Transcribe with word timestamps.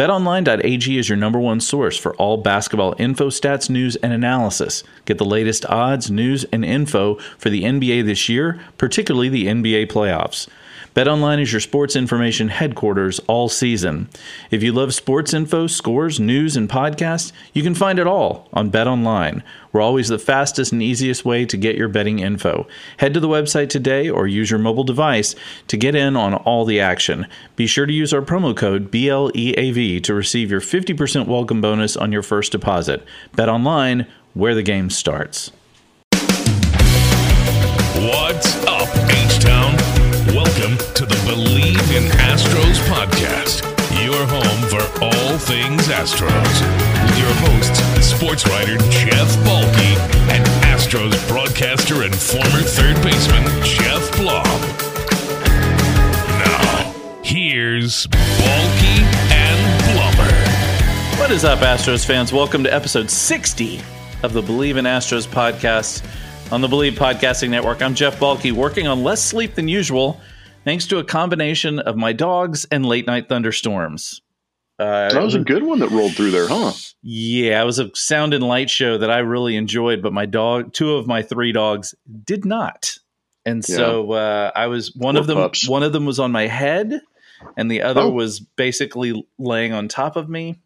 BetOnline.ag 0.00 0.96
is 0.96 1.10
your 1.10 1.18
number 1.18 1.38
one 1.38 1.60
source 1.60 1.98
for 1.98 2.14
all 2.14 2.38
basketball 2.38 2.94
info, 2.96 3.28
stats, 3.28 3.68
news, 3.68 3.96
and 3.96 4.14
analysis. 4.14 4.82
Get 5.04 5.18
the 5.18 5.26
latest 5.26 5.66
odds, 5.66 6.10
news, 6.10 6.44
and 6.44 6.64
info 6.64 7.16
for 7.36 7.50
the 7.50 7.64
NBA 7.64 8.06
this 8.06 8.26
year, 8.26 8.58
particularly 8.78 9.28
the 9.28 9.48
NBA 9.48 9.88
playoffs. 9.92 10.48
BetOnline 10.94 11.40
is 11.40 11.52
your 11.52 11.60
sports 11.60 11.94
information 11.94 12.48
headquarters 12.48 13.20
all 13.28 13.48
season. 13.48 14.08
If 14.50 14.64
you 14.64 14.72
love 14.72 14.92
sports 14.92 15.32
info, 15.32 15.68
scores, 15.68 16.18
news, 16.18 16.56
and 16.56 16.68
podcasts, 16.68 17.30
you 17.52 17.62
can 17.62 17.76
find 17.76 18.00
it 18.00 18.08
all 18.08 18.48
on 18.52 18.72
BetOnline. 18.72 19.44
We're 19.72 19.82
always 19.82 20.08
the 20.08 20.18
fastest 20.18 20.72
and 20.72 20.82
easiest 20.82 21.24
way 21.24 21.46
to 21.46 21.56
get 21.56 21.76
your 21.76 21.86
betting 21.86 22.18
info. 22.18 22.66
Head 22.96 23.14
to 23.14 23.20
the 23.20 23.28
website 23.28 23.68
today 23.68 24.10
or 24.10 24.26
use 24.26 24.50
your 24.50 24.58
mobile 24.58 24.82
device 24.82 25.36
to 25.68 25.76
get 25.76 25.94
in 25.94 26.16
on 26.16 26.34
all 26.34 26.64
the 26.64 26.80
action. 26.80 27.28
Be 27.54 27.68
sure 27.68 27.86
to 27.86 27.92
use 27.92 28.12
our 28.12 28.22
promo 28.22 28.56
code 28.56 28.90
BLEAV 28.90 30.02
to 30.02 30.12
receive 30.12 30.50
your 30.50 30.60
50% 30.60 31.28
welcome 31.28 31.60
bonus 31.60 31.96
on 31.96 32.10
your 32.10 32.22
first 32.22 32.50
deposit. 32.50 33.04
BetOnline, 33.36 34.08
where 34.34 34.56
the 34.56 34.64
game 34.64 34.90
starts. 34.90 35.52
What's 37.94 38.59
Bleav 41.30 41.96
in 41.96 42.10
Astros 42.18 42.80
podcast, 42.90 43.62
your 44.04 44.26
home 44.26 44.68
for 44.68 44.82
all 45.00 45.38
things 45.38 45.86
Astros. 45.86 46.26
With 47.06 47.18
your 47.18 47.32
hosts, 47.46 48.04
sports 48.04 48.48
writer 48.48 48.76
Jeff 48.90 49.36
Balke 49.44 49.96
and 50.28 50.44
Astros 50.64 51.28
broadcaster 51.28 52.02
and 52.02 52.12
former 52.12 52.62
third 52.62 52.96
baseman 53.04 53.44
Geoff 53.62 54.10
Blum. 54.16 54.42
Now, 56.40 56.92
here's 57.22 58.08
Balke 58.08 58.98
and 59.30 59.82
Blummer. 59.84 61.20
What 61.20 61.30
is 61.30 61.44
up, 61.44 61.60
Astros 61.60 62.04
fans? 62.04 62.32
Welcome 62.32 62.64
to 62.64 62.74
episode 62.74 63.08
60 63.08 63.80
of 64.24 64.32
the 64.32 64.42
Bleav 64.42 64.78
in 64.78 64.84
Astros 64.84 65.28
podcast 65.28 66.04
on 66.50 66.60
the 66.60 66.66
Bleav 66.66 66.94
Podcasting 66.94 67.50
Network. 67.50 67.82
I'm 67.82 67.94
Jeff 67.94 68.18
Balke, 68.18 68.50
working 68.50 68.88
on 68.88 69.04
less 69.04 69.22
sleep 69.24 69.54
than 69.54 69.68
usual, 69.68 70.20
thanks 70.64 70.86
to 70.88 70.98
a 70.98 71.04
combination 71.04 71.78
of 71.78 71.96
my 71.96 72.12
dogs 72.12 72.66
and 72.70 72.84
late 72.86 73.06
night 73.06 73.28
thunderstorms. 73.28 74.22
Uh, 74.78 75.12
that 75.12 75.22
was 75.22 75.34
a 75.34 75.40
good 75.40 75.62
one 75.62 75.80
that 75.80 75.90
rolled 75.90 76.14
through 76.14 76.30
there, 76.30 76.48
huh? 76.48 76.72
Yeah, 77.02 77.60
it 77.60 77.66
was 77.66 77.78
a 77.78 77.90
sound 77.94 78.32
and 78.32 78.42
light 78.42 78.70
show 78.70 78.96
that 78.96 79.10
I 79.10 79.18
really 79.18 79.56
enjoyed, 79.56 80.00
but 80.00 80.12
my 80.14 80.24
dog, 80.24 80.72
two 80.72 80.94
of 80.94 81.06
my 81.06 81.20
three 81.22 81.52
dogs, 81.52 81.94
did 82.24 82.46
not. 82.46 82.94
And 83.44 83.62
so 83.64 84.12
uh, 84.12 84.50
I 84.54 84.68
was 84.68 84.94
one 84.94 85.14
Poor 85.16 85.20
of 85.20 85.26
them. 85.26 85.36
pups. 85.36 85.68
One 85.68 85.82
of 85.82 85.92
them 85.92 86.06
was 86.06 86.18
on 86.18 86.32
my 86.32 86.46
head, 86.46 86.98
and 87.58 87.70
the 87.70 87.82
other 87.82 88.02
Oh. 88.02 88.10
was 88.10 88.40
basically 88.40 89.26
laying 89.38 89.72
on 89.74 89.88
top 89.88 90.16
of 90.16 90.28
me. 90.30 90.58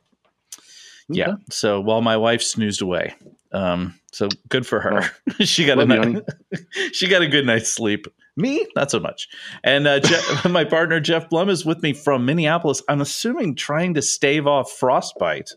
Yeah. 1.08 1.34
So 1.50 1.80
while 1.80 2.00
my 2.00 2.16
wife 2.16 2.42
snoozed 2.42 2.82
away, 2.82 3.14
um, 3.52 3.98
so 4.14 4.28
good 4.48 4.66
for 4.66 4.80
her. 4.80 5.10
she 5.44 5.66
got 5.66 5.78
a 5.78 5.86
night, 5.86 6.22
she 6.92 7.08
got 7.08 7.22
a 7.22 7.26
good 7.26 7.46
night's 7.46 7.70
sleep. 7.70 8.06
Me, 8.36 8.66
not 8.74 8.90
so 8.90 8.98
much. 8.98 9.28
And 9.62 9.86
uh, 9.86 10.00
Jeff, 10.00 10.44
my 10.50 10.64
partner 10.64 11.00
Geoff 11.00 11.28
Blum 11.28 11.48
is 11.48 11.64
with 11.64 11.82
me 11.82 11.92
from 11.92 12.26
Minneapolis. 12.26 12.82
I'm 12.88 13.00
assuming 13.00 13.54
trying 13.54 13.94
to 13.94 14.02
stave 14.02 14.46
off 14.46 14.72
frostbite 14.72 15.50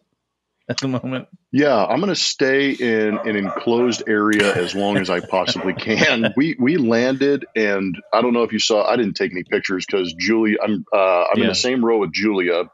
at 0.70 0.78
the 0.78 0.88
moment. 0.88 1.28
Yeah, 1.52 1.86
I'm 1.86 2.00
going 2.00 2.14
to 2.14 2.16
stay 2.16 2.72
in 2.72 3.18
an 3.20 3.36
enclosed 3.36 4.04
area 4.08 4.54
as 4.54 4.76
long 4.76 4.98
as 4.98 5.10
I 5.10 5.22
possibly 5.22 5.74
can. 5.74 6.34
We 6.36 6.56
we 6.60 6.78
landed, 6.78 7.46
and 7.56 7.98
I 8.14 8.22
don't 8.22 8.34
know 8.34 8.44
if 8.44 8.52
you 8.52 8.60
saw. 8.60 8.86
I 8.86 8.96
didn't 8.96 9.14
take 9.14 9.32
any 9.32 9.44
pictures 9.44 9.86
because 9.86 10.14
Julia. 10.14 10.58
I'm 10.62 10.86
uh, 10.94 11.26
I'm 11.32 11.42
in 11.42 11.48
the 11.48 11.56
same 11.56 11.84
row 11.84 12.00
with 12.00 12.12
Julia, 12.12 12.66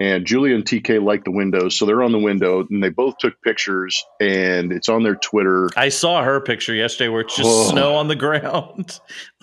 and 0.00 0.26
Julia 0.26 0.54
and 0.54 0.64
TK 0.64 1.02
like 1.02 1.24
the 1.24 1.30
windows, 1.30 1.76
so 1.76 1.86
they're 1.86 2.02
on 2.02 2.12
the 2.12 2.18
window, 2.18 2.66
and 2.68 2.82
they 2.82 2.88
both 2.90 3.18
took 3.18 3.40
pictures, 3.42 4.04
and 4.20 4.72
it's 4.72 4.88
on 4.88 5.02
their 5.02 5.14
Twitter. 5.16 5.68
I 5.76 5.88
saw 5.90 6.22
her 6.22 6.40
picture 6.40 6.74
yesterday 6.74 7.08
where 7.08 7.20
it's 7.22 7.36
just 7.36 7.48
Oh. 7.48 7.70
snow 7.70 7.94
on 7.94 8.08
the 8.08 8.16
ground. 8.16 8.98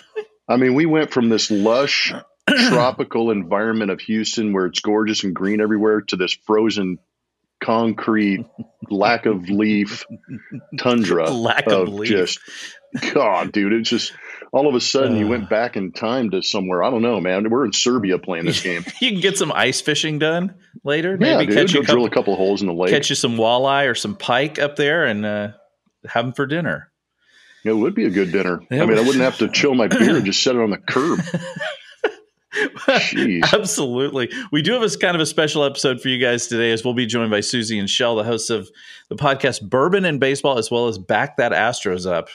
I 0.50 0.58
mean, 0.58 0.74
we 0.76 0.86
went 0.86 1.12
from 1.12 1.30
this 1.30 1.50
lush 1.50 2.14
tropical 2.48 3.32
environment 3.32 3.92
of 3.92 4.02
Houston 4.02 4.52
where 4.52 4.66
it's 4.66 4.80
gorgeous 4.82 5.24
and 5.24 5.34
green 5.34 5.62
everywhere 5.62 6.02
to 6.02 6.16
this 6.18 6.34
frozen 6.46 6.98
concrete 7.64 8.44
lack 8.90 9.26
of 9.28 9.48
leaf 9.50 10.04
tundra 10.80 11.30
Lack 11.30 11.68
of 11.68 11.88
leaf. 11.90 12.10
just 12.10 12.40
god 13.14 13.52
dude 13.52 13.72
it's 13.74 13.90
just 13.90 14.14
all 14.54 14.68
of 14.68 14.76
a 14.76 14.82
sudden 14.82 15.16
you 15.16 15.26
Uh. 15.26 15.30
went 15.30 15.50
back 15.50 15.78
in 15.78 15.92
time 15.92 16.30
to 16.32 16.42
somewhere 16.42 16.84
i 16.84 16.90
don't 16.90 17.02
know 17.02 17.20
man 17.20 17.50
we're 17.50 17.66
in 17.66 17.74
siberia 17.74 18.18
playing 18.20 18.46
this 18.46 18.62
game 18.62 18.84
you 19.02 19.12
can 19.12 19.20
get 19.22 19.38
some 19.38 19.52
ice 19.52 19.80
fishing 19.82 20.20
done 20.20 20.54
later. 20.84 21.18
yeah 21.20 21.38
Maybe 21.38 21.48
dude 21.48 21.56
catch 21.56 21.74
you 21.74 21.80
go 21.80 21.82
a 21.82 21.86
couple, 21.86 21.96
drill 21.96 22.06
a 22.06 22.10
couple 22.10 22.36
holes 22.36 22.62
in 22.62 22.68
the 22.68 22.74
lake 22.74 22.92
catch 22.92 23.10
you 23.10 23.16
some 23.16 23.38
walleye 23.38 23.90
or 23.90 23.96
some 23.96 24.16
pike 24.16 24.60
up 24.60 24.76
there 24.76 25.06
and 25.06 25.26
uh, 25.26 25.50
have 26.08 26.26
them 26.26 26.34
for 26.34 26.46
dinner. 26.46 26.92
it 27.64 27.74
would 27.74 27.94
be 27.96 28.06
a 28.06 28.10
good 28.10 28.32
dinner 28.32 28.62
i 28.72 28.86
mean 28.86 28.98
i 28.98 29.02
wouldn't 29.02 29.24
have 29.24 29.38
to 29.38 29.48
chill 29.50 29.74
my 29.76 29.88
beer 29.88 30.16
and 30.18 30.26
just 30.32 30.42
set 30.44 30.56
it 30.56 30.62
on 30.62 30.70
the 30.72 30.78
curb. 30.78 31.20
Absolutely. 33.54 34.30
We 34.52 34.62
do 34.62 34.74
have 34.74 34.84
a 34.84 34.90
kind 34.98 35.16
of 35.16 35.22
a 35.22 35.26
special 35.26 35.64
episode 35.64 36.02
for 36.02 36.10
you 36.10 36.18
guys 36.18 36.48
today 36.48 36.72
as 36.72 36.84
we'll 36.84 36.94
be 36.94 37.06
joined 37.06 37.32
by 37.32 37.40
Suzy 37.40 37.80
and 37.80 37.90
Shell, 37.90 38.16
the 38.18 38.24
hosts 38.26 38.50
of 38.50 38.70
the 39.10 39.16
podcast 39.16 39.62
Bourbon 39.70 40.04
and 40.04 40.20
Baseball, 40.20 40.58
as 40.58 40.70
well 40.70 40.88
as 40.88 40.98
Back 40.98 41.38
That 41.38 41.54
Astros 41.54 42.06
Up. 42.06 42.28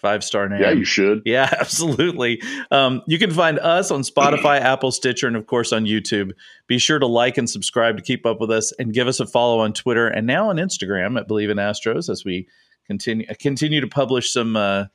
Five 0.00 0.24
star 0.24 0.48
name. 0.48 0.62
yeah 0.62 0.70
you 0.70 0.84
should 0.84 1.22
Yeah, 1.26 1.52
absolutely. 1.60 2.42
Um, 2.70 3.02
you 3.06 3.18
can 3.18 3.30
find 3.30 3.58
us 3.58 3.90
on 3.90 4.00
Spotify, 4.00 4.60
Apple, 4.60 4.92
Stitcher, 4.92 5.26
and 5.26 5.36
of 5.36 5.46
course 5.46 5.72
on 5.72 5.84
YouTube. 5.84 6.32
Be 6.66 6.78
sure 6.78 6.98
to 6.98 7.06
like 7.06 7.36
and 7.36 7.48
subscribe 7.48 7.98
to 7.98 8.02
keep 8.02 8.24
up 8.24 8.40
with 8.40 8.50
us, 8.50 8.72
and 8.78 8.94
give 8.94 9.08
us 9.08 9.20
a 9.20 9.26
follow 9.26 9.60
on 9.60 9.72
Twitter 9.74 10.08
and 10.08 10.26
now 10.26 10.48
on 10.48 10.56
Instagram 10.56 11.18
at 11.20 11.28
Bleav 11.28 11.50
in 11.50 11.58
Astros 11.58 12.08
as 12.08 12.24
we 12.24 12.48
continue 12.86 13.26
continue 13.38 13.80
to 13.80 13.86
publish 13.88 14.32
some 14.32 14.56
uh, 14.56 14.86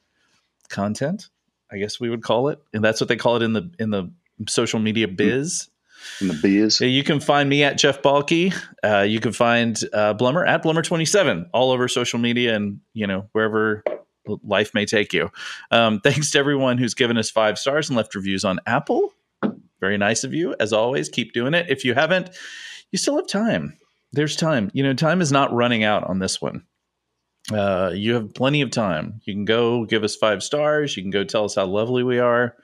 content. 0.69 1.29
I 1.71 1.77
guess 1.77 1.99
we 1.99 2.09
would 2.09 2.23
call 2.23 2.49
it, 2.49 2.59
and 2.73 2.83
that's 2.83 2.99
what 2.99 3.07
they 3.07 3.15
call 3.15 3.35
it 3.35 3.43
in 3.43 3.53
the 3.53 3.71
in 3.79 3.91
the 3.91 4.11
social 4.47 4.79
media 4.79 5.07
biz. 5.07 5.69
in 6.21 6.27
the 6.27 6.33
biz 6.41 6.81
You 6.81 7.03
can 7.03 7.19
find 7.19 7.49
me 7.49 7.63
at 7.63 7.77
Jeff 7.77 8.01
Balke. 8.01 8.53
Uh, 8.83 9.01
you 9.01 9.19
can 9.19 9.31
find 9.31 9.79
uh, 9.93 10.13
Blummer 10.13 10.47
at 10.47 10.63
Blummer27 10.63 11.49
all 11.53 11.71
over 11.71 11.87
social 11.87 12.19
media 12.19 12.55
and, 12.55 12.79
you 12.93 13.07
know, 13.07 13.27
wherever 13.31 13.83
life 14.43 14.73
may 14.73 14.85
take 14.85 15.13
you. 15.13 15.31
Um, 15.71 15.99
thanks 16.03 16.31
to 16.31 16.39
everyone 16.39 16.77
who's 16.77 16.93
given 16.93 17.17
us 17.17 17.29
five 17.29 17.57
stars 17.57 17.89
and 17.89 17.97
left 17.97 18.15
reviews 18.15 18.45
on 18.45 18.59
Apple. 18.65 19.13
Very 19.79 19.97
nice 19.97 20.23
of 20.23 20.33
you. 20.33 20.55
As 20.59 20.73
always, 20.73 21.09
keep 21.09 21.33
doing 21.33 21.53
it. 21.53 21.67
If 21.69 21.85
you 21.85 21.93
haven't, 21.93 22.29
you 22.91 22.97
still 22.97 23.17
have 23.17 23.27
time. 23.27 23.77
There's 24.13 24.35
time. 24.35 24.71
You 24.73 24.83
know, 24.83 24.93
time 24.93 25.21
is 25.21 25.31
not 25.31 25.53
running 25.53 25.83
out 25.83 26.03
on 26.05 26.19
this 26.19 26.41
one. 26.41 26.63
Uh, 27.51 27.91
you 27.93 28.13
have 28.13 28.33
plenty 28.33 28.61
of 28.61 28.71
time. 28.71 29.21
You 29.25 29.33
can 29.33 29.45
go 29.45 29.85
give 29.85 30.03
us 30.03 30.15
five 30.15 30.41
stars. 30.41 30.95
You 30.95 31.03
can 31.03 31.11
go 31.11 31.23
tell 31.23 31.45
us 31.45 31.55
how 31.55 31.65
lovely 31.65 32.03
we 32.03 32.19
are. 32.19 32.55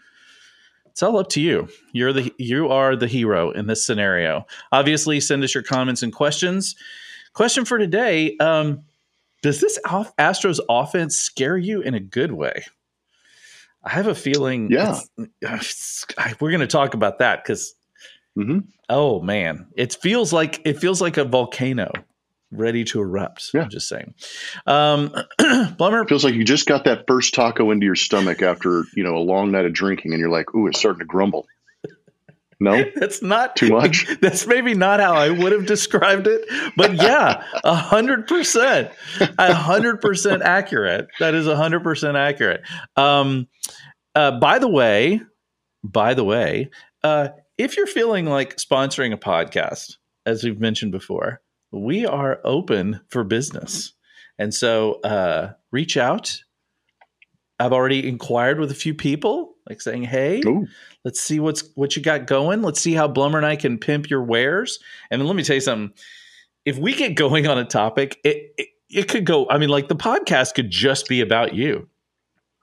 It's 0.88 1.04
all 1.04 1.18
up 1.18 1.30
to 1.30 1.42
you. 1.42 1.68
You're 1.94 2.14
the 2.14 2.34
you 2.38 2.68
are 2.70 2.96
the 2.96 3.08
hero 3.08 3.52
in 3.52 3.68
this 3.68 3.86
scenario. 3.86 4.46
Obviously, 4.72 5.20
send 5.20 5.44
us 5.44 5.54
your 5.54 5.64
comments 5.64 6.04
and 6.04 6.12
questions. 6.12 6.76
Question 7.34 7.64
for 7.64 7.78
today: 7.78 8.36
um, 8.38 8.84
Does 9.41 9.59
this 9.59 9.79
Astros 9.85 10.59
offense 10.69 11.18
scare 11.18 11.57
you 11.57 11.81
in 11.81 11.94
a 11.94 12.00
good 12.00 12.31
way? 12.31 12.63
I 13.84 13.90
have 13.90 14.07
a 14.07 14.16
feeling. 14.16 14.72
Yeah. 14.72 15.00
it's- 15.41 16.06
we're 16.40 16.52
going 16.52 16.62
to 16.62 16.68
talk 16.68 16.94
about 16.94 17.19
that 17.19 17.44
because 17.44 17.74
hmm 18.35 18.59
oh 18.88 19.22
man, 19.22 19.68
it 19.75 19.94
feels 20.02 20.31
like 20.31 20.62
it 20.66 20.79
feels 20.79 21.02
like 21.02 21.18
a 21.18 21.25
volcano 21.25 21.91
ready 22.52 22.84
to 22.85 23.00
erupt. 23.02 23.50
Yeah. 23.53 23.63
I'm 23.63 23.69
just 23.69 23.88
saying. 23.88 24.13
Um, 24.68 25.09
Blummer, 25.40 26.08
feels 26.08 26.23
like 26.23 26.35
you 26.35 26.44
just 26.44 26.68
got 26.68 26.84
that 26.85 27.06
first 27.08 27.34
taco 27.34 27.72
into 27.72 27.85
your 27.85 27.96
stomach 27.96 28.41
after 28.41 28.84
you 28.96 29.03
know 29.03 29.16
a 29.16 29.19
long 29.19 29.52
night 29.52 29.66
of 29.66 29.73
drinking 29.73 30.12
and 30.13 30.19
you're 30.19 30.29
like 30.29 30.53
ooh 30.53 30.68
it's 30.68 30.79
starting 30.79 31.00
to 31.00 31.06
grumble 31.06 31.47
no 32.62 32.84
That's 32.96 33.22
not 33.22 33.56
Too 33.56 33.70
much? 33.70 34.08
That's 34.22 34.46
maybe 34.46 34.74
not 34.74 35.00
how 35.00 35.14
I 35.14 35.30
would 35.30 35.52
have 35.52 35.66
described 35.66 36.28
it, 36.28 36.46
but 36.78 36.94
yeah, 36.94 37.44
a 37.64 37.76
hundred 37.76 38.28
percent, 38.28 38.91
a 39.20 39.53
hundred 39.53 40.00
percent 40.00 40.44
accurate. 40.44 41.08
That 41.20 41.34
is 41.34 41.47
a 41.47 41.56
hundred 41.56 41.84
percent 41.84 42.16
accurate. 42.16 42.62
Um, 42.96 43.47
uh, 44.14 44.40
by 44.40 44.59
the 44.59 44.68
way, 44.68 45.22
by 45.84 46.14
the 46.14 46.24
way, 46.24 46.70
uh, 47.03 47.30
if 47.58 47.76
you're 47.76 47.88
feeling 47.88 48.28
like 48.28 48.58
sponsoring 48.58 49.12
a 49.12 49.18
podcast, 49.18 49.97
as 50.26 50.44
we've 50.44 50.59
mentioned 50.59 50.91
before, 50.91 51.41
we 51.72 52.06
are 52.06 52.40
open 52.44 53.02
for 53.09 53.24
business, 53.24 53.94
and 54.38 54.53
so 54.53 55.02
uh, 55.02 55.53
reach 55.72 55.97
out. 55.97 56.44
I've 57.61 57.73
already 57.73 58.08
inquired 58.08 58.59
with 58.59 58.72
a 58.72 58.75
few 58.75 58.93
people, 58.93 59.55
like 59.69 59.81
saying, 59.81 60.03
"Hey, 60.03 60.41
Ooh. 60.46 60.67
Let's 61.03 61.19
see 61.19 61.40
what's 61.40 61.63
what 61.75 61.96
you 61.96 62.02
got 62.02 62.28
going. 62.28 62.61
Let's 62.61 62.79
see 62.79 62.93
how 62.93 63.08
Blummer 63.08 63.37
and 63.37 63.46
I 63.46 63.55
can 63.55 63.78
pimp 63.78 64.09
your 64.09 64.23
wares. 64.23 64.79
And 65.09 65.19
then 65.19 65.28
let 65.28 65.35
me 65.35 65.43
tell 65.43 65.55
you 65.55 65.61
something. 65.61 65.93
If 66.63 66.78
we 66.78 66.93
get 66.93 67.16
going 67.16 67.47
on 67.47 67.58
a 67.58 67.66
topic, 67.66 68.19
it 68.23 68.53
it, 68.58 68.67
it 68.90 69.08
could 69.08 69.25
go. 69.25 69.49
I 69.49 69.58
mean, 69.58 69.69
like 69.69 69.87
the 69.87 69.96
podcast 69.96 70.53
could 70.53 70.69
just 70.69 71.08
be 71.08 71.22
about 71.22 71.55
you. 71.55 71.87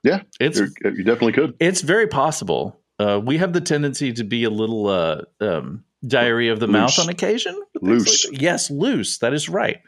Yeah, 0.03 0.21
it's 0.39 0.59
You're- 0.59 1.03
definitely 1.03 1.33
could 1.33 1.55
it's 1.59 1.81
very 1.81 2.07
possible. 2.07 2.79
Uh, 2.97 3.19
we 3.23 3.37
have 3.37 3.53
the 3.53 3.61
tendency 3.61 4.13
to 4.13 4.23
be 4.23 4.43
a 4.45 4.49
little 4.49 4.87
uh, 4.87 5.21
um, 5.41 5.83
diary 6.05 6.49
of 6.49 6.59
the 6.59 6.67
mouth 6.67 6.97
on 6.99 7.09
occasion. 7.09 7.59
Loose. 7.81 8.29
like- 8.29 8.41
yes, 8.41 8.71
loose. 8.71 9.17
That 9.19 9.33
is 9.33 9.49
right. 9.49 9.81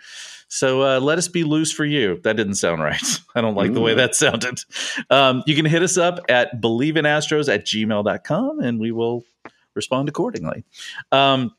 So 0.53 0.81
uh, 0.83 0.99
let 0.99 1.17
us 1.17 1.29
be 1.29 1.45
loose 1.45 1.71
for 1.71 1.85
you. 1.85 2.19
That 2.23 2.35
didn't 2.35 2.55
sound 2.55 2.83
right. 2.83 3.01
I 3.35 3.39
don't 3.39 3.55
like 3.55 3.73
the 3.73 3.79
way 3.79 3.93
that 3.93 4.15
sounded. 4.15 4.59
Um, 5.09 5.43
you 5.47 5.55
can 5.55 5.63
hit 5.63 5.81
us 5.81 5.97
up 5.97 6.19
at 6.27 6.61
bleavinastros 6.61 7.51
at 7.51 7.65
gmail.com 7.65 8.59
and 8.59 8.77
we 8.77 8.91
will 8.91 9.23
respond 9.75 10.09
accordingly. 10.09 10.65
Um, 11.13 11.55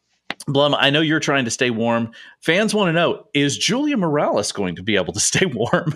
Blum, 0.46 0.74
I 0.74 0.90
know 0.90 1.00
you're 1.00 1.20
trying 1.20 1.46
to 1.46 1.50
stay 1.50 1.70
warm. 1.70 2.10
Fans 2.40 2.74
want 2.74 2.88
to 2.88 2.92
know 2.92 3.26
is 3.32 3.56
Julia 3.56 3.96
Morales 3.96 4.52
going 4.52 4.76
to 4.76 4.82
be 4.82 4.96
able 4.96 5.14
to 5.14 5.20
stay 5.20 5.46
warm? 5.54 5.94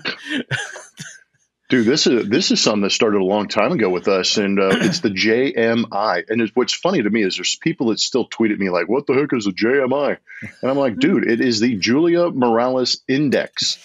Dude, 1.69 1.85
this 1.85 2.07
is 2.07 2.29
this 2.29 2.51
is 2.51 2.61
something 2.61 2.83
that 2.83 2.91
started 2.91 3.19
a 3.19 3.25
long 3.25 3.49
time 3.49 3.73
ago 3.73 3.89
with 3.89 4.07
us, 4.07 4.37
and 4.37 4.57
uh, 4.57 4.69
it's 4.71 5.01
the 5.01 5.09
JMI. 5.09 6.29
And 6.29 6.41
it's, 6.41 6.55
what's 6.55 6.73
funny 6.73 7.03
to 7.03 7.09
me 7.09 7.23
is 7.23 7.35
there's 7.35 7.57
people 7.57 7.87
that 7.87 7.99
still 7.99 8.25
tweet 8.25 8.51
at 8.51 8.59
me 8.59 8.69
like, 8.69 8.87
"What 8.87 9.05
the 9.05 9.13
heck 9.13 9.33
is 9.33 9.47
a 9.47 9.51
JMI?" 9.51 10.17
And 10.61 10.71
I'm 10.71 10.77
like, 10.77 10.97
"Dude, 10.99 11.29
it 11.29 11.41
is 11.41 11.59
the 11.59 11.75
Julia 11.75 12.29
Morales 12.29 13.01
Index." 13.07 13.77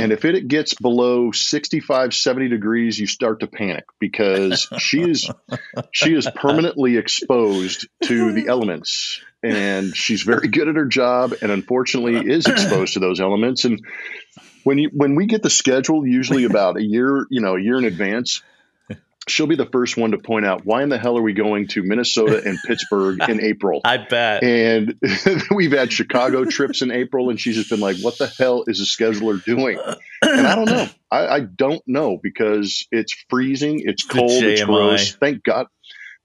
And 0.00 0.12
if 0.12 0.24
it 0.24 0.46
gets 0.46 0.74
below 0.74 1.32
65, 1.32 2.14
70 2.14 2.48
degrees, 2.48 3.00
you 3.00 3.08
start 3.08 3.40
to 3.40 3.48
panic 3.48 3.84
because 3.98 4.68
she 4.78 5.02
is 5.02 5.28
she 5.92 6.14
is 6.14 6.28
permanently 6.34 6.96
exposed 6.96 7.86
to 8.04 8.32
the 8.32 8.46
elements, 8.48 9.20
and 9.44 9.94
she's 9.94 10.22
very 10.22 10.48
good 10.48 10.68
at 10.68 10.74
her 10.74 10.86
job, 10.86 11.34
and 11.40 11.52
unfortunately 11.52 12.32
is 12.32 12.46
exposed 12.46 12.94
to 12.94 13.00
those 13.00 13.20
elements. 13.20 13.64
And 13.64 13.80
when 14.64 14.78
you 14.78 14.90
when 14.92 15.14
we 15.14 15.26
get 15.26 15.42
the 15.42 15.50
schedule, 15.50 16.06
usually 16.06 16.44
about 16.50 16.76
a 16.76 16.82
year, 16.82 17.26
you 17.30 17.40
know, 17.40 17.56
a 17.56 17.60
year 17.60 17.78
in 17.78 17.84
advance, 17.84 18.42
she'll 19.28 19.46
be 19.46 19.56
the 19.56 19.66
first 19.66 19.96
one 19.96 20.12
to 20.12 20.18
point 20.18 20.46
out 20.46 20.64
why 20.64 20.82
in 20.82 20.88
the 20.88 20.98
hell 20.98 21.16
are 21.18 21.22
we 21.22 21.32
going 21.32 21.68
to 21.68 21.82
Minnesota 21.82 22.42
and 22.44 22.58
Pittsburgh 22.66 23.18
in 23.28 23.40
April? 23.40 23.80
I 23.84 23.98
bet. 23.98 24.42
And 24.42 24.94
we've 25.54 25.72
had 25.72 25.92
Chicago 25.92 26.44
trips 26.44 26.82
in 26.82 26.90
April, 26.90 27.30
and 27.30 27.40
she's 27.40 27.56
just 27.56 27.70
been 27.70 27.80
like, 27.80 27.98
"What 27.98 28.18
the 28.18 28.26
hell 28.26 28.64
is 28.66 28.78
the 28.78 28.84
scheduler 28.84 29.42
doing?" 29.42 29.78
And 30.22 30.46
I 30.46 30.54
don't 30.54 30.66
know. 30.66 30.86
I, 31.10 31.26
I 31.26 31.40
don't 31.40 31.82
know 31.86 32.18
because 32.22 32.86
it's 32.90 33.14
freezing, 33.28 33.82
it's 33.84 34.04
cold, 34.04 34.42
it's 34.44 34.62
gross. 34.62 35.14
Thank 35.14 35.42
God, 35.42 35.66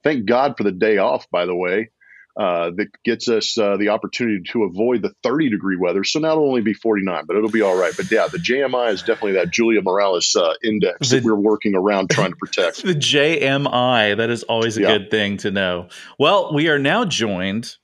thank 0.04 0.26
God 0.26 0.56
for 0.58 0.64
the 0.64 0.72
day 0.72 0.98
off. 0.98 1.30
By 1.30 1.46
the 1.46 1.56
way, 1.56 1.90
uh, 2.36 2.72
that 2.72 2.88
gets 3.04 3.28
us 3.30 3.58
uh, 3.58 3.78
the 3.78 3.90
opportunity 3.90 4.42
to 4.52 4.64
avoid 4.64 5.02
the 5.04 5.14
30 5.22 5.50
degree 5.50 5.78
weather. 5.78 6.04
So 6.04 6.20
now 6.20 6.32
it'll 6.32 6.48
only 6.48 6.62
be 6.62 6.74
49, 6.74 7.26
but 7.28 7.36
it'll 7.38 7.52
be 7.52 7.62
all 7.62 7.76
right. 7.78 7.94
But 7.96 8.10
yeah, 8.12 8.28
the 8.28 8.40
JMI 8.40 8.92
is 8.92 9.02
definitely 9.02 9.34
that 9.34 9.52
Julia 9.52 9.82
Morales 9.82 10.36
uh, 10.36 10.54
index 10.64 11.10
The- 11.10 11.18
that 11.18 11.24
we're 11.26 11.36
working 11.36 11.76
around 11.76 12.10
trying 12.10 12.32
to 12.32 12.36
protect. 12.38 12.82
the 12.84 12.96
JMI. 12.96 14.18
That 14.18 14.30
is 14.32 14.44
always 14.44 14.78
a 14.78 14.82
Yeah. 14.82 14.98
good 14.98 15.12
thing 15.12 15.38
to 15.38 15.52
know. 15.52 15.90
Well, 16.18 16.54
we 16.54 16.70
are 16.70 16.80
now 16.80 17.06
joined 17.06 17.76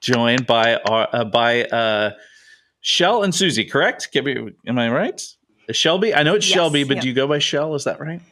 joined 0.00 0.46
by 0.46 0.76
our 0.76 1.08
uh, 1.12 1.24
by 1.24 1.64
uh, 1.64 2.12
Shell 2.80 3.22
and 3.24 3.34
Suzy. 3.34 3.64
Correct? 3.64 4.08
Give 4.12 4.24
me, 4.24 4.52
am 4.66 4.78
I 4.78 4.88
right? 4.88 5.20
Shelby. 5.70 6.14
I 6.14 6.22
know 6.22 6.34
it's 6.36 6.46
Yes, 6.48 6.54
Shelby, 6.54 6.84
but 6.84 6.96
yeah. 6.96 7.00
do 7.02 7.08
you 7.08 7.14
go 7.14 7.26
by 7.26 7.38
Shell? 7.38 7.74
Is 7.74 7.84
that 7.84 8.00
right? 8.00 8.22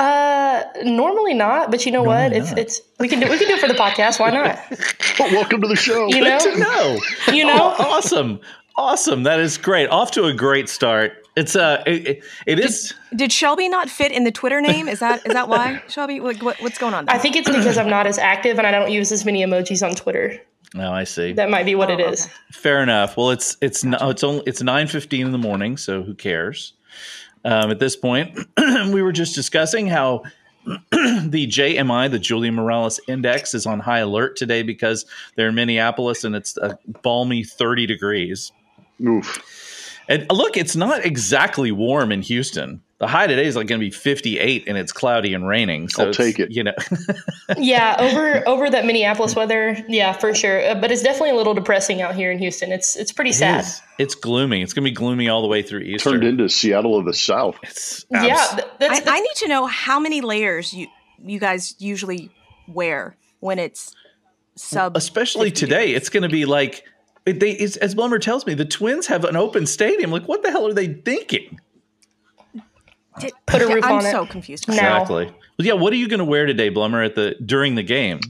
Uh, 0.00 0.64
normally 0.82 1.34
not, 1.34 1.70
but 1.70 1.84
you 1.84 1.92
know 1.92 2.02
Normally 2.02 2.22
what? 2.30 2.32
It's 2.32 2.48
not. 2.50 2.58
it's 2.58 2.80
we 2.98 3.06
can 3.06 3.20
do 3.20 3.28
we 3.28 3.36
can 3.38 3.48
do 3.48 3.54
it 3.54 3.60
for 3.60 3.68
the 3.68 3.74
podcast. 3.74 4.18
Why 4.18 4.30
not? 4.30 4.58
But 5.18 5.32
welcome 5.32 5.60
to 5.60 5.68
the 5.68 5.76
show. 5.76 6.06
You 6.08 6.22
know, 6.24 6.38
No. 6.56 6.98
you 7.34 7.44
know. 7.44 7.74
Oh, 7.78 7.96
awesome. 7.96 8.40
Awesome. 8.76 9.24
That 9.24 9.38
is 9.38 9.58
great. 9.58 9.88
Off 9.90 10.12
to 10.12 10.24
a 10.24 10.32
great 10.32 10.70
start. 10.70 11.12
It's 11.36 11.54
uh 11.54 11.82
it, 11.86 12.24
it, 12.46 12.58
is 12.58 12.94
Did 13.14 13.30
Shelby 13.30 13.68
not 13.68 13.90
fit 13.90 14.10
in 14.12 14.24
the 14.24 14.30
Twitter 14.32 14.62
name? 14.62 14.88
Is 14.88 15.00
that 15.00 15.26
is 15.26 15.34
that 15.34 15.48
why 15.50 15.82
Shelby? 15.88 16.20
Like, 16.20 16.42
what, 16.42 16.56
what's 16.62 16.78
going 16.78 16.94
on 16.94 17.04
there? 17.04 17.14
I 17.14 17.18
think 17.18 17.36
it's 17.36 17.48
because 17.50 17.76
I'm 17.76 17.90
not 17.90 18.06
as 18.06 18.16
active 18.16 18.56
and 18.56 18.66
I 18.66 18.70
don't 18.70 18.90
use 18.90 19.12
as 19.12 19.26
many 19.26 19.44
emojis 19.44 19.86
on 19.86 19.94
Twitter. 19.94 20.38
Oh, 20.76 20.90
I 20.92 21.04
see. 21.04 21.32
That 21.34 21.50
might 21.50 21.66
be 21.66 21.74
what 21.74 21.90
Oh, 21.90 21.94
it 21.94 22.00
is. 22.00 22.24
okay. 22.24 22.32
Fair 22.52 22.82
enough. 22.82 23.18
Well, 23.18 23.30
it's 23.30 23.58
it's 23.60 23.84
no, 23.84 23.98
it's 24.08 24.24
only 24.24 24.42
it's 24.46 24.62
nine 24.62 24.86
fifteen 24.86 25.26
in 25.26 25.32
the 25.32 25.38
morning, 25.38 25.76
so 25.76 26.02
who 26.02 26.14
cares? 26.14 26.72
Um, 27.44 27.70
at 27.70 27.78
this 27.78 27.96
point, 27.96 28.38
we 28.92 29.02
were 29.02 29.12
just 29.12 29.34
discussing 29.34 29.86
how 29.86 30.24
the 30.64 31.46
JMI, 31.46 32.10
the 32.10 32.18
Julia 32.18 32.52
Morales 32.52 33.00
Index, 33.08 33.54
is 33.54 33.66
on 33.66 33.80
high 33.80 34.00
alert 34.00 34.36
today 34.36 34.62
because 34.62 35.06
they're 35.34 35.48
in 35.48 35.54
Minneapolis 35.54 36.24
and 36.24 36.36
it's 36.36 36.56
a 36.58 36.78
balmy 37.02 37.44
thirty 37.44 37.86
degrees. 37.86 38.52
Oof. 39.02 39.98
And 40.08 40.26
look, 40.30 40.56
it's 40.56 40.76
not 40.76 41.04
exactly 41.04 41.72
warm 41.72 42.12
in 42.12 42.22
Houston. 42.22 42.82
The 43.00 43.06
high 43.06 43.26
today 43.26 43.46
is 43.46 43.56
like 43.56 43.66
going 43.66 43.80
to 43.80 43.86
be 43.86 43.90
58 43.90 44.68
and 44.68 44.76
it's 44.76 44.92
cloudy 44.92 45.32
and 45.32 45.48
raining. 45.48 45.88
So 45.88 46.08
I'll 46.08 46.12
take 46.12 46.38
it. 46.38 46.50
You 46.50 46.64
know, 46.64 46.74
Yeah, 47.56 47.96
over 47.98 48.46
over 48.46 48.68
that 48.68 48.84
Minneapolis 48.84 49.34
weather, 49.34 49.82
yeah, 49.88 50.12
for 50.12 50.34
sure. 50.34 50.62
Uh, 50.62 50.74
but 50.74 50.92
it's 50.92 51.02
definitely 51.02 51.30
a 51.30 51.34
little 51.34 51.54
depressing 51.54 52.02
out 52.02 52.14
here 52.14 52.30
in 52.30 52.38
Houston. 52.38 52.72
It's 52.72 52.96
it's 52.96 53.10
pretty 53.10 53.32
sad. 53.32 53.60
it's, 53.60 53.80
it's 53.98 54.14
gloomy. 54.14 54.60
It's 54.60 54.74
going 54.74 54.84
to 54.84 54.90
be 54.90 54.94
gloomy 54.94 55.30
all 55.30 55.40
the 55.40 55.48
way 55.48 55.62
through 55.62 55.80
Easter. 55.80 56.10
Turned 56.10 56.24
into 56.24 56.46
Seattle 56.50 56.94
of 56.98 57.06
the 57.06 57.14
South. 57.14 57.56
It's 57.62 58.04
Yeah, 58.10 58.26
abs- 58.26 58.54
th- 58.54 58.68
that's, 58.78 58.92
I, 59.00 59.00
that's 59.00 59.08
I 59.08 59.20
need 59.20 59.34
to 59.36 59.48
know 59.48 59.66
how 59.66 59.98
many 59.98 60.20
layers 60.20 60.74
you 60.74 60.86
you 61.24 61.40
guys 61.40 61.74
usually 61.78 62.30
wear 62.68 63.16
when 63.40 63.58
it's 63.58 63.94
sub. 64.56 64.94
especially 64.94 65.50
today 65.50 65.86
degrees. 65.86 65.96
it's 65.96 66.08
going 66.10 66.22
to 66.22 66.28
be 66.28 66.44
like 66.44 66.84
they 67.24 67.52
it's, 67.52 67.76
as 67.76 67.94
Blummer 67.94 68.20
tells 68.20 68.44
me 68.46 68.52
the 68.52 68.66
twins 68.66 69.06
have 69.06 69.24
an 69.24 69.36
open 69.36 69.64
stadium 69.66 70.10
like 70.10 70.28
what 70.28 70.42
the 70.42 70.50
hell 70.50 70.66
are 70.66 70.74
they 70.74 70.88
thinking 70.88 71.58
Did- 73.20 73.32
Put 73.46 73.62
a 73.62 73.66
roof 73.68 73.84
I'm 73.84 73.92
on 73.98 74.06
it. 74.06 74.10
so 74.10 74.26
confused. 74.26 74.68
No. 74.68 74.74
exactly 74.74 75.26
well, 75.26 75.66
yeah 75.66 75.72
what 75.74 75.92
are 75.92 75.96
you 75.96 76.08
going 76.08 76.18
to 76.18 76.24
wear 76.24 76.46
today 76.46 76.70
Blummer 76.70 77.04
at 77.04 77.14
the 77.14 77.36
during 77.44 77.74
the 77.74 77.82
game 77.82 78.20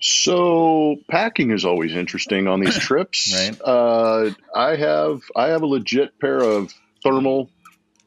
So 0.00 0.96
packing 1.10 1.50
is 1.50 1.64
always 1.64 1.94
interesting 1.94 2.46
on 2.48 2.60
these 2.60 2.76
trips. 2.88 3.32
Right. 3.34 3.60
Uh, 3.64 4.30
I 4.54 4.76
have 4.76 5.22
I 5.34 5.48
have 5.48 5.62
a 5.62 5.66
legit 5.66 6.18
pair 6.20 6.38
of 6.38 6.72
thermal 7.02 7.50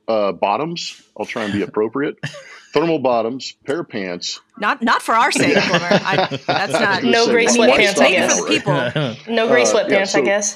uh, 0.07 0.31
bottoms. 0.31 1.01
I'll 1.17 1.25
try 1.25 1.43
and 1.43 1.53
be 1.53 1.61
appropriate. 1.63 2.17
thermal 2.73 2.99
bottoms, 2.99 3.53
pair 3.65 3.79
of 3.81 3.89
pants. 3.89 4.39
Not 4.59 4.81
not 4.83 5.01
for 5.01 5.13
our 5.15 5.31
sake, 5.31 5.55
Blummer. 5.55 6.01
I, 6.03 6.39
that's 6.45 6.73
not. 6.79 7.03
No 7.03 7.25
gray 7.27 7.47
I 7.47 7.51
mean, 7.51 7.59
why 7.59 7.67
maybe, 7.77 7.83
sweatpants, 7.85 7.91
stop 7.91 8.05
I 8.07 8.11
guess. 8.11 8.39
for 8.39 8.45
the 8.45 8.49
people. 8.49 9.33
no 9.33 9.47
gray 9.47 9.63
uh, 9.63 9.65
sweatpants, 9.65 10.13
yeah, 10.13 10.19
I 10.19 10.23
guess. 10.23 10.55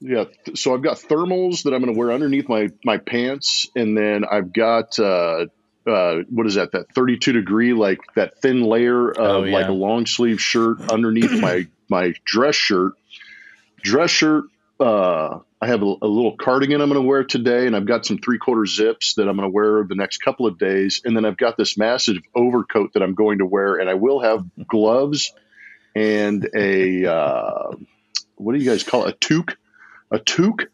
Yeah. 0.00 0.24
So 0.54 0.74
I've 0.74 0.82
got 0.82 0.96
thermals 0.98 1.64
that 1.64 1.74
I'm 1.74 1.80
going 1.82 1.92
to 1.92 1.98
wear 1.98 2.12
underneath 2.12 2.48
my 2.48 2.68
my 2.84 2.98
pants, 2.98 3.68
and 3.74 3.96
then 3.96 4.24
I've 4.24 4.52
got 4.52 4.98
uh, 4.98 5.46
uh, 5.86 6.16
what 6.30 6.46
is 6.46 6.54
that? 6.54 6.72
That 6.72 6.92
32 6.94 7.32
degree, 7.32 7.72
like 7.72 7.98
that 8.14 8.40
thin 8.40 8.62
layer 8.62 9.10
of 9.10 9.18
Oh, 9.18 9.44
yeah. 9.44 9.54
like 9.58 9.68
a 9.68 9.72
long 9.72 10.06
sleeve 10.06 10.40
shirt 10.40 10.90
underneath 10.90 11.40
my 11.40 11.66
my 11.88 12.14
dress 12.24 12.54
shirt. 12.54 12.92
Dress 13.82 14.10
shirt. 14.10 14.44
Uh, 14.78 15.40
I 15.60 15.66
have 15.66 15.82
a, 15.82 15.86
a 16.02 16.06
little 16.06 16.36
cardigan 16.36 16.80
I'm 16.80 16.88
going 16.88 17.02
to 17.02 17.08
wear 17.08 17.24
today, 17.24 17.66
and 17.66 17.74
I've 17.74 17.86
got 17.86 18.06
some 18.06 18.18
three 18.18 18.38
quarter 18.38 18.64
zips 18.66 19.14
that 19.14 19.28
I'm 19.28 19.36
going 19.36 19.48
to 19.48 19.52
wear 19.52 19.82
the 19.82 19.96
next 19.96 20.18
couple 20.18 20.46
of 20.46 20.56
days, 20.58 21.00
and 21.04 21.16
then 21.16 21.24
I've 21.24 21.36
got 21.36 21.56
this 21.56 21.76
massive 21.76 22.18
overcoat 22.36 22.92
that 22.94 23.02
I'm 23.02 23.14
going 23.14 23.38
to 23.38 23.46
wear, 23.46 23.74
and 23.76 23.90
I 23.90 23.94
will 23.94 24.20
have 24.20 24.44
gloves 24.68 25.32
and 25.96 26.48
a 26.54 27.06
uh, 27.12 27.70
what 28.36 28.52
do 28.52 28.58
you 28.60 28.70
guys 28.70 28.84
call 28.84 29.06
it? 29.06 29.14
A 29.14 29.18
toque, 29.18 29.56
a 30.10 30.18
toque, 30.18 30.66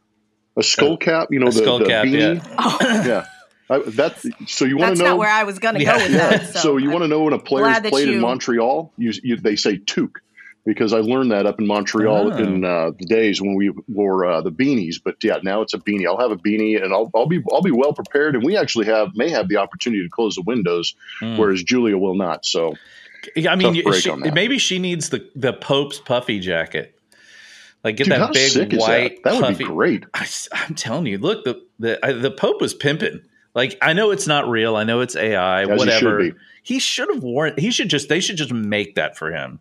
a 0.56 0.62
skull 0.62 0.96
cap. 0.96 1.28
You 1.30 1.40
know 1.40 1.46
a 1.48 1.50
the, 1.50 1.58
skull 1.58 1.78
the 1.78 1.86
cap, 1.86 2.04
beanie. 2.06 2.42
Oh, 2.58 2.78
Yeah, 3.06 3.26
I, 3.70 3.78
that. 3.78 4.18
So 4.46 4.64
you 4.64 4.76
want 4.76 4.96
to 4.96 5.02
know? 5.02 5.10
not 5.10 5.18
where 5.18 5.30
I 5.30 5.44
was 5.44 5.58
going 5.58 5.74
to 5.76 5.82
Yeah. 5.82 5.98
go 5.98 6.04
with 6.04 6.12
yeah. 6.12 6.28
that. 6.36 6.46
So, 6.54 6.58
So, 6.60 6.76
you 6.76 6.90
want 6.90 7.02
to 7.02 7.08
know 7.08 7.22
when 7.22 7.32
a 7.32 7.38
player's 7.38 7.66
glad 7.68 7.82
that 7.84 7.90
played 7.92 8.08
in 8.08 8.20
Montreal? 8.20 8.92
You, 8.96 9.12
you, 9.22 9.36
they 9.36 9.56
say 9.56 9.78
toque 9.78 10.18
because 10.66 10.92
I 10.94 10.98
learned 11.00 11.32
that 11.32 11.44
up 11.46 11.58
in 11.60 11.66
Montreal 11.66 12.32
Oh. 12.32 12.36
in 12.36 12.64
uh, 12.64 12.90
the 12.98 13.04
days 13.06 13.40
when 13.42 13.54
we 13.54 13.70
wore 13.88 14.24
uh, 14.26 14.40
the 14.40 14.50
beanies. 14.52 14.96
But 15.02 15.16
yeah, 15.22 15.38
now 15.42 15.60
it's 15.62 15.74
a 15.74 15.78
beanie. 15.78 16.06
I'll 16.06 16.18
have 16.20 16.30
a 16.30 16.36
beanie, 16.36 16.82
and 16.82 16.92
I'll, 16.92 17.10
I'll 17.14 17.26
be 17.26 17.42
I'll 17.52 17.60
be 17.62 17.70
well 17.70 17.92
prepared. 17.92 18.34
And 18.34 18.44
we 18.44 18.56
actually 18.56 18.86
have 18.86 19.14
may 19.14 19.28
have 19.30 19.48
the 19.48 19.56
opportunity 19.58 20.02
to 20.04 20.08
close 20.08 20.36
the 20.36 20.42
windows, 20.42 20.94
Hmm. 21.20 21.36
whereas 21.36 21.62
Julia 21.62 21.98
will 21.98 22.14
not. 22.14 22.46
So 22.46 22.76
Yeah, 23.36 23.52
I 23.52 23.56
mean, 23.56 23.68
Tough 23.68 23.76
you- 23.76 23.82
break 23.84 24.02
she- 24.02 24.30
maybe 24.30 24.58
she 24.58 24.78
needs 24.78 25.08
the 25.10 25.28
the 25.34 25.52
Pope's 25.52 25.98
puffy 25.98 26.38
jacket. 26.40 26.93
Like 27.84 27.96
get 27.96 28.04
Dude, 28.04 28.14
how 28.14 28.26
that 28.26 28.32
big 28.32 28.50
sick 28.50 28.72
is 28.72 28.78
white 28.80 29.22
that? 29.22 29.30
That 29.30 29.34
would 29.36 29.42
puffy. 29.42 29.64
be 29.64 29.70
great. 29.70 30.04
I, 30.14 30.26
am 30.66 30.74
telling 30.74 31.06
you, 31.06 31.18
look, 31.18 31.44
the 31.44 31.62
the 31.78 32.04
I, 32.04 32.12
the 32.12 32.30
Pope 32.30 32.60
was 32.60 32.72
pimping. 32.74 33.20
Like 33.54 33.76
I 33.82 33.92
know 33.92 34.10
it's 34.10 34.26
not 34.26 34.48
real. 34.48 34.74
I 34.76 34.84
know 34.84 35.00
it's 35.00 35.14
AI. 35.14 35.62
As 35.62 35.78
whatever. 35.78 36.30
He 36.62 36.78
should 36.78 37.08
have 37.12 37.22
worn. 37.22 37.52
He 37.58 37.70
should 37.70 37.90
just. 37.90 38.08
They 38.08 38.20
should 38.20 38.36
just 38.36 38.52
make 38.52 38.94
that 38.94 39.18
for 39.18 39.30
him, 39.30 39.60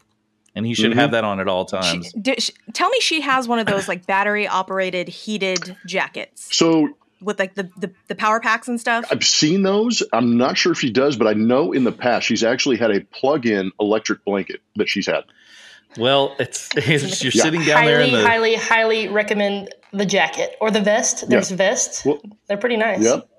and 0.55 0.65
he 0.65 0.73
should 0.73 0.93
Mhm. 0.93 0.95
have 0.95 1.11
that 1.11 1.25
on 1.25 1.41
at 1.41 1.49
all 1.49 1.67
she, 1.67 1.75
times. 1.75 2.13
did, 2.13 2.41
she- 2.41 2.53
tell 2.71 2.89
me 2.89 2.97
she 3.01 3.19
has 3.19 3.45
one 3.47 3.59
of 3.59 3.65
those 3.67 3.89
like 3.89 4.05
battery 4.07 4.47
operated 4.47 5.09
heated 5.09 5.75
jackets 5.85 6.47
So 6.55 6.95
with 7.21 7.39
like 7.39 7.55
the, 7.55 7.69
the 7.77 7.91
the 8.07 8.15
power 8.15 8.39
packs 8.39 8.69
and 8.69 8.79
stuff. 8.79 9.03
I've 9.11 9.25
seen 9.25 9.63
those. 9.63 10.01
I'm 10.13 10.37
not 10.37 10.57
sure 10.57 10.71
if 10.71 10.79
she 10.79 10.89
does, 10.89 11.17
but 11.17 11.27
I 11.27 11.33
know 11.33 11.73
in 11.73 11.83
the 11.83 11.91
past 11.91 12.25
she's 12.25 12.43
actually 12.43 12.77
had 12.77 12.89
a 12.89 13.01
plug-in 13.01 13.71
electric 13.81 14.23
blanket 14.23 14.61
that 14.77 14.87
she's 14.87 15.07
had. 15.07 15.25
Well, 15.97 16.35
it's, 16.39 16.69
you're 16.75 17.31
Yeah. 17.33 17.43
sitting 17.43 17.63
down 17.63 17.85
there 17.85 17.99
highly, 17.99 18.11
the. 18.11 18.27
highly, 18.27 18.55
highly 18.55 19.07
recommend 19.07 19.73
the 19.91 20.05
jacket 20.05 20.55
or 20.61 20.71
the 20.71 20.81
vest. 20.81 21.29
There's 21.29 21.51
vests. 21.51 22.05
Well- 22.05 22.21
They're 22.47 22.57
pretty 22.57 22.77
nice. 22.77 23.03
Yep. 23.03 23.29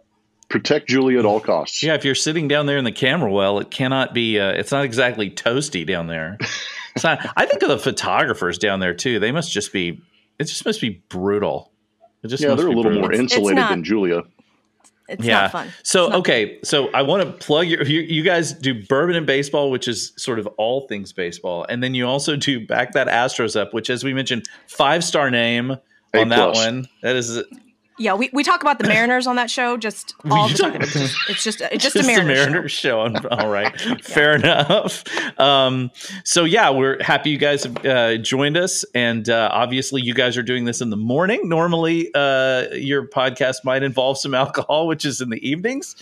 Protect 0.50 0.88
Julia 0.88 1.18
at 1.18 1.24
all 1.24 1.40
costs. 1.40 1.82
yeah, 1.82 1.94
if 1.94 2.04
you're 2.04 2.14
sitting 2.14 2.46
down 2.48 2.66
there 2.66 2.76
in 2.78 2.84
the 2.84 2.92
camera 2.92 3.30
well, 3.32 3.58
it 3.58 3.70
cannot 3.70 4.14
be. 4.14 4.38
Uh, 4.38 4.50
it's 4.50 4.70
not 4.70 4.84
exactly 4.84 5.30
toasty 5.30 5.86
down 5.86 6.06
there. 6.06 6.38
So 6.96 7.08
I 7.36 7.44
think 7.46 7.60
of 7.64 7.68
the 7.70 7.78
photographers 7.78 8.56
down 8.56 8.78
there 8.78 8.94
too. 8.94 9.18
They 9.18 9.32
must 9.32 9.50
just 9.50 9.72
be. 9.72 10.00
It 10.38 10.44
just 10.44 10.64
must 10.64 10.80
be 10.80 11.02
brutal. 11.08 11.72
It 12.22 12.28
just 12.28 12.40
Yeah, 12.40 12.50
must 12.50 12.58
they're 12.58 12.66
a 12.68 12.70
little 12.70 12.84
brutal. 12.84 13.00
more 13.00 13.10
It's- 13.12 13.24
it's 13.24 13.32
insulated 13.34 13.56
not. 13.56 13.70
than 13.70 13.82
Julia. 13.82 14.22
It's 15.08 15.24
yeah. 15.24 15.42
not 15.42 15.52
fun. 15.52 15.72
So 15.82 16.08
not 16.08 16.18
okay, 16.20 16.58
so 16.64 16.88
I 16.92 17.02
want 17.02 17.22
to 17.22 17.44
plug 17.44 17.66
your 17.66 17.84
you, 17.84 18.00
you 18.00 18.22
guys 18.22 18.52
do 18.52 18.82
bourbon 18.84 19.16
and 19.16 19.26
baseball, 19.26 19.70
which 19.70 19.86
is 19.86 20.12
sort 20.16 20.38
of 20.38 20.46
all 20.56 20.86
things 20.88 21.12
baseball, 21.12 21.66
and 21.68 21.82
then 21.82 21.94
you 21.94 22.06
also 22.06 22.36
do 22.36 22.64
back 22.66 22.92
that 22.92 23.08
Astros 23.08 23.58
up, 23.60 23.74
which 23.74 23.90
as 23.90 24.02
we 24.02 24.14
mentioned, 24.14 24.46
five 24.66 25.04
star 25.04 25.30
name 25.30 25.76
A 26.14 26.20
on 26.20 26.28
that 26.30 26.54
one. 26.54 26.88
That 27.02 27.16
is 27.16 27.42
Yeah, 27.96 28.14
we, 28.14 28.28
we 28.32 28.42
talk 28.42 28.60
about 28.60 28.78
the 28.78 28.88
Mariners 28.88 29.26
on 29.26 29.36
that 29.36 29.50
show 29.50 29.76
just 29.76 30.14
all 30.28 30.48
the 30.48 30.54
time. 30.54 30.82
It's 30.82 30.92
just, 30.92 31.16
it's 31.28 31.44
just 31.44 31.60
it's 31.60 31.84
just, 31.84 31.94
just 31.94 31.96
a 31.96 32.06
Mariners, 32.06 32.72
show. 32.72 33.04
Mariners 33.04 33.22
show. 33.22 33.28
All 33.30 33.48
right, 33.48 34.02
fair 34.02 34.34
enough. 34.34 35.04
Um, 35.38 35.92
so 36.24 36.44
yeah, 36.44 36.70
we're 36.70 37.00
happy 37.00 37.30
you 37.30 37.38
guys 37.38 37.62
have 37.62 37.86
uh, 37.86 38.16
joined 38.16 38.56
us, 38.56 38.84
and 38.94 39.28
uh, 39.28 39.48
obviously 39.52 40.02
you 40.02 40.12
guys 40.12 40.36
are 40.36 40.42
doing 40.42 40.64
this 40.64 40.80
in 40.80 40.90
the 40.90 40.96
morning. 40.96 41.48
Normally, 41.48 42.10
uh, 42.14 42.66
your 42.72 43.06
podcast 43.06 43.64
might 43.64 43.84
involve 43.84 44.18
some 44.18 44.34
alcohol, 44.34 44.88
which 44.88 45.04
is 45.04 45.20
in 45.20 45.30
the 45.30 45.48
evenings. 45.48 45.94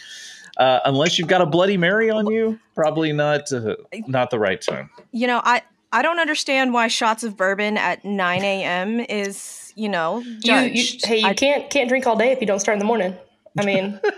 Uh, 0.57 0.81
unless 0.85 1.19
you've 1.19 1.29
got 1.29 1.41
a 1.41 1.47
Bloody 1.47 1.77
Mary 1.77 2.11
on 2.11 2.27
you, 2.27 2.59
probably 2.75 3.13
not 3.13 3.53
uh, 3.53 3.77
not 4.07 4.31
the 4.31 4.39
right 4.39 4.61
time. 4.63 4.89
You 5.11 5.27
know, 5.27 5.43
I 5.45 5.63
I 5.93 6.01
don't 6.01 6.21
understand 6.21 6.73
why 6.73 6.89
shots 6.89 7.23
of 7.23 7.37
bourbon 7.37 7.77
at 7.77 8.03
9 8.03 8.43
a.m. 8.43 9.01
is 9.01 9.62
you 9.75 9.89
know 9.89 10.19
You, 10.19 10.55
you, 10.55 10.99
hey, 11.05 11.19
you 11.19 11.27
I- 11.27 11.35
can't 11.35 11.71
can't 11.71 11.89
drink 11.89 12.07
all 12.07 12.17
day 12.17 12.33
if 12.33 12.41
you 12.41 12.47
don't 12.47 12.61
start 12.61 12.75
in 12.75 12.79
the 12.79 12.85
morning. 12.85 13.17
I 13.59 13.65
mean, 13.67 14.01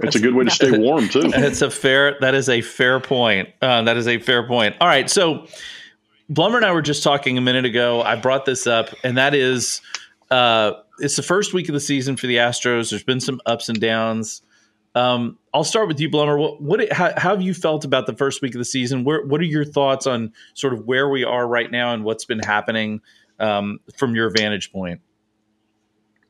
It's 0.00 0.16
a 0.16 0.20
good 0.20 0.34
way 0.34 0.44
to 0.44 0.50
stay 0.50 0.76
warm 0.76 1.08
too. 1.08 1.22
That's 1.28 1.62
a 1.62 1.70
fair. 1.70 2.16
That 2.20 2.34
is 2.34 2.48
a 2.48 2.60
fair 2.60 3.00
point. 3.00 3.50
Uh, 3.62 3.82
that 3.82 3.96
is 3.96 4.08
a 4.08 4.18
fair 4.18 4.46
point. 4.46 4.76
All 4.80 4.88
right, 4.88 5.08
so 5.08 5.46
Blummer 6.30 6.56
and 6.56 6.64
I 6.64 6.72
were 6.72 6.82
just 6.82 7.02
talking 7.02 7.38
a 7.38 7.40
minute 7.40 7.64
ago. 7.64 8.02
I 8.02 8.16
brought 8.16 8.44
this 8.44 8.66
up, 8.66 8.90
and 9.04 9.16
that 9.16 9.34
is, 9.34 9.80
uh, 10.30 10.72
it's 10.98 11.16
the 11.16 11.22
first 11.22 11.54
week 11.54 11.68
of 11.68 11.72
the 11.72 11.80
season 11.80 12.16
for 12.16 12.26
the 12.26 12.36
Astros. 12.36 12.90
There's 12.90 13.02
been 13.04 13.20
some 13.20 13.40
ups 13.46 13.68
and 13.68 13.80
downs. 13.80 14.42
Um, 14.94 15.38
I'll 15.54 15.64
start 15.64 15.86
with 15.86 16.00
you, 16.00 16.08
Blummer. 16.10 16.38
What, 16.38 16.60
what 16.60 16.92
how, 16.92 17.12
how 17.16 17.30
have 17.30 17.42
you 17.42 17.54
felt 17.54 17.84
about 17.84 18.06
the 18.06 18.14
first 18.14 18.42
week 18.42 18.54
of 18.54 18.58
the 18.58 18.64
season? 18.64 19.04
Where, 19.04 19.24
what 19.24 19.40
are 19.40 19.44
your 19.44 19.64
thoughts 19.64 20.06
on 20.06 20.32
sort 20.54 20.72
of 20.72 20.86
where 20.86 21.08
we 21.08 21.22
are 21.24 21.46
right 21.46 21.70
now 21.70 21.92
and 21.94 22.02
what's 22.04 22.24
been 22.24 22.40
happening 22.40 23.00
um, 23.38 23.80
from 23.96 24.14
your 24.14 24.30
vantage 24.30 24.72
point? 24.72 25.00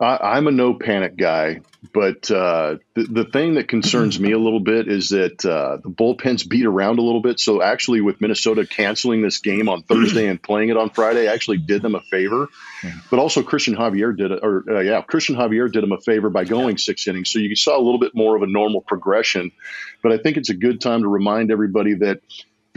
I, 0.01 0.37
I'm 0.37 0.47
a 0.47 0.53
no 0.53 0.75
panic 0.75 1.17
guy, 1.17 1.61
but 1.93 2.31
uh, 2.31 2.77
the, 2.95 3.03
the 3.03 3.25
thing 3.25 3.55
that 3.55 3.67
concerns 3.67 4.19
me 4.21 4.31
a 4.31 4.39
little 4.39 4.61
bit 4.61 4.87
is 4.87 5.09
that 5.09 5.45
uh, 5.45 5.79
the 5.79 5.91
bullpens 5.91 6.49
beat 6.49 6.67
around 6.67 7.01
a 7.01 7.03
little 7.03 7.21
bit. 7.21 7.41
So 7.41 7.61
actually, 7.61 8.01
with 8.01 8.21
Minnesota 8.21 8.65
canceling 8.65 9.23
this 9.23 9.39
game 9.39 9.69
on 9.69 9.83
Thursday 9.83 10.29
and 10.29 10.41
playing 10.41 10.69
it 10.69 10.77
on 10.77 10.91
Friday, 10.91 11.27
actually 11.27 11.59
did 11.59 11.83
them 11.83 11.97
a 11.97 12.01
favor. 12.01 12.49
But 13.11 13.19
also, 13.19 13.43
Christian 13.43 13.75
Javier 13.75 14.17
did 14.17 14.31
it, 14.31 14.41
or 14.41 14.65
uh, 14.69 14.81
yeah, 14.81 15.03
Christian 15.03 15.35
Javier 15.35 15.71
did 15.71 15.83
them 15.83 15.93
a 15.93 16.01
favor 16.01 16.31
by 16.31 16.45
going 16.45 16.79
six 16.79 17.09
innings. 17.09 17.31
So 17.31 17.41
you 17.41 17.57
saw 17.57 17.77
a 17.77 17.83
little 17.83 17.99
bit 17.99 18.15
more 18.15 18.37
of 18.37 18.43
a 18.43 18.47
normal 18.47 18.83
progression. 18.83 19.51
But 20.01 20.13
I 20.13 20.19
think 20.19 20.37
it's 20.37 20.51
a 20.51 20.55
good 20.55 20.81
time 20.81 21.03
to 21.03 21.09
remind 21.09 21.51
everybody 21.51 21.95
that 21.95 22.21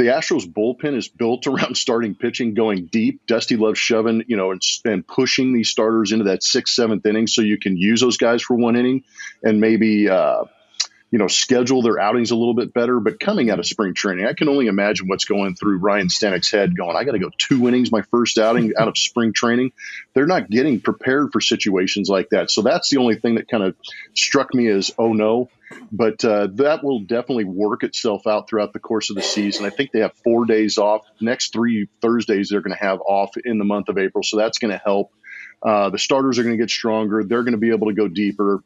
the 0.02 0.10
Astros 0.10 0.52
bullpen 0.52 0.96
is 0.96 1.08
built 1.08 1.48
around 1.48 1.78
starting 1.78 2.16
pitching, 2.16 2.54
going 2.54 2.88
deep. 2.88 3.26
Dusty 3.28 3.56
loves 3.56 3.80
shoving, 3.80 4.24
you 4.28 4.38
know, 4.38 4.52
and, 4.52 4.62
and 4.86 5.06
pushing 5.06 5.54
these 5.54 5.70
starters 5.70 6.12
into 6.12 6.26
that 6.26 6.44
sixth, 6.44 6.74
seventh 6.74 7.06
inning, 7.06 7.28
so 7.28 7.42
you 7.42 7.58
can 7.58 7.78
use 7.78 8.02
those 8.02 8.18
guys 8.18 8.42
for 8.42 8.56
one 8.56 8.76
inning, 8.76 9.04
and 9.44 9.62
maybe, 9.62 10.10
uh, 10.10 10.46
you 11.12 11.20
know, 11.20 11.28
schedule 11.28 11.82
their 11.82 12.00
outings 12.00 12.32
a 12.32 12.36
little 12.36 12.54
bit 12.54 12.74
better. 12.74 13.00
But 13.00 13.20
coming 13.20 13.52
out 13.52 13.60
of 13.60 13.66
spring 13.66 13.94
training, 13.94 14.26
I 14.26 14.34
can 14.34 14.50
only 14.50 14.68
imagine 14.68 15.08
what's 15.08 15.26
going 15.26 15.56
through 15.56 15.78
Ryan 15.78 16.08
Stanek's 16.08 16.50
head. 16.50 16.76
Going, 16.76 16.96
I 16.96 17.04
got 17.04 17.12
to 17.12 17.20
go 17.20 17.30
two 17.38 17.68
innings 17.68 17.92
my 17.92 18.02
first 18.04 18.38
outing 18.38 18.74
out 18.80 18.88
of 18.88 18.98
spring 18.98 19.34
training. 19.34 19.74
They're 20.14 20.26
not 20.26 20.50
getting 20.50 20.80
prepared 20.80 21.32
for 21.32 21.42
situations 21.42 22.10
like 22.10 22.30
that. 22.30 22.50
So 22.50 22.62
that's 22.62 22.90
the 22.90 22.98
only 22.98 23.16
thing 23.16 23.36
that 23.36 23.50
kind 23.50 23.64
of 23.64 23.76
struck 24.16 24.54
me 24.54 24.68
as, 24.68 24.92
oh 24.98 25.14
no 25.14 25.50
but 25.92 26.24
uh, 26.26 26.48
that 26.56 26.84
will 26.84 27.00
definitely 27.00 27.46
work 27.46 27.84
itself 27.84 28.28
out 28.28 28.50
throughout 28.50 28.74
the 28.74 28.80
course 28.80 29.10
of 29.10 29.16
the 29.16 29.22
season. 29.22 29.66
I 29.66 29.70
think 29.70 29.92
they 29.92 30.00
have 30.00 30.14
four 30.24 30.46
days 30.46 30.78
off. 30.78 31.06
Next 31.20 31.54
three 31.54 31.88
Thursdays 32.02 32.50
they're 32.50 32.62
going 32.62 32.76
to 32.76 32.84
have 32.84 33.00
off 33.02 33.36
in 33.38 33.58
the 33.58 33.66
month 33.66 33.90
of 33.90 33.98
April, 33.98 34.24
so 34.24 34.38
that's 34.38 34.60
going 34.60 34.72
to 34.72 34.82
help. 34.84 35.12
Uh, 35.64 35.90
the 35.90 36.00
starters 36.00 36.40
are 36.40 36.44
going 36.44 36.58
to 36.58 36.62
get 36.62 36.72
stronger. 36.72 37.24
They're 37.24 37.44
going 37.44 37.54
to 37.54 37.60
be 37.60 37.70
able 37.70 37.88
to 37.88 37.94
go 37.94 38.08
deeper. 38.08 38.64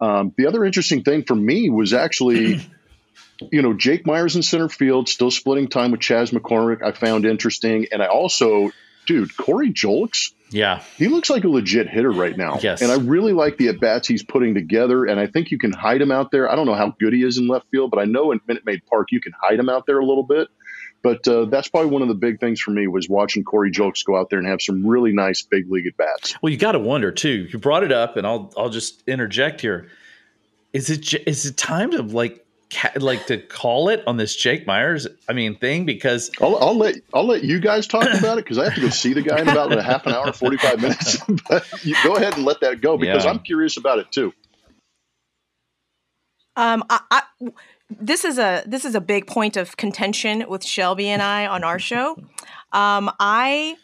Um, 0.00 0.32
the 0.36 0.46
other 0.46 0.64
interesting 0.64 1.02
thing 1.02 1.24
for 1.24 1.34
me 1.34 1.70
was 1.70 1.92
actually, 1.92 2.60
you 3.52 3.62
know, 3.62 3.72
Jake 3.72 4.06
Myers 4.06 4.36
in 4.36 4.42
center 4.42 4.68
field, 4.68 5.08
still 5.08 5.30
splitting 5.30 5.68
time 5.68 5.90
with 5.90 6.00
Chas 6.00 6.30
McCormick. 6.30 6.82
I 6.82 6.92
found 6.92 7.26
interesting, 7.26 7.86
and 7.92 8.02
I 8.02 8.06
also, 8.06 8.70
dude, 9.06 9.36
Corey 9.36 9.72
Julks 9.72 10.32
Yeah, 10.50 10.82
he 10.96 11.08
looks 11.08 11.28
like 11.28 11.44
a 11.44 11.48
legit 11.48 11.88
hitter 11.88 12.10
right 12.10 12.36
now. 12.36 12.58
Yes. 12.62 12.80
And 12.80 12.92
I 12.92 12.96
really 12.96 13.32
like 13.32 13.56
the 13.56 13.68
at 13.68 13.80
bats 13.80 14.06
he's 14.06 14.22
putting 14.22 14.54
together. 14.54 15.04
And 15.04 15.18
I 15.18 15.26
think 15.26 15.50
you 15.50 15.58
can 15.58 15.72
hide 15.72 16.00
him 16.00 16.12
out 16.12 16.30
there. 16.30 16.50
I 16.50 16.54
don't 16.54 16.66
know 16.66 16.74
how 16.74 16.94
good 16.98 17.12
he 17.12 17.24
is 17.24 17.38
in 17.38 17.48
left 17.48 17.66
field, 17.70 17.90
but 17.90 17.98
I 17.98 18.04
know 18.04 18.32
in 18.32 18.40
Minute 18.46 18.64
Maid 18.64 18.82
Park 18.88 19.08
you 19.10 19.20
can 19.20 19.32
hide 19.40 19.58
him 19.58 19.68
out 19.68 19.86
there 19.86 19.98
a 19.98 20.04
little 20.04 20.22
bit. 20.22 20.48
But 21.06 21.28
uh, 21.28 21.44
that's 21.44 21.68
probably 21.68 21.92
one 21.92 22.02
of 22.02 22.08
the 22.08 22.16
big 22.16 22.40
things 22.40 22.60
for 22.60 22.72
me 22.72 22.88
was 22.88 23.08
watching 23.08 23.44
Corey 23.44 23.70
Julks 23.70 24.04
go 24.04 24.16
out 24.16 24.28
there 24.28 24.40
and 24.40 24.48
have 24.48 24.60
some 24.60 24.84
really 24.84 25.12
nice 25.12 25.40
big 25.40 25.70
league 25.70 25.86
at 25.86 25.96
bats. 25.96 26.34
Well, 26.42 26.50
you 26.50 26.56
got 26.58 26.72
to 26.72 26.80
wonder 26.80 27.12
too. 27.12 27.46
You 27.48 27.60
brought 27.60 27.84
it 27.84 27.92
up, 27.92 28.16
and 28.16 28.26
I'll 28.26 28.52
I'll 28.56 28.70
just 28.70 29.04
interject 29.06 29.60
here. 29.60 29.88
Is 30.72 30.90
it 30.90 31.02
j- 31.02 31.22
is 31.24 31.46
it 31.46 31.56
time 31.56 31.92
to 31.92 32.02
like 32.02 32.44
ca- 32.72 32.94
like 32.96 33.24
to 33.26 33.38
call 33.38 33.88
it 33.88 34.02
on 34.08 34.16
this 34.16 34.34
Jake 34.34 34.66
Myers? 34.66 35.06
I 35.28 35.32
mean, 35.32 35.56
thing 35.56 35.86
because 35.86 36.32
I'll, 36.40 36.56
I'll 36.56 36.76
let 36.76 36.96
I'll 37.14 37.24
let 37.24 37.44
you 37.44 37.60
guys 37.60 37.86
talk 37.86 38.02
about 38.12 38.38
it 38.38 38.44
because 38.44 38.58
I 38.58 38.64
have 38.64 38.74
to 38.74 38.80
go 38.80 38.88
see 38.88 39.12
the 39.12 39.22
guy 39.22 39.40
in 39.40 39.48
about 39.48 39.70
a 39.78 39.84
half 39.84 40.06
an 40.06 40.12
hour, 40.12 40.32
forty 40.32 40.56
five 40.56 40.80
minutes. 40.80 41.18
but 41.48 41.84
you 41.84 41.94
go 42.02 42.16
ahead 42.16 42.34
and 42.34 42.44
let 42.44 42.58
that 42.62 42.80
go 42.80 42.98
because 42.98 43.24
Yeah. 43.24 43.30
I'm 43.30 43.38
curious 43.38 43.76
about 43.76 44.00
it 44.00 44.10
too. 44.10 44.32
Um, 46.56 46.82
I, 46.90 47.00
I, 47.12 47.22
this 47.90 48.24
is 48.24 48.38
a 48.38 48.62
this 48.66 48.84
is 48.84 48.94
a 48.94 49.00
big 49.00 49.26
point 49.26 49.56
of 49.56 49.76
contention 49.76 50.44
with 50.48 50.64
Shelby 50.64 51.08
and 51.08 51.22
I 51.22 51.46
on 51.46 51.64
our 51.64 51.78
show. 51.78 52.16
Um, 52.72 53.10
I 53.20 53.76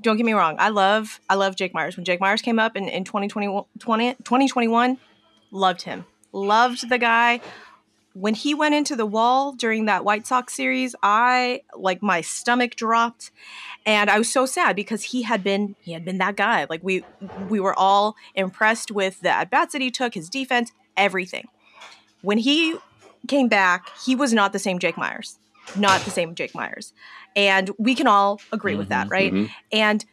don't 0.00 0.16
get 0.16 0.26
me 0.26 0.32
wrong. 0.32 0.56
I 0.58 0.68
love 0.68 1.20
I 1.28 1.34
love 1.34 1.56
Jake 1.56 1.74
Myers. 1.74 1.96
When 1.96 2.04
Jake 2.04 2.20
Myers 2.20 2.42
came 2.42 2.58
up 2.58 2.76
in, 2.76 2.88
in 2.88 3.04
2020, 3.04 3.64
20, 3.78 4.14
2021, 4.14 4.98
loved 5.50 5.82
him. 5.82 6.04
Loved 6.32 6.88
the 6.88 6.98
guy. 6.98 7.40
When 8.12 8.34
he 8.34 8.54
went 8.54 8.74
into 8.74 8.96
the 8.96 9.06
wall 9.06 9.52
during 9.52 9.86
that 9.86 10.04
White 10.04 10.26
Sox 10.26 10.52
series, 10.52 10.96
I 11.02 11.62
like 11.76 12.02
my 12.02 12.20
stomach 12.20 12.74
dropped 12.74 13.30
and 13.86 14.10
I 14.10 14.18
was 14.18 14.30
so 14.30 14.46
sad 14.46 14.76
because 14.76 15.04
he 15.04 15.22
had 15.22 15.42
been 15.42 15.76
he 15.80 15.92
had 15.92 16.04
been 16.04 16.18
that 16.18 16.36
guy. 16.36 16.66
Like 16.68 16.82
we 16.82 17.04
we 17.48 17.58
were 17.58 17.76
all 17.76 18.16
impressed 18.34 18.90
with 18.90 19.20
the 19.20 19.30
at 19.30 19.48
bats 19.48 19.72
that 19.72 19.80
he 19.80 19.90
took, 19.90 20.14
his 20.14 20.28
defense, 20.28 20.72
everything. 20.96 21.48
When 22.20 22.38
he 22.38 22.76
came 23.30 23.48
back, 23.48 23.88
he 24.04 24.14
was 24.14 24.34
not 24.34 24.52
the 24.52 24.58
same 24.58 24.78
Jake 24.78 24.98
Myers. 24.98 25.38
Not 25.76 26.02
the 26.02 26.10
same 26.10 26.34
Jake 26.34 26.54
Myers. 26.54 26.92
And 27.36 27.70
we 27.78 27.94
can 27.94 28.08
all 28.08 28.40
agree 28.52 28.74
with 28.74 28.88
that, 28.88 29.04
mm-hmm, 29.04 29.12
right? 29.12 29.32
Mm-hmm. 29.32 29.52
And 29.72 30.04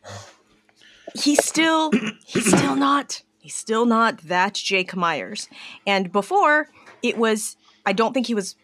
he's 1.16 1.44
still 1.44 1.92
he's 2.26 2.48
still 2.48 2.76
not 2.76 3.24
he's 3.40 3.56
still 3.56 3.86
not 3.86 4.20
that 4.20 4.54
Jake 4.54 4.96
Myers. 4.96 5.50
And 5.86 6.12
before 6.12 6.70
it 7.02 7.18
was 7.18 7.58
I 7.86 7.94
don't 7.94 8.14
think 8.14 8.28
he 8.28 8.36
was 8.36 8.56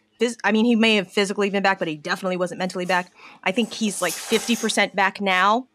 I 0.43 0.51
mean 0.51 0.65
he 0.65 0.75
may 0.75 0.95
have 0.95 1.11
physically 1.11 1.49
been 1.49 1.63
back 1.63 1.79
but 1.79 1.87
he 1.87 1.97
definitely 1.97 2.37
wasn't 2.37 2.59
mentally 2.59 2.85
back. 2.85 3.11
I 3.43 3.51
think 3.51 3.73
he's 3.73 4.01
like 4.01 4.13
50% 4.13 4.93
back 4.93 5.19
now 5.19 5.67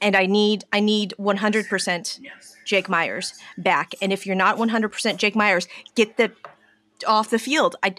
and 0.00 0.16
I 0.16 0.24
need 0.26 0.64
I 0.72 0.80
need 0.80 1.14
100% 1.18 2.20
Jake 2.64 2.88
Myers 2.88 3.34
back. 3.58 3.92
And 4.00 4.12
if 4.12 4.26
you're 4.26 4.36
not 4.36 4.56
100% 4.56 5.16
Jake 5.16 5.36
Myers, 5.36 5.68
get 5.94 6.16
the 6.16 6.32
off 7.06 7.30
the 7.30 7.38
field. 7.38 7.76
I 7.82 7.94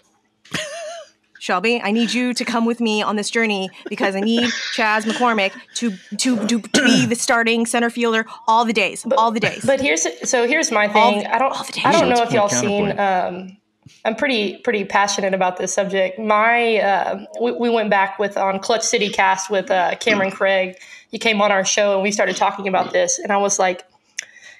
Shelby, 1.38 1.80
I 1.82 1.90
need 1.90 2.12
you 2.12 2.34
to 2.34 2.44
come 2.44 2.66
with 2.66 2.80
me 2.80 3.00
on 3.00 3.16
this 3.16 3.30
journey 3.30 3.70
because 3.88 4.14
I 4.14 4.20
need 4.20 4.50
Chas 4.74 5.06
McCormick 5.06 5.52
to 5.76 5.92
to 6.18 6.46
to, 6.46 6.60
to 6.60 6.84
be 6.84 7.06
the 7.06 7.14
starting 7.14 7.64
center 7.64 7.88
fielder 7.88 8.26
all 8.46 8.66
the 8.66 8.74
days, 8.74 9.06
all 9.16 9.30
the 9.30 9.40
days. 9.40 9.64
But 9.64 9.80
here's 9.80 10.06
so 10.28 10.46
here's 10.46 10.70
my 10.70 10.86
thing. 10.86 11.20
the- 11.20 11.34
I 11.34 11.38
don't 11.38 11.52
all 11.56 11.64
the 11.64 11.72
days. 11.72 11.84
I 11.86 11.92
don't 11.92 12.10
know 12.10 12.22
if 12.22 12.32
y'all 12.32 12.50
seen. 12.50 12.98
Um, 12.98 13.56
I'm 14.04 14.16
pretty 14.16 14.58
pretty 14.58 14.84
passionate 14.84 15.32
about 15.32 15.56
this 15.56 15.72
subject. 15.72 16.18
My 16.18 16.76
uh, 16.76 17.24
we, 17.40 17.52
we 17.52 17.70
went 17.70 17.88
back 17.88 18.18
with 18.18 18.36
on 18.36 18.58
Clutch 18.60 18.82
City 18.82 19.08
Cast 19.08 19.50
with 19.50 19.70
uh, 19.70 19.96
Cameron 19.96 20.30
Craig. 20.30 20.76
He 21.10 21.18
came 21.18 21.40
on 21.40 21.50
our 21.50 21.64
show 21.64 21.94
and 21.94 22.02
we 22.02 22.12
started 22.12 22.36
talking 22.36 22.68
about 22.68 22.92
this, 22.92 23.18
and 23.18 23.32
I 23.32 23.38
was 23.38 23.58
like, 23.58 23.82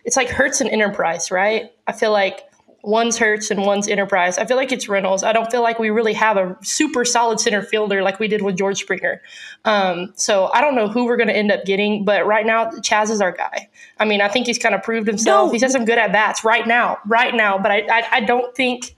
it's 0.06 0.16
like 0.16 0.30
Hertz 0.30 0.62
and 0.62 0.70
Enterprise, 0.70 1.30
right? 1.30 1.70
I 1.86 1.92
feel 1.92 2.10
like 2.10 2.40
one's 2.82 3.18
Hertz 3.18 3.50
and 3.50 3.64
one's 3.64 3.88
Enterprise. 3.88 4.38
I 4.38 4.46
feel 4.46 4.56
like 4.56 4.72
it's 4.72 4.88
Reynolds. 4.88 5.22
I 5.22 5.32
don't 5.32 5.50
feel 5.50 5.62
like 5.62 5.78
we 5.78 5.90
really 5.90 6.14
have 6.14 6.36
a 6.36 6.56
super 6.62 7.04
solid 7.04 7.40
center 7.40 7.62
fielder 7.62 8.02
like 8.02 8.18
we 8.18 8.28
did 8.28 8.42
with 8.42 8.56
George 8.56 8.78
Springer. 8.78 9.20
Um, 9.64 10.12
so 10.16 10.50
I 10.54 10.60
don't 10.60 10.74
know 10.74 10.88
who 10.88 11.04
we're 11.04 11.16
going 11.16 11.28
to 11.28 11.36
end 11.36 11.52
up 11.52 11.64
getting, 11.64 12.04
but 12.04 12.26
right 12.26 12.46
now 12.46 12.70
Chas 12.82 13.10
is 13.10 13.20
our 13.20 13.32
guy. 13.32 13.68
I 13.98 14.04
mean, 14.04 14.20
I 14.20 14.28
think 14.28 14.46
he's 14.46 14.58
kind 14.58 14.74
of 14.74 14.82
proved 14.82 15.06
himself. 15.06 15.48
No. 15.48 15.52
He's 15.52 15.62
had 15.62 15.70
some 15.70 15.84
good 15.84 15.98
at 15.98 16.12
bats 16.12 16.44
right 16.44 16.66
now, 16.66 16.98
right 17.06 17.34
now. 17.34 17.58
But 17.58 17.70
I, 17.72 17.86
I, 17.90 18.08
I 18.12 18.20
don't 18.20 18.54
think, 18.54 18.96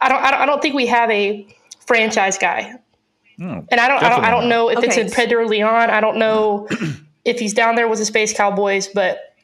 I 0.00 0.08
don't, 0.08 0.22
I 0.22 0.30
don't, 0.30 0.40
I 0.40 0.46
don't 0.46 0.60
think 0.60 0.74
we 0.74 0.86
have 0.86 1.10
a 1.10 1.46
franchise 1.86 2.38
guy 2.38 2.78
and 3.38 3.80
I 3.80 3.88
don't, 3.88 4.02
I 4.02 4.08
don't, 4.08 4.24
I 4.24 4.30
don't 4.30 4.48
know 4.48 4.70
if 4.70 4.82
it's 4.82 4.96
in 4.96 5.10
Pedro 5.10 5.46
Leon. 5.46 5.90
I 5.90 6.00
don't 6.00 6.18
know 6.18 6.68
if 7.24 7.38
he's 7.38 7.52
down 7.52 7.74
there 7.74 7.88
with 7.88 7.98
the 7.98 8.04
Space 8.04 8.32
Cowboys, 8.32 8.88
but 8.88 9.35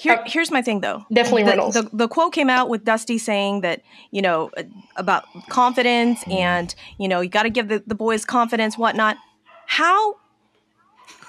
Here, 0.00 0.22
here's 0.26 0.50
my 0.50 0.62
thing 0.62 0.80
though. 0.80 1.04
Definitely 1.12 1.42
the, 1.44 1.50
Reynolds. 1.50 1.74
The, 1.74 1.88
the 1.92 2.08
quote 2.08 2.32
came 2.32 2.48
out 2.48 2.68
with 2.68 2.84
Dusty 2.84 3.18
saying 3.18 3.60
that 3.60 3.82
you 4.10 4.22
know 4.22 4.50
uh, 4.56 4.62
about 4.96 5.24
confidence 5.48 6.22
and 6.28 6.74
you 6.98 7.08
know 7.08 7.20
you 7.20 7.28
got 7.28 7.42
to 7.42 7.50
give 7.50 7.68
the, 7.68 7.82
the 7.86 7.94
boys 7.94 8.24
confidence, 8.24 8.78
whatnot. 8.78 9.16
How? 9.66 10.16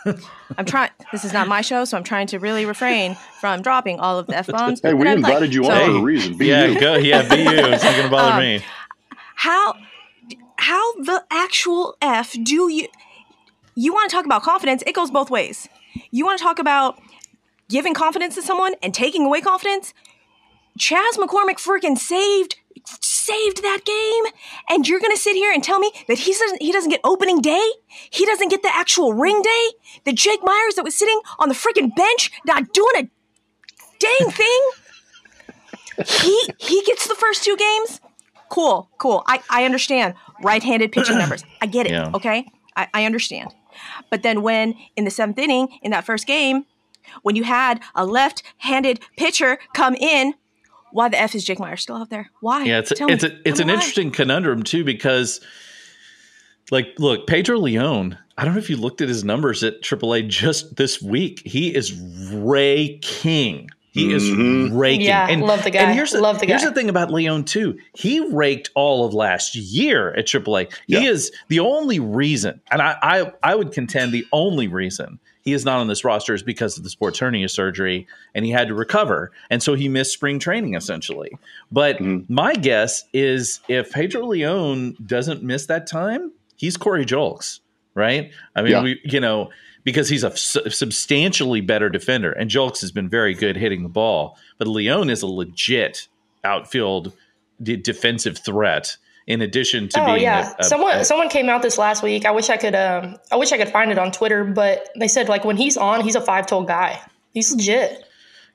I'm 0.58 0.66
trying. 0.66 0.92
This 1.12 1.26
is 1.26 1.34
not 1.34 1.48
my 1.48 1.62
show, 1.62 1.86
so 1.86 1.98
I'm 1.98 2.04
trying 2.04 2.28
to 2.28 2.40
really 2.40 2.66
refrain 2.66 3.16
from 3.40 3.62
dropping 3.62 4.00
all 4.00 4.20
of 4.20 4.28
the 4.28 4.38
f 4.38 4.48
bombs. 4.48 4.82
Hey, 4.82 4.94
we 4.94 5.08
invited 5.10 5.54
you 5.54 5.66
on 5.66 5.72
so 5.72 5.86
for 5.86 5.98
a 5.98 6.02
reason. 6.02 6.38
Be 6.38 6.48
yeah, 6.48 6.66
you. 6.66 6.80
go. 6.80 6.96
Yeah, 6.96 7.28
be 7.28 7.42
you. 7.42 7.50
It's 7.50 7.84
not 7.84 7.94
going 7.94 8.04
to 8.06 8.10
bother 8.10 8.32
Um, 8.34 8.40
me. 8.40 8.64
How? 9.36 9.76
How 10.58 10.94
the 10.96 11.24
actual 11.30 11.98
f 12.02 12.34
do 12.44 12.70
you? 12.70 12.88
You 13.76 13.94
want 13.94 14.10
to 14.10 14.16
talk 14.16 14.26
about 14.26 14.44
confidence? 14.44 14.84
It 14.86 14.94
goes 14.94 15.12
both 15.12 15.30
ways. 15.30 15.68
You 16.12 16.26
want 16.26 16.38
to 16.38 16.44
talk 16.44 16.60
about 16.60 17.00
giving 17.74 17.94
confidence 17.96 18.36
to 18.36 18.44
someone 18.44 18.76
and 18.84 18.94
taking 18.94 19.26
away 19.26 19.42
confidence? 19.42 19.94
Chas 20.78 21.18
McCormick 21.18 21.58
freaking 21.58 21.98
saved 21.98 22.56
saved 23.02 23.62
that 23.64 23.82
game, 23.86 24.34
and 24.70 24.88
you're 24.88 25.00
gonna 25.00 25.18
sit 25.18 25.36
here 25.36 25.52
and 25.52 25.64
tell 25.64 25.80
me 25.80 25.92
that 26.08 26.20
he 26.20 26.34
doesn't 26.34 26.62
he 26.62 26.72
doesn't 26.72 26.90
get 26.90 27.02
opening 27.04 27.42
day? 27.42 27.68
He 28.12 28.26
doesn't 28.26 28.50
get 28.50 28.62
the 28.62 28.74
actual 28.74 29.14
ring 29.14 29.42
day? 29.42 29.66
That 30.06 30.16
Jake 30.16 30.42
Myers 30.44 30.76
that 30.76 30.84
was 30.84 30.96
sitting 30.96 31.20
on 31.40 31.50
the 31.50 31.56
freaking 31.56 31.96
bench 31.96 32.32
not 32.46 32.74
doing 32.74 32.96
a 32.98 33.10
dang 34.00 34.32
thing? 34.32 34.62
he 36.06 36.50
he 36.60 36.82
gets 36.84 37.08
the 37.08 37.16
first 37.16 37.44
two 37.44 37.58
games. 37.58 38.00
Cool, 38.50 38.90
cool. 39.00 39.24
I, 39.28 39.42
I 39.50 39.66
understand 39.66 40.14
right-handed 40.44 40.92
pitching 40.92 41.18
numbers. 41.18 41.44
I 41.62 41.66
get 41.66 41.88
it. 41.88 41.92
Yeah. 41.92 42.12
Okay, 42.14 42.46
I, 42.76 42.88
I 42.94 43.06
understand. 43.06 43.50
But 44.12 44.22
then 44.22 44.44
when 44.44 44.76
in 44.96 45.06
the 45.06 45.12
seventh 45.12 45.40
inning 45.40 45.70
in 45.82 45.90
that 45.90 46.06
first 46.06 46.28
game, 46.28 46.66
when 47.22 47.36
you 47.36 47.44
had 47.44 47.82
a 47.96 48.06
left-handed 48.06 49.00
pitcher 49.18 49.58
come 49.74 49.96
in, 49.96 50.34
why 50.92 51.10
the 51.10 51.20
f 51.20 51.34
is 51.36 51.44
Jake 51.44 51.60
Myers 51.60 51.82
still 51.82 51.96
out 51.96 52.10
there? 52.10 52.30
Why? 52.42 52.64
Yeah, 52.66 52.80
it's 52.80 52.92
a, 52.92 53.06
it's 53.08 53.24
a, 53.24 53.48
it's 53.48 53.60
an 53.60 53.68
why. 53.68 53.74
interesting 53.74 54.12
conundrum 54.12 54.64
too 54.64 54.84
because, 54.84 55.42
like, 56.72 56.94
look, 57.00 57.28
Pedro 57.28 57.58
Leon. 57.60 58.18
I 58.38 58.46
don't 58.46 58.54
know 58.54 58.60
if 58.60 58.70
you 58.70 58.78
looked 58.78 59.02
at 59.02 59.10
his 59.10 59.24
numbers 59.24 59.64
at 59.64 59.82
AAA 59.84 60.28
just 60.28 60.76
this 60.76 61.02
week. 61.02 61.42
He 61.46 61.74
is 61.76 61.94
raking. 61.94 63.70
He 63.92 64.12
is 64.12 64.24
Mhm. 64.24 64.76
raking. 64.76 65.06
Yeah, 65.06 65.28
love 65.40 65.64
the 65.64 65.70
guy. 65.70 65.82
And 65.82 65.94
here's 65.94 66.12
the, 66.12 66.20
Love 66.22 66.40
the 66.40 66.48
guy. 66.48 66.54
here's 66.54 66.64
the 66.64 66.72
thing 66.72 66.90
about 66.90 67.12
Leon 67.12 67.46
too. 67.46 67.78
He 67.96 68.20
raked 68.34 68.72
all 68.74 69.06
of 69.06 69.14
last 69.14 69.54
year 69.56 70.12
at 70.16 70.26
AAA. 70.28 70.68
He 70.88 70.96
Yeah. 70.96 71.12
is 71.12 71.32
the 71.50 71.60
only 71.60 72.00
reason, 72.00 72.60
and 72.72 72.82
I, 72.82 72.96
I 73.04 73.32
I 73.44 73.56
would 73.56 73.72
contend 73.72 74.12
the 74.12 74.26
only 74.32 74.68
reason 74.68 75.20
he 75.44 75.54
is 75.54 75.66
not 75.66 75.80
on 75.80 75.88
this 75.88 76.04
roster 76.06 76.34
is 76.34 76.42
because 76.44 76.78
of 76.78 76.84
the 76.84 76.90
sports 76.90 77.20
hernia 77.20 77.50
surgery, 77.50 78.08
and 78.34 78.46
he 78.46 78.52
had 78.52 78.68
to 78.70 78.74
recover, 78.74 79.32
and 79.50 79.62
so 79.62 79.74
he 79.76 79.88
missed 79.90 80.14
spring 80.14 80.40
training 80.40 80.74
essentially. 80.74 81.32
But 81.72 81.98
Mhm. 82.00 82.26
my 82.30 82.54
guess 82.56 83.04
is 83.14 83.60
if 83.68 83.92
Pedro 83.92 84.26
Leon 84.26 84.96
doesn't 85.06 85.44
miss 85.44 85.66
that 85.68 85.86
time, 85.88 86.32
he's 86.56 86.78
Corey 86.78 87.06
Julks, 87.06 87.60
right? 87.94 88.32
I 88.56 88.62
mean, 88.62 88.72
Yeah. 88.72 88.84
we 88.84 89.00
you 89.04 89.20
know 89.20 89.50
because 89.84 90.08
he's 90.08 90.24
a 90.24 90.36
su- 90.38 90.70
substantially 90.70 91.60
better 91.60 91.90
defender, 91.90 92.32
and 92.32 92.50
Julks 92.50 92.80
has 92.80 92.92
been 92.94 93.10
very 93.10 93.34
good 93.34 93.58
hitting 93.58 93.84
the 93.84 93.90
ball, 93.90 94.38
but 94.58 94.66
Leon 94.68 95.10
is 95.10 95.22
a 95.22 95.28
legit 95.28 96.08
outfield 96.46 97.12
de- 97.62 97.76
defensive 97.76 98.38
threat. 98.38 98.96
In 99.26 99.42
addition 99.42 99.88
to 99.90 100.02
oh 100.02 100.06
being 100.08 100.22
yeah, 100.24 100.52
a, 100.52 100.56
a- 100.60 100.64
someone 100.66 100.98
a- 100.98 101.06
someone 101.06 101.30
came 101.30 101.48
out 101.50 101.62
this 101.62 101.78
last 101.78 102.04
week. 102.04 102.26
I 102.26 102.32
wish 102.32 102.50
I 102.50 102.58
could 102.58 102.76
um 102.76 103.16
I 103.32 103.38
wish 103.38 103.52
I 103.54 103.58
could 103.58 103.70
find 103.70 103.90
it 103.92 103.98
on 103.98 104.12
Twitter, 104.12 104.44
but 104.44 104.90
they 104.98 105.08
said 105.08 105.30
like 105.30 105.46
when 105.46 105.56
he's 105.58 105.78
on, 105.78 106.02
he's 106.02 106.16
a 106.16 106.22
five 106.22 106.46
tool 106.46 106.64
guy. 106.64 107.00
He's 107.34 107.52
legit. 107.56 108.04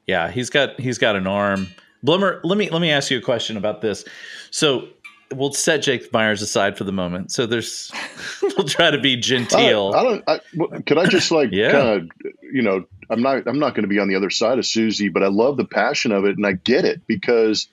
Yeah, 0.07 0.31
he's 0.31 0.51
got 0.51 0.79
he's 0.79 0.99
got 0.99 1.16
an 1.16 1.27
arm. 1.27 1.69
Blummer, 2.05 2.40
let 2.45 2.59
me 2.59 2.69
let 2.71 2.81
me 2.83 2.90
ask 2.90 3.11
you 3.11 3.16
a 3.19 3.23
question 3.23 3.57
about 3.57 3.81
this. 3.81 4.05
So 4.51 4.88
we'll 5.35 5.53
set 5.53 5.79
Jake 5.83 6.12
Myers 6.12 6.42
aside 6.42 6.77
for 6.79 6.85
the 6.85 6.92
moment. 6.92 7.33
So 7.33 7.47
there's 7.47 7.90
we'll 8.42 8.66
try 8.69 8.90
to 8.90 9.01
be 9.01 9.16
genteel. 9.16 9.92
I 9.97 10.03
don't. 10.03 10.25
I, 10.29 10.40
what- 10.55 10.85
could 10.87 10.99
I 10.99 11.07
just 11.07 11.31
like 11.31 11.49
Yeah. 11.51 11.73
kind 11.73 11.88
of, 11.88 12.11
you 12.53 12.61
know, 12.62 12.85
I'm 13.11 13.23
not. 13.23 13.47
I'm 13.49 13.59
not 13.59 13.75
going 13.75 13.83
to 13.85 13.88
be 13.88 13.99
on 13.99 14.09
the 14.09 14.14
other 14.16 14.31
side 14.31 14.59
of 14.59 14.66
Suzy, 14.66 15.09
but 15.09 15.23
I 15.23 15.29
love 15.29 15.57
the 15.57 15.64
passion 15.64 16.12
of 16.12 16.25
it, 16.27 16.37
and 16.37 16.47
I 16.47 16.53
get 16.53 16.85
it 16.85 17.07
because 17.07 17.69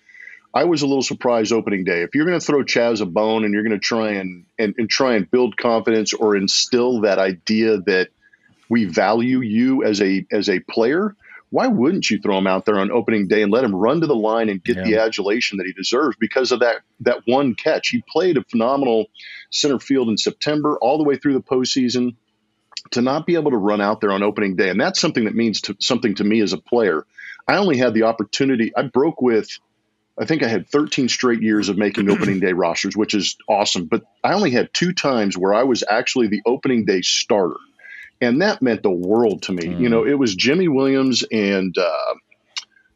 I 0.55 0.63
was 0.63 0.81
a 0.81 0.87
little 0.87 1.03
surprised 1.03 1.51
opening 1.51 1.83
day. 1.83 2.01
If 2.03 2.15
you're 2.15 2.25
going 2.25 2.39
to 2.39 2.45
throw 2.45 2.63
Chas 2.63 3.01
a 3.01 3.05
bone 3.05 3.43
and 3.43 3.53
you're 3.53 3.63
going 3.63 3.77
to 3.77 3.79
try 3.79 4.11
and, 4.11 4.45
and 4.57 4.73
and 4.77 4.89
try 4.89 5.15
and 5.15 5.29
build 5.29 5.57
confidence 5.57 6.13
or 6.13 6.37
instill 6.37 7.01
that 7.01 7.19
idea 7.19 7.79
that 7.79 8.07
we 8.69 8.85
value 8.85 9.41
you 9.41 9.83
as 9.83 10.01
a 10.01 10.25
as 10.31 10.49
a 10.49 10.61
player, 10.61 11.13
why 11.49 11.67
wouldn't 11.67 12.09
you 12.09 12.19
throw 12.19 12.37
him 12.37 12.47
out 12.47 12.65
there 12.65 12.79
on 12.79 12.89
opening 12.89 13.27
day 13.27 13.41
and 13.41 13.51
let 13.51 13.65
him 13.65 13.75
run 13.75 13.99
to 13.99 14.07
the 14.07 14.15
line 14.15 14.47
and 14.47 14.63
get 14.63 14.77
the 14.83 14.97
adulation 14.97 15.57
that 15.57 15.67
he 15.67 15.73
deserves 15.73 16.15
because 16.19 16.53
of 16.53 16.61
that 16.61 16.77
that 17.01 17.23
one 17.25 17.53
catch? 17.53 17.89
He 17.89 18.01
played 18.07 18.37
a 18.37 18.43
phenomenal 18.45 19.07
center 19.51 19.79
field 19.79 20.07
in 20.07 20.17
September 20.17 20.77
all 20.79 20.97
the 20.97 21.03
way 21.03 21.17
through 21.17 21.33
the 21.33 21.41
postseason. 21.41 22.15
To 22.91 23.01
not 23.01 23.25
be 23.25 23.33
able 23.33 23.49
to 23.49 23.57
run 23.57 23.81
out 23.81 23.99
there 23.99 24.11
on 24.11 24.21
opening 24.21 24.55
day, 24.55 24.69
and 24.69 24.79
that's 24.79 25.01
something 25.01 25.25
that 25.25 25.33
means 25.33 25.61
to, 25.61 25.75
something 25.79 26.13
to 26.15 26.23
me 26.23 26.39
as 26.41 26.53
a 26.53 26.59
player. 26.59 27.03
I 27.47 27.57
only 27.57 27.77
had 27.77 27.95
the 27.95 28.03
opportunity. 28.03 28.73
I 28.77 28.83
broke 28.83 29.23
with, 29.23 29.49
I 30.19 30.25
think 30.25 30.43
I 30.43 30.47
had 30.47 30.69
13 30.69 31.09
straight 31.09 31.41
years 31.41 31.69
of 31.69 31.77
making 31.77 32.09
opening 32.11 32.39
day 32.39 32.53
rosters, 32.53 32.95
which 32.95 33.13
is 33.13 33.37
awesome. 33.47 33.85
But 33.85 34.03
I 34.23 34.33
only 34.33 34.51
had 34.51 34.73
two 34.73 34.93
times 34.93 35.37
where 35.37 35.53
I 35.53 35.63
was 35.63 35.83
actually 35.89 36.27
the 36.27 36.41
opening 36.45 36.85
day 36.85 37.01
starter, 37.01 37.57
and 38.21 38.41
that 38.41 38.61
meant 38.61 38.83
the 38.83 38.91
world 38.91 39.43
to 39.43 39.53
me. 39.53 39.63
Mm. 39.63 39.79
You 39.79 39.89
know, 39.89 40.05
it 40.05 40.17
was 40.17 40.35
Jimy 40.35 40.67
Williams 40.67 41.23
and 41.31 41.77
uh, 41.77 42.13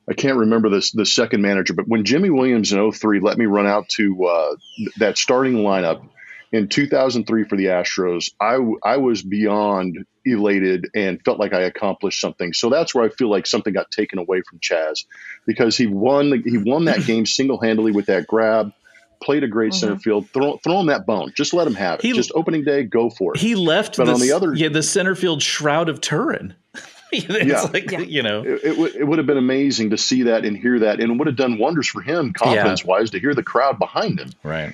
I 0.10 0.14
can't 0.14 0.38
remember 0.38 0.70
this 0.70 0.92
the 0.92 1.06
second 1.06 1.42
manager, 1.42 1.74
but 1.74 1.88
when 1.88 2.04
Jimy 2.04 2.32
Williams 2.32 2.74
in 2.74 2.92
03 2.92 3.20
let 3.20 3.38
me 3.38 3.46
run 3.46 3.68
out 3.68 3.90
to 3.90 4.26
uh, 4.26 4.56
th- 4.78 4.90
that 4.98 5.18
starting 5.18 5.58
lineup 5.58 6.04
in 6.52 6.68
2003 6.68 7.44
for 7.44 7.56
the 7.56 7.66
Astros, 7.66 8.32
I, 8.40 8.54
w- 8.54 8.80
I 8.84 8.98
was 8.98 9.22
beyond 9.22 10.06
elated 10.34 10.88
and 10.96 11.22
felt 11.24 11.40
like 11.40 11.54
I 11.54 11.62
accomplished 11.62 12.20
something. 12.22 12.54
So 12.54 12.70
that's 12.70 12.94
where 12.96 13.04
I 13.06 13.10
feel 13.10 13.30
like 13.30 13.46
something 13.48 13.74
got 13.74 13.92
taken 13.92 14.20
away 14.20 14.42
from 14.42 14.60
Chas 14.60 15.06
because 15.46 15.78
he 15.78 15.88
won 15.88 16.44
he 16.46 16.58
won 16.58 16.86
that 16.86 17.06
game 17.06 17.26
single 17.26 17.60
handedly 17.62 17.92
with 17.92 18.08
that 18.08 18.28
grab. 18.28 18.74
Played 19.22 19.44
a 19.44 19.48
great 19.50 19.74
center 19.74 19.98
field. 20.00 20.30
Throw, 20.30 20.56
throw 20.64 20.80
him 20.80 20.86
that 20.88 21.06
bone. 21.06 21.34
Just 21.36 21.54
let 21.54 21.68
him 21.68 21.74
have 21.76 22.00
it. 22.00 22.04
He- 22.06 22.14
Just 22.14 22.32
opening 22.36 22.64
day, 22.64 22.84
go 22.84 23.10
for 23.10 23.34
it. 23.36 23.40
he 23.42 23.54
left 23.54 23.98
But 23.98 24.06
the, 24.06 24.14
on 24.14 24.22
the 24.22 24.32
other- 24.32 24.54
yeah 24.54 24.70
the 24.70 24.82
center 24.82 25.14
field 25.14 25.42
shroud 25.44 25.90
of 25.90 26.00
Turin. 26.00 26.54
it's 27.12 27.28
Yeah. 27.46 27.62
like 27.74 27.92
Yeah. 27.92 28.00
you 28.00 28.24
know 28.24 28.44
it, 28.44 28.62
it, 28.64 28.78
would- 28.78 28.96
it 28.96 29.04
would 29.04 29.18
have 29.18 29.28
been 29.28 29.38
amazing 29.38 29.90
to 29.90 29.98
see 29.98 30.24
that 30.24 30.46
and 30.46 30.56
hear 30.56 30.80
that, 30.80 31.02
and 31.02 31.20
would 31.20 31.28
have 31.28 31.36
done 31.36 31.58
wonders 31.58 31.88
for 31.90 32.02
him, 32.02 32.32
confidence 32.32 32.86
wise, 32.86 33.10
to 33.10 33.20
hear 33.20 33.34
the 33.36 33.44
crowd 33.44 33.78
behind 33.78 34.20
him. 34.22 34.30
right. 34.44 34.74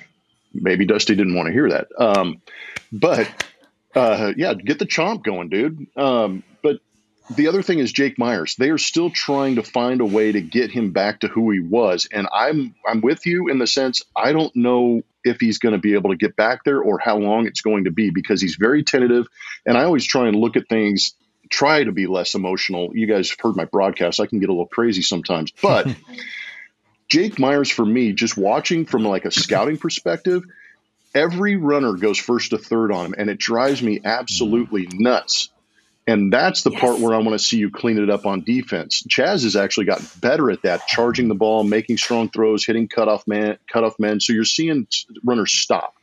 Maybe 0.54 0.86
Dusty 0.86 1.14
didn't 1.16 1.34
want 1.34 1.48
to 1.48 1.52
hear 1.52 1.68
that, 1.70 1.88
um, 1.98 2.40
but 2.92 3.28
uh, 3.96 4.32
yeah, 4.36 4.54
get 4.54 4.78
the 4.78 4.86
chomp 4.86 5.24
going, 5.24 5.48
dude. 5.48 5.86
Um, 5.96 6.42
but 6.62 6.80
the 7.34 7.48
other 7.48 7.62
thing 7.62 7.78
is 7.78 7.92
Jake 7.92 8.18
Myers. 8.18 8.54
They 8.56 8.70
are 8.70 8.78
still 8.78 9.10
trying 9.10 9.56
to 9.56 9.62
find 9.62 10.00
a 10.00 10.04
way 10.04 10.30
to 10.30 10.40
get 10.40 10.70
him 10.70 10.92
back 10.92 11.20
to 11.20 11.28
who 11.28 11.50
he 11.50 11.60
was, 11.60 12.06
and 12.12 12.28
I'm 12.32 12.74
I'm 12.86 13.00
with 13.00 13.26
you 13.26 13.48
in 13.48 13.58
the 13.58 13.66
sense 13.66 14.02
I 14.14 14.32
don't 14.32 14.54
know 14.54 15.02
if 15.24 15.40
he's 15.40 15.58
going 15.58 15.72
to 15.72 15.80
be 15.80 15.94
able 15.94 16.10
to 16.10 16.16
get 16.16 16.36
back 16.36 16.62
there 16.64 16.80
or 16.80 17.00
how 17.00 17.16
long 17.16 17.46
it's 17.46 17.62
going 17.62 17.84
to 17.84 17.90
be 17.90 18.10
because 18.10 18.40
he's 18.40 18.56
very 18.56 18.84
tentative, 18.84 19.26
and 19.64 19.76
I 19.76 19.84
always 19.84 20.06
try 20.06 20.28
and 20.28 20.36
look 20.36 20.56
at 20.56 20.68
things 20.68 21.14
try 21.48 21.84
to 21.84 21.92
be 21.92 22.06
less 22.06 22.34
emotional. 22.34 22.90
You 22.92 23.06
guys 23.06 23.30
have 23.30 23.38
heard 23.40 23.56
my 23.56 23.66
broadcast. 23.66 24.20
I 24.20 24.26
can 24.26 24.40
get 24.40 24.48
a 24.48 24.52
little 24.52 24.66
crazy 24.66 25.02
sometimes, 25.02 25.52
but 25.62 25.86
Jake 27.08 27.38
Myers 27.38 27.70
for 27.70 27.84
me, 27.84 28.12
just 28.12 28.36
watching 28.36 28.84
from 28.84 29.04
like 29.04 29.24
a 29.24 29.30
scouting 29.30 29.76
perspective, 29.76 30.44
every 31.16 31.56
runner 31.56 31.94
goes 31.94 32.18
first 32.18 32.50
to 32.50 32.58
third 32.58 32.92
on 32.92 33.06
him, 33.06 33.14
and 33.16 33.30
it 33.30 33.38
drives 33.38 33.82
me 33.82 34.00
absolutely 34.04 34.86
nuts. 34.92 35.48
And 36.06 36.32
that's 36.32 36.62
the 36.62 36.70
part 36.70 37.00
where 37.00 37.14
I 37.14 37.18
want 37.18 37.32
to 37.32 37.38
see 37.38 37.56
you 37.56 37.70
clean 37.70 37.98
it 37.98 38.10
up 38.10 38.26
on 38.26 38.42
defense. 38.42 39.02
Chas 39.08 39.42
has 39.42 39.56
actually 39.56 39.86
gotten 39.86 40.06
better 40.20 40.50
at 40.52 40.62
that, 40.62 40.86
charging 40.86 41.26
the 41.26 41.34
ball, 41.34 41.64
making 41.64 41.96
strong 41.96 42.28
throws, 42.28 42.64
hitting 42.64 42.86
cutoff 42.86 43.26
man, 43.26 43.58
cutoff 43.66 43.98
men. 43.98 44.20
So 44.20 44.32
you're 44.32 44.44
seeing 44.44 44.86
runners 45.24 45.52
stop. 45.52 45.96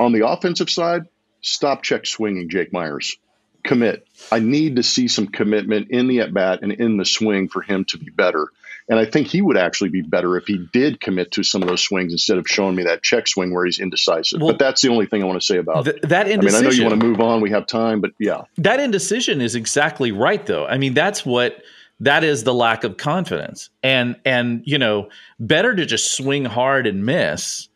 On 0.00 0.12
the 0.12 0.26
offensive 0.26 0.70
side, 0.70 1.02
stop 1.40 1.82
check 1.82 2.06
swinging, 2.06 2.48
Jake 2.48 2.72
Myers. 2.72 3.16
Commit. 3.62 4.06
I 4.32 4.40
need 4.40 4.76
to 4.76 4.82
see 4.82 5.06
some 5.06 5.28
commitment 5.28 5.90
in 5.90 6.08
the 6.08 6.20
at 6.20 6.34
bat 6.34 6.60
and 6.62 6.72
in 6.72 6.96
the 6.96 7.04
swing 7.04 7.48
for 7.48 7.60
him 7.60 7.84
to 7.86 7.98
be 7.98 8.10
better. 8.10 8.48
And 8.88 8.98
I 8.98 9.04
think 9.04 9.26
he 9.26 9.42
would 9.42 9.58
actually 9.58 9.90
be 9.90 10.02
better 10.02 10.36
if 10.36 10.46
he 10.46 10.66
did 10.72 11.00
commit 11.00 11.32
to 11.32 11.42
some 11.42 11.62
of 11.62 11.68
those 11.68 11.82
swings 11.82 12.12
instead 12.12 12.38
of 12.38 12.46
showing 12.48 12.74
me 12.74 12.84
that 12.84 13.02
check 13.02 13.26
swing 13.26 13.52
where 13.52 13.64
he's 13.64 13.78
indecisive. 13.78 14.40
Well, 14.40 14.52
but 14.52 14.58
that's 14.58 14.80
the 14.80 14.88
only 14.88 15.06
thing 15.06 15.22
I 15.22 15.26
want 15.26 15.40
to 15.40 15.46
say 15.46 15.58
about. 15.58 15.84
Th- 15.84 16.00
that 16.02 16.26
I 16.26 16.36
mean, 16.36 16.54
I 16.54 16.60
know 16.60 16.70
you 16.70 16.84
want 16.84 16.98
to 16.98 17.06
move 17.06 17.20
on. 17.20 17.40
We 17.40 17.50
have 17.50 17.66
time, 17.66 18.00
but 18.00 18.12
yeah. 18.18 18.42
that 18.56 18.80
indecision 18.80 19.40
is 19.40 19.54
exactly 19.54 20.12
right 20.12 20.46
though 20.46 20.66
i 20.66 20.78
mean 20.78 20.94
that's 20.94 21.24
what 21.24 21.62
that 22.00 22.24
is 22.24 22.44
the 22.44 22.54
lack 22.54 22.84
of 22.84 22.96
confidence 22.96 23.70
and 23.82 24.16
and 24.24 24.62
you 24.64 24.78
know 24.78 25.08
better 25.40 25.74
to 25.74 25.84
just 25.84 26.16
swing 26.16 26.44
hard 26.44 26.86
and 26.86 27.04
miss 27.04 27.68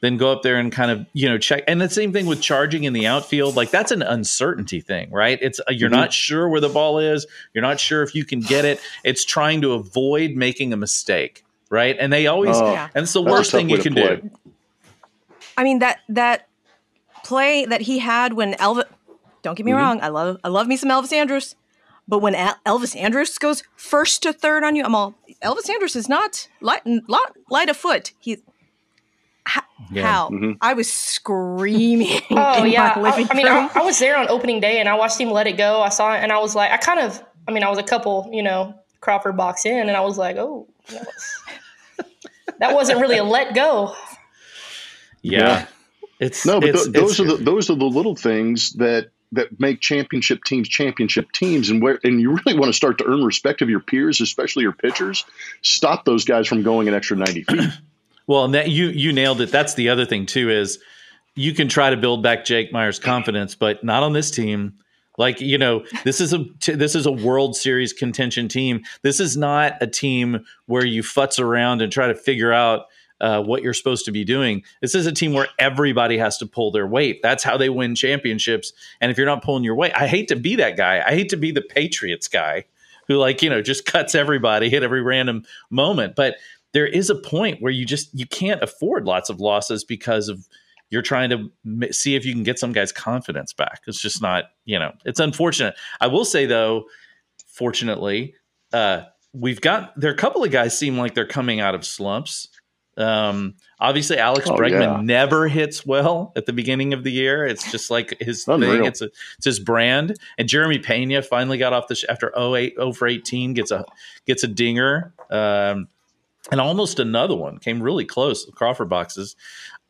than 0.00 0.16
go 0.16 0.30
up 0.30 0.42
there 0.42 0.56
and 0.56 0.70
kind 0.70 0.90
of 0.90 1.06
you 1.12 1.28
know 1.28 1.38
check. 1.38 1.64
And 1.66 1.80
the 1.80 1.88
same 1.88 2.12
thing 2.12 2.26
with 2.26 2.40
charging 2.40 2.84
in 2.84 2.92
the 2.92 3.06
outfield. 3.06 3.56
Like 3.56 3.70
that's 3.70 3.90
an 3.90 4.02
uncertainty 4.02 4.80
thing, 4.80 5.10
right? 5.10 5.38
It's 5.40 5.60
uh, 5.60 5.64
you're 5.70 5.90
mm-hmm. 5.90 6.00
not 6.00 6.12
sure 6.12 6.48
where 6.48 6.60
the 6.60 6.68
ball 6.68 6.98
is. 6.98 7.26
You're 7.54 7.62
not 7.62 7.80
sure 7.80 8.02
if 8.02 8.14
you 8.14 8.24
can 8.24 8.40
get 8.40 8.64
it. 8.64 8.80
It's 9.04 9.24
trying 9.24 9.60
to 9.62 9.72
avoid 9.72 10.32
making 10.32 10.72
a 10.72 10.76
mistake, 10.76 11.44
right? 11.70 11.96
And 11.98 12.12
they 12.12 12.26
always 12.26 12.56
oh, 12.56 12.88
and 12.94 13.02
it's 13.02 13.12
the 13.12 13.22
worst 13.22 13.50
thing 13.50 13.68
you 13.68 13.78
can 13.78 13.94
do. 13.94 14.30
I 15.56 15.64
mean 15.64 15.80
that 15.80 16.00
that 16.08 16.48
play 17.24 17.64
that 17.66 17.82
he 17.82 17.98
had 17.98 18.34
when 18.34 18.54
Elvis. 18.54 18.84
Don't 19.42 19.54
get 19.54 19.64
me 19.64 19.72
mm-hmm. 19.72 19.80
wrong. 19.80 20.00
I 20.00 20.08
love 20.08 20.38
I 20.44 20.48
love 20.48 20.66
me 20.66 20.76
some 20.76 20.90
Elvis 20.90 21.12
Andrus 21.12 21.54
But 22.08 22.18
when 22.18 22.34
Elvis 22.34 22.96
Andrus 22.96 23.38
goes 23.38 23.62
first 23.76 24.22
to 24.24 24.32
third 24.32 24.64
on 24.64 24.74
you, 24.76 24.84
I'm 24.84 24.94
all 24.94 25.14
Elvis 25.42 25.70
Andrus 25.70 25.94
is 25.94 26.08
not 26.08 26.48
light, 26.60 26.82
light, 26.84 27.30
light 27.50 27.68
of 27.68 27.76
foot. 27.76 28.12
He 28.18 28.38
how, 29.48 29.62
yeah. 29.90 30.06
how? 30.06 30.28
Mm-hmm. 30.28 30.52
I 30.60 30.74
was 30.74 30.92
screaming. 30.92 32.20
Oh 32.30 32.64
yeah, 32.64 32.92
I, 32.96 33.26
I, 33.30 33.34
mean, 33.34 33.48
I, 33.48 33.70
I, 33.74 33.82
was 33.82 33.98
there 33.98 34.16
on 34.16 34.28
opening 34.28 34.60
day 34.60 34.78
and 34.78 34.88
I 34.88 34.94
watched 34.94 35.20
him 35.20 35.30
let 35.30 35.46
it 35.46 35.56
go. 35.56 35.80
I 35.80 35.88
saw 35.88 36.14
it 36.14 36.18
and 36.18 36.30
I 36.30 36.38
was 36.38 36.54
like, 36.54 36.70
I 36.70 36.76
kind 36.76 37.00
of, 37.00 37.22
I 37.46 37.52
mean, 37.52 37.64
I 37.64 37.70
was 37.70 37.78
a 37.78 37.82
couple, 37.82 38.28
you 38.32 38.42
know, 38.42 38.74
Crawford 39.00 39.36
box 39.36 39.64
in, 39.64 39.88
and 39.88 39.96
I 39.96 40.00
was 40.00 40.18
like, 40.18 40.36
oh, 40.36 40.68
that, 40.90 41.06
was, 41.06 41.42
that 42.58 42.74
wasn't 42.74 43.00
really 43.00 43.18
a 43.18 43.24
let 43.24 43.54
go. 43.54 43.94
Yeah, 45.22 45.40
yeah. 45.40 45.66
it's 46.20 46.44
no, 46.44 46.60
but 46.60 46.70
it's, 46.70 46.84
th- 46.84 46.94
those 46.94 47.20
are 47.20 47.24
the 47.24 47.36
those 47.36 47.70
are 47.70 47.76
the 47.76 47.84
little 47.84 48.14
things 48.14 48.72
that 48.74 49.10
that 49.32 49.58
make 49.58 49.80
championship 49.80 50.44
teams 50.44 50.68
championship 50.68 51.32
teams 51.32 51.70
and 51.70 51.82
where 51.82 51.98
and 52.04 52.20
you 52.20 52.32
really 52.44 52.58
want 52.58 52.68
to 52.68 52.72
start 52.72 52.98
to 52.98 53.04
earn 53.06 53.24
respect 53.24 53.62
of 53.62 53.68
your 53.68 53.80
peers 53.80 54.20
especially 54.20 54.62
your 54.62 54.72
pitchers 54.72 55.24
stop 55.62 56.04
those 56.04 56.24
guys 56.24 56.46
from 56.46 56.62
going 56.62 56.88
an 56.88 56.94
extra 56.94 57.16
90 57.16 57.42
feet 57.42 57.70
well 58.28 58.44
and 58.44 58.54
that 58.54 58.68
you 58.70 58.86
you 58.90 59.12
nailed 59.12 59.40
it 59.40 59.50
that's 59.50 59.74
the 59.74 59.88
other 59.88 60.06
thing 60.06 60.24
too 60.24 60.48
is 60.48 60.78
you 61.34 61.52
can 61.52 61.68
try 61.68 61.90
to 61.90 61.96
build 61.96 62.22
back 62.22 62.44
jake 62.44 62.72
myers 62.72 63.00
confidence 63.00 63.56
but 63.56 63.82
not 63.82 64.04
on 64.04 64.12
this 64.12 64.30
team 64.30 64.72
like 65.16 65.40
you 65.40 65.58
know 65.58 65.84
this 66.04 66.20
is 66.20 66.32
a 66.32 66.44
this 66.66 66.94
is 66.94 67.06
a 67.06 67.12
world 67.12 67.56
series 67.56 67.92
contention 67.92 68.46
team 68.46 68.84
this 69.02 69.18
is 69.18 69.36
not 69.36 69.74
a 69.80 69.86
team 69.88 70.44
where 70.66 70.84
you 70.84 71.02
futz 71.02 71.40
around 71.40 71.82
and 71.82 71.90
try 71.90 72.06
to 72.06 72.14
figure 72.14 72.52
out 72.52 72.86
uh, 73.20 73.42
what 73.42 73.62
you're 73.62 73.74
supposed 73.74 74.04
to 74.04 74.12
be 74.12 74.24
doing. 74.24 74.62
This 74.80 74.94
is 74.94 75.06
a 75.06 75.12
team 75.12 75.32
where 75.32 75.48
everybody 75.58 76.18
has 76.18 76.38
to 76.38 76.46
pull 76.46 76.70
their 76.70 76.86
weight. 76.86 77.20
That's 77.22 77.42
how 77.42 77.56
they 77.56 77.68
win 77.68 77.94
championships. 77.94 78.72
And 79.00 79.10
if 79.10 79.16
you're 79.16 79.26
not 79.26 79.42
pulling 79.42 79.64
your 79.64 79.74
weight, 79.74 79.92
I 79.94 80.06
hate 80.06 80.28
to 80.28 80.36
be 80.36 80.56
that 80.56 80.76
guy. 80.76 81.02
I 81.04 81.10
hate 81.10 81.30
to 81.30 81.36
be 81.36 81.50
the 81.50 81.62
Patriots 81.62 82.28
guy 82.28 82.64
who, 83.06 83.16
like, 83.16 83.42
you 83.42 83.50
know, 83.50 83.62
just 83.62 83.86
cuts 83.86 84.14
everybody 84.14 84.74
at 84.74 84.82
every 84.82 85.02
random 85.02 85.44
moment. 85.70 86.14
But 86.14 86.36
there 86.72 86.86
is 86.86 87.10
a 87.10 87.14
point 87.14 87.62
where 87.62 87.72
you 87.72 87.84
just 87.84 88.12
you 88.12 88.26
can't 88.26 88.62
afford 88.62 89.04
lots 89.04 89.30
of 89.30 89.40
losses 89.40 89.84
because 89.84 90.28
of 90.28 90.46
you're 90.90 91.02
trying 91.02 91.30
to 91.30 91.92
see 91.92 92.14
if 92.14 92.24
you 92.24 92.32
can 92.32 92.42
get 92.42 92.58
some 92.58 92.72
guy's 92.72 92.92
confidence 92.92 93.52
back. 93.52 93.82
It's 93.86 94.00
just 94.00 94.22
not, 94.22 94.44
you 94.64 94.78
know, 94.78 94.92
it's 95.04 95.20
unfortunate. 95.20 95.74
I 96.00 96.06
will 96.06 96.24
say 96.24 96.46
though, 96.46 96.84
fortunately, 97.46 98.34
uh, 98.72 99.02
we've 99.32 99.60
got 99.60 99.98
there 99.98 100.10
are 100.10 100.14
a 100.14 100.16
couple 100.16 100.42
of 100.44 100.50
guys 100.50 100.78
seem 100.78 100.96
like 100.98 101.14
they're 101.14 101.26
coming 101.26 101.60
out 101.60 101.74
of 101.74 101.84
slumps. 101.84 102.48
Um, 102.96 103.54
obviously, 103.78 104.18
Alex 104.18 104.48
oh, 104.48 104.56
Bregman 104.56 104.80
yeah. 104.80 105.00
never 105.00 105.46
hits 105.46 105.86
well 105.86 106.32
at 106.34 106.46
the 106.46 106.52
beginning 106.52 106.92
of 106.94 107.04
the 107.04 107.12
year. 107.12 107.46
It's 107.46 107.70
just 107.70 107.90
like 107.90 108.18
his 108.20 108.46
Unreal. 108.48 108.72
thing. 108.72 108.84
It's 108.86 109.00
a, 109.00 109.08
it's 109.36 109.44
his 109.44 109.60
brand. 109.60 110.16
And 110.36 110.48
Jeremy 110.48 110.78
Pena 110.78 111.22
finally 111.22 111.58
got 111.58 111.72
off 111.72 111.86
the 111.86 111.94
sh- 111.94 112.06
after 112.08 112.32
08, 112.36 112.74
0 112.74 112.92
for 112.92 113.06
18 113.06 113.54
gets 113.54 113.70
a 113.70 113.84
gets 114.26 114.42
a 114.42 114.48
dinger. 114.48 115.14
Um, 115.30 115.88
and 116.50 116.60
almost 116.60 116.98
another 116.98 117.36
one 117.36 117.58
came 117.58 117.82
really 117.82 118.04
close. 118.04 118.46
The 118.46 118.52
Crawford 118.52 118.88
boxes. 118.88 119.36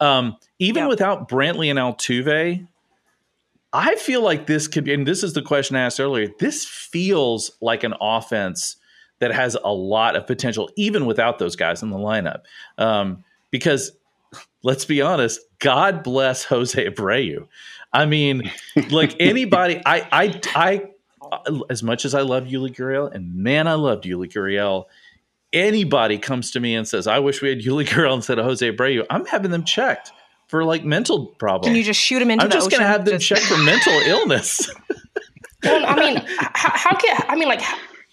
Um, 0.01 0.37
even 0.59 0.85
yeah. 0.85 0.89
without 0.89 1.29
Brantley 1.29 1.71
and 1.71 1.79
Altuve, 1.79 2.67
I 3.73 3.97
feel 3.97 4.23
like 4.23 4.47
this 4.47 4.67
could 4.67 4.85
be. 4.85 4.95
And 4.95 5.07
this 5.07 5.23
is 5.23 5.35
the 5.35 5.43
question 5.43 5.77
I 5.77 5.83
asked 5.83 6.01
earlier. 6.01 6.29
This 6.39 6.65
feels 6.65 7.53
like 7.61 7.85
an 7.85 7.95
offense 8.01 8.77
that 9.19 9.33
has 9.33 9.57
a 9.63 9.73
lot 9.73 10.17
of 10.17 10.27
potential, 10.27 10.71
even 10.77 11.07
without 11.07 11.39
those 11.39 11.57
guys 11.57 11.83
in 11.83 11.91
the 11.91 11.97
lineup. 11.97 12.43
Um, 12.79 13.25
because 13.51 13.93
let's 14.63 14.85
be 14.85 15.03
honest, 15.03 15.41
God 15.59 16.03
bless 16.03 16.45
Jose 16.45 16.89
Abreu. 16.89 17.47
I 17.93 18.07
mean, 18.07 18.51
like 18.91 19.17
anybody, 19.21 19.81
I, 19.85 20.07
I, 20.13 20.41
I, 20.55 21.53
as 21.69 21.83
much 21.83 22.05
as 22.05 22.15
I 22.15 22.23
love 22.23 22.45
Yuli 22.45 22.75
Gurriel, 22.75 23.13
and 23.13 23.35
man, 23.35 23.67
I 23.67 23.75
loved 23.75 24.05
Yuli 24.05 24.31
Gurriel. 24.31 24.85
Anybody 25.53 26.19
comes 26.19 26.51
to 26.53 26.61
me 26.61 26.75
and 26.75 26.87
says, 26.87 27.07
"I 27.07 27.19
wish 27.19 27.41
we 27.41 27.49
had 27.49 27.61
Yuli 27.61 27.87
Gurriel 27.89 28.15
instead 28.15 28.39
of 28.39 28.45
Jose 28.45 28.71
Abreu," 28.71 29.07
I'm 29.11 29.25
having 29.27 29.51
them 29.51 29.65
checked 29.65 30.13
for 30.49 30.65
like 30.65 30.85
mental 30.85 31.27
problems. 31.27 31.69
Can 31.69 31.77
you 31.77 31.85
just 31.85 32.01
shoot 32.01 32.19
them 32.19 32.31
into? 32.31 32.47
The? 32.47 32.55
I'm 32.55 32.59
just 32.59 32.71
going 32.71 32.83
to 32.83 32.87
have 32.87 33.05
them 33.05 33.19
just... 33.19 33.27
checked 33.27 33.43
for 33.43 33.57
mental 33.59 33.93
illness. 34.07 34.71
well, 35.65 35.85
I 35.87 35.97
mean, 35.97 36.17
how, 36.39 36.71
how, 36.75 36.97
can 36.97 37.25
I 37.29 37.37
mean 37.37 37.49
like 37.49 37.63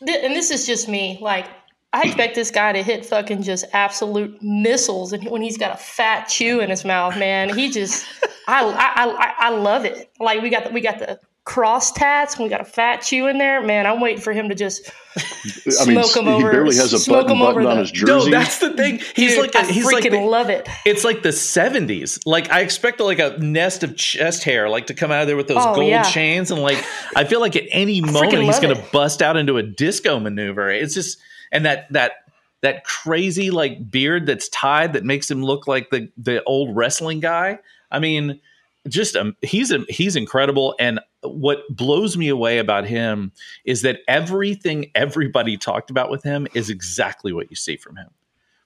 and 0.02 0.36
this 0.36 0.52
is 0.52 0.66
just 0.66 0.88
me, 0.88 1.18
like 1.22 1.48
I 1.94 2.04
expect 2.04 2.36
this 2.36 2.52
guy 2.52 2.74
to 2.74 2.84
hit 2.84 3.06
fucking 3.06 3.44
just 3.44 3.66
absolute 3.74 4.42
missiles, 4.42 5.14
and 5.14 5.30
when 5.30 5.42
he's 5.42 5.58
got 5.58 5.74
a 5.74 5.78
fat 5.78 6.26
chew 6.26 6.60
in 6.60 6.70
his 6.70 6.86
mouth, 6.86 7.18
man, 7.18 7.56
he 7.56 7.72
just 7.72 8.06
I 8.48 8.64
I 8.64 9.06
I, 9.06 9.34
I 9.40 9.50
love 9.50 9.86
it. 9.86 10.12
Like 10.20 10.42
we 10.42 10.50
got 10.50 10.66
the, 10.66 10.70
we 10.72 10.82
got 10.82 11.00
the 11.00 11.20
cross 11.46 11.92
tats, 11.92 12.36
and 12.36 12.44
we 12.44 12.50
got 12.50 12.60
a 12.60 12.66
fat 12.66 12.98
chew 12.98 13.28
in 13.28 13.38
there. 13.38 13.62
Man, 13.62 13.86
I'm 13.86 14.02
waiting 14.02 14.22
for 14.22 14.34
him 14.34 14.50
to 14.50 14.56
just 14.56 14.92
I 15.16 15.86
mean, 15.86 16.04
smoke 16.04 16.18
him 16.18 16.28
over. 16.28 16.48
He 16.48 16.52
barely 16.52 16.76
has 16.76 16.92
a 16.92 17.10
button, 17.10 17.40
button 17.40 17.66
on 17.66 17.76
the, 17.76 17.82
his 17.82 17.92
jersey. 17.92 18.32
No, 18.32 18.40
that's 18.40 18.58
the 18.60 18.74
thing. 18.74 19.00
He's 19.16 19.36
Dude, 19.36 19.42
like 19.42 19.56
a, 19.56 19.72
he's 19.72 19.88
I 19.88 19.94
freaking 19.94 20.12
like 20.12 20.30
love 20.30 20.50
it. 20.50 20.68
It's 20.86 21.04
like 21.04 21.22
the 21.22 21.30
70s. 21.30 22.20
Like 22.26 22.52
I 22.52 22.62
expect 22.62 23.00
like 23.00 23.20
a 23.20 23.38
nest 23.38 23.84
of 23.84 23.96
chest 23.96 24.44
hair, 24.44 24.68
like 24.70 24.88
to 24.88 24.94
come 24.94 25.12
out 25.12 25.22
of 25.22 25.28
there 25.28 25.38
with 25.38 25.48
those 25.48 25.64
oh, 25.64 25.76
gold 25.76 25.88
yeah. 25.88 26.04
chains, 26.04 26.52
and 26.52 26.62
like 26.62 26.84
I 27.16 27.24
feel 27.24 27.40
like 27.40 27.56
at 27.56 27.66
any 27.72 28.02
moment 28.02 28.44
he's 28.44 28.60
going 28.60 28.76
to 28.76 28.84
bust 28.92 29.22
out 29.22 29.38
into 29.38 29.58
a 29.58 29.64
disco 29.64 30.20
maneuver. 30.20 30.70
It's 30.70 30.94
just 30.96 31.20
and 31.52 31.66
that 31.66 31.92
that 31.94 32.14
that 32.62 32.84
crazy 32.84 33.52
like 33.52 33.92
beard 33.92 34.26
that's 34.26 34.50
tied 34.50 34.94
that 34.94 35.04
makes 35.04 35.30
him 35.30 35.44
look 35.44 35.68
like 35.68 35.92
the 35.92 36.10
the 36.18 36.44
old 36.46 36.76
wrestling 36.76 37.20
guy. 37.20 37.60
I 37.92 38.00
mean, 38.00 38.42
just 38.88 39.16
um, 39.16 39.36
he's 39.42 39.72
a, 39.72 39.80
he's 39.90 40.16
incredible 40.16 40.76
and 40.80 41.00
what 41.34 41.60
blows 41.70 42.18
me 42.18 42.30
away 42.30 42.60
about 42.60 42.86
him 42.86 43.32
is 43.64 43.82
that 43.82 44.00
everything 44.08 44.92
everybody 44.96 45.58
talked 45.58 45.90
about 45.90 46.10
with 46.10 46.24
him 46.24 46.48
is 46.54 46.70
exactly 46.70 47.34
what 47.34 47.50
you 47.50 47.56
see 47.56 47.78
from 47.78 47.96
him 47.96 48.10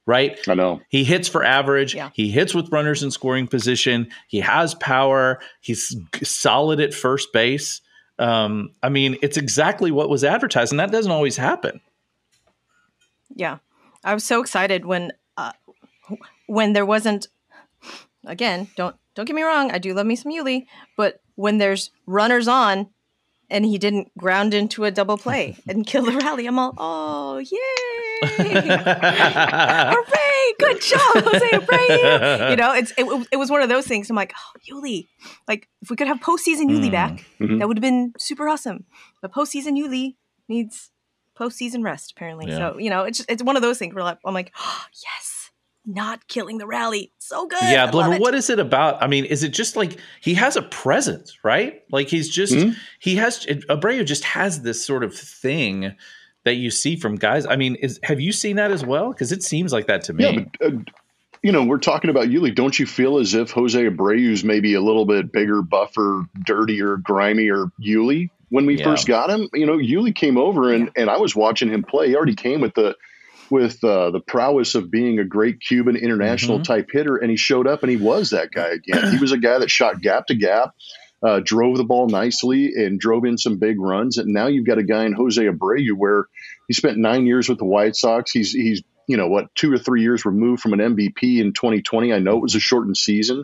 right? 0.09 0.39
I 0.47 0.55
know. 0.55 0.81
He 0.89 1.03
hits 1.03 1.27
for 1.27 1.43
average. 1.43 1.93
Yeah. 1.93 2.09
he 2.15 2.31
hits 2.31 2.55
with 2.55 2.71
runners 2.71 3.03
in 3.03 3.11
scoring 3.11 3.45
position. 3.45 4.09
He 4.27 4.39
has 4.39 4.73
power. 4.73 5.39
He's 5.61 5.95
solid 6.23 6.79
at 6.79 6.95
first 6.95 7.31
base. 7.31 7.81
Um, 8.17 8.71
i 8.83 8.89
mean 8.89 9.17
it's 9.21 9.37
exactly 9.37 9.91
what 9.91 10.09
was 10.09 10.25
advertised 10.25 10.73
and 10.73 10.79
that 10.81 10.91
doesn't 10.91 11.11
always 11.11 11.37
happen. 11.37 11.79
Yeah. 13.35 13.59
I 14.03 14.13
was 14.15 14.23
so 14.23 14.41
excited 14.41 14.83
when 14.85 15.13
uh, 15.37 15.51
when 16.47 16.73
there 16.73 16.85
wasn't 16.87 17.27
again 18.25 18.67
don't 18.75 18.95
don't 19.15 19.25
get 19.25 19.35
me 19.35 19.43
wrong, 19.43 19.71
I 19.71 19.77
do 19.77 19.93
love 19.93 20.05
me 20.07 20.15
some 20.15 20.31
Yuli, 20.31 20.65
but 20.97 21.21
when 21.39 21.57
there's 21.57 21.89
runners 22.05 22.49
on 22.49 22.89
and 23.49 23.63
he 23.63 23.77
didn't 23.77 24.15
ground 24.17 24.53
into 24.53 24.83
a 24.83 24.91
double 24.91 25.17
play 25.17 25.55
and 25.69 25.87
kill 25.87 26.03
the 26.03 26.11
rally, 26.11 26.45
I'm 26.45 26.59
all, 26.59 26.73
oh, 26.77 27.37
yay! 27.37 27.57
Hooray! 29.95 30.53
Good 30.59 30.81
job, 30.81 30.99
Jose 31.23 31.49
Abreu! 31.51 32.49
You 32.49 32.55
know, 32.57 32.73
it's 32.73 32.91
it, 32.97 33.27
it, 33.31 33.37
was 33.37 33.49
one 33.49 33.61
of 33.61 33.69
those 33.69 33.87
things. 33.87 34.09
I'm 34.09 34.17
like, 34.17 34.33
oh, 34.35 34.59
Yuli. 34.69 35.07
Like, 35.47 35.69
if 35.81 35.89
we 35.89 35.95
could 35.95 36.07
have 36.07 36.19
postseason 36.19 36.65
Yuli 36.65 36.89
mm. 36.89 36.91
back, 36.91 37.23
mm-hmm. 37.39 37.59
that 37.59 37.69
would 37.69 37.77
have 37.77 37.81
been 37.81 38.11
super 38.19 38.49
awesome. 38.49 38.83
But 39.21 39.31
postseason 39.31 39.79
Yuli 39.79 40.15
needs 40.49 40.91
postseason 41.39 41.85
rest, 41.85 42.11
apparently. 42.11 42.47
Yeah. 42.49 42.57
So, 42.57 42.77
you 42.77 42.89
know, 42.89 43.03
it's 43.03 43.19
just, 43.19 43.31
it's 43.31 43.41
one 43.41 43.55
of 43.55 43.61
those 43.61 43.77
things 43.79 43.95
where 43.95 44.03
I'm 44.03 44.33
like, 44.33 44.51
oh, 44.59 44.85
yes 44.93 45.38
not 45.89 46.27
killing 46.27 46.59
the 46.59 46.67
rally. 46.67 47.11
So 47.17 47.47
good. 47.47 47.59
Yeah, 47.63 47.89
but 47.91 48.19
what 48.19 48.35
is 48.35 48.49
it 48.49 48.59
about? 48.59 49.01
I 49.01 49.07
mean, 49.07 49.25
is 49.25 49.43
it 49.43 49.49
just 49.49 49.75
like 49.75 49.97
he 50.21 50.35
has 50.35 50.55
a 50.55 50.61
presence, 50.61 51.37
right? 51.43 51.83
Like 51.91 52.07
he's 52.07 52.29
just 52.29 52.53
mm-hmm. 52.53 52.77
he 52.99 53.15
has 53.15 53.45
Abreu 53.45 54.05
just 54.05 54.23
has 54.23 54.61
this 54.61 54.85
sort 54.85 55.03
of 55.03 55.15
thing 55.15 55.95
that 56.45 56.53
you 56.55 56.71
see 56.71 56.95
from 56.95 57.15
guys. 57.15 57.45
I 57.45 57.55
mean, 57.55 57.75
is 57.75 57.99
have 58.03 58.19
you 58.19 58.31
seen 58.31 58.55
that 58.57 58.71
as 58.71 58.85
well? 58.85 59.11
Because 59.11 59.31
it 59.31 59.43
seems 59.43 59.73
like 59.73 59.87
that 59.87 60.03
to 60.03 60.13
me. 60.13 60.23
Yeah, 60.23 60.45
but, 60.59 60.67
uh, 60.67 60.77
you 61.41 61.51
know, 61.51 61.63
we're 61.63 61.79
talking 61.79 62.09
about 62.09 62.27
Yuli. 62.27 62.53
Don't 62.53 62.77
you 62.77 62.85
feel 62.85 63.17
as 63.17 63.33
if 63.33 63.51
Jose 63.51 63.81
Abreu's 63.81 64.43
maybe 64.43 64.73
a 64.73 64.81
little 64.81 65.05
bit 65.05 65.31
bigger, 65.31 65.61
buffer, 65.61 66.25
dirtier, 66.45 66.97
grimier 66.97 67.71
Yuli 67.81 68.29
when 68.49 68.65
we 68.65 68.77
yeah. 68.77 68.83
first 68.83 69.07
got 69.07 69.29
him? 69.29 69.49
You 69.53 69.65
know, 69.65 69.77
Yuli 69.77 70.13
came 70.13 70.37
over 70.37 70.71
and 70.71 70.85
yeah. 70.85 71.01
and 71.01 71.09
I 71.09 71.17
was 71.17 71.35
watching 71.35 71.69
him 71.69 71.83
play. 71.83 72.09
He 72.09 72.15
already 72.15 72.35
came 72.35 72.61
with 72.61 72.75
the 72.75 72.95
with 73.51 73.83
uh, 73.83 74.11
the 74.11 74.19
prowess 74.19 74.75
of 74.75 74.91
being 74.91 75.19
a 75.19 75.25
great 75.25 75.59
Cuban 75.61 75.95
international 75.95 76.57
mm-hmm. 76.57 76.73
type 76.73 76.89
hitter, 76.91 77.17
and 77.17 77.29
he 77.29 77.37
showed 77.37 77.67
up 77.67 77.83
and 77.83 77.89
he 77.89 77.97
was 77.97 78.31
that 78.31 78.51
guy 78.51 78.69
again. 78.69 79.11
he 79.11 79.17
was 79.17 79.31
a 79.31 79.37
guy 79.37 79.59
that 79.59 79.71
shot 79.71 80.01
gap 80.01 80.27
to 80.27 80.35
gap, 80.35 80.75
uh, 81.23 81.39
drove 81.43 81.77
the 81.77 81.83
ball 81.83 82.07
nicely, 82.07 82.73
and 82.75 82.99
drove 82.99 83.25
in 83.25 83.37
some 83.37 83.57
big 83.57 83.79
runs. 83.79 84.17
And 84.17 84.33
now 84.33 84.47
you've 84.47 84.67
got 84.67 84.77
a 84.77 84.83
guy 84.83 85.05
in 85.05 85.13
Jose 85.13 85.41
Abreu 85.41 85.93
where 85.95 86.25
he 86.67 86.73
spent 86.73 86.97
nine 86.97 87.25
years 87.25 87.49
with 87.49 87.57
the 87.57 87.65
White 87.65 87.95
Sox. 87.95 88.31
He's 88.31 88.51
he's 88.51 88.83
you 89.07 89.17
know 89.17 89.27
what 89.27 89.53
two 89.55 89.73
or 89.73 89.79
three 89.79 90.01
years 90.01 90.25
removed 90.25 90.61
from 90.61 90.73
an 90.73 90.79
MVP 90.79 91.39
in 91.39 91.53
2020. 91.53 92.13
I 92.13 92.19
know 92.19 92.37
it 92.37 92.43
was 92.43 92.55
a 92.55 92.59
shortened 92.59 92.97
season, 92.97 93.43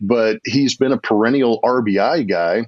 but 0.00 0.40
he's 0.44 0.76
been 0.76 0.92
a 0.92 0.98
perennial 0.98 1.60
RBI 1.62 2.28
guy. 2.28 2.66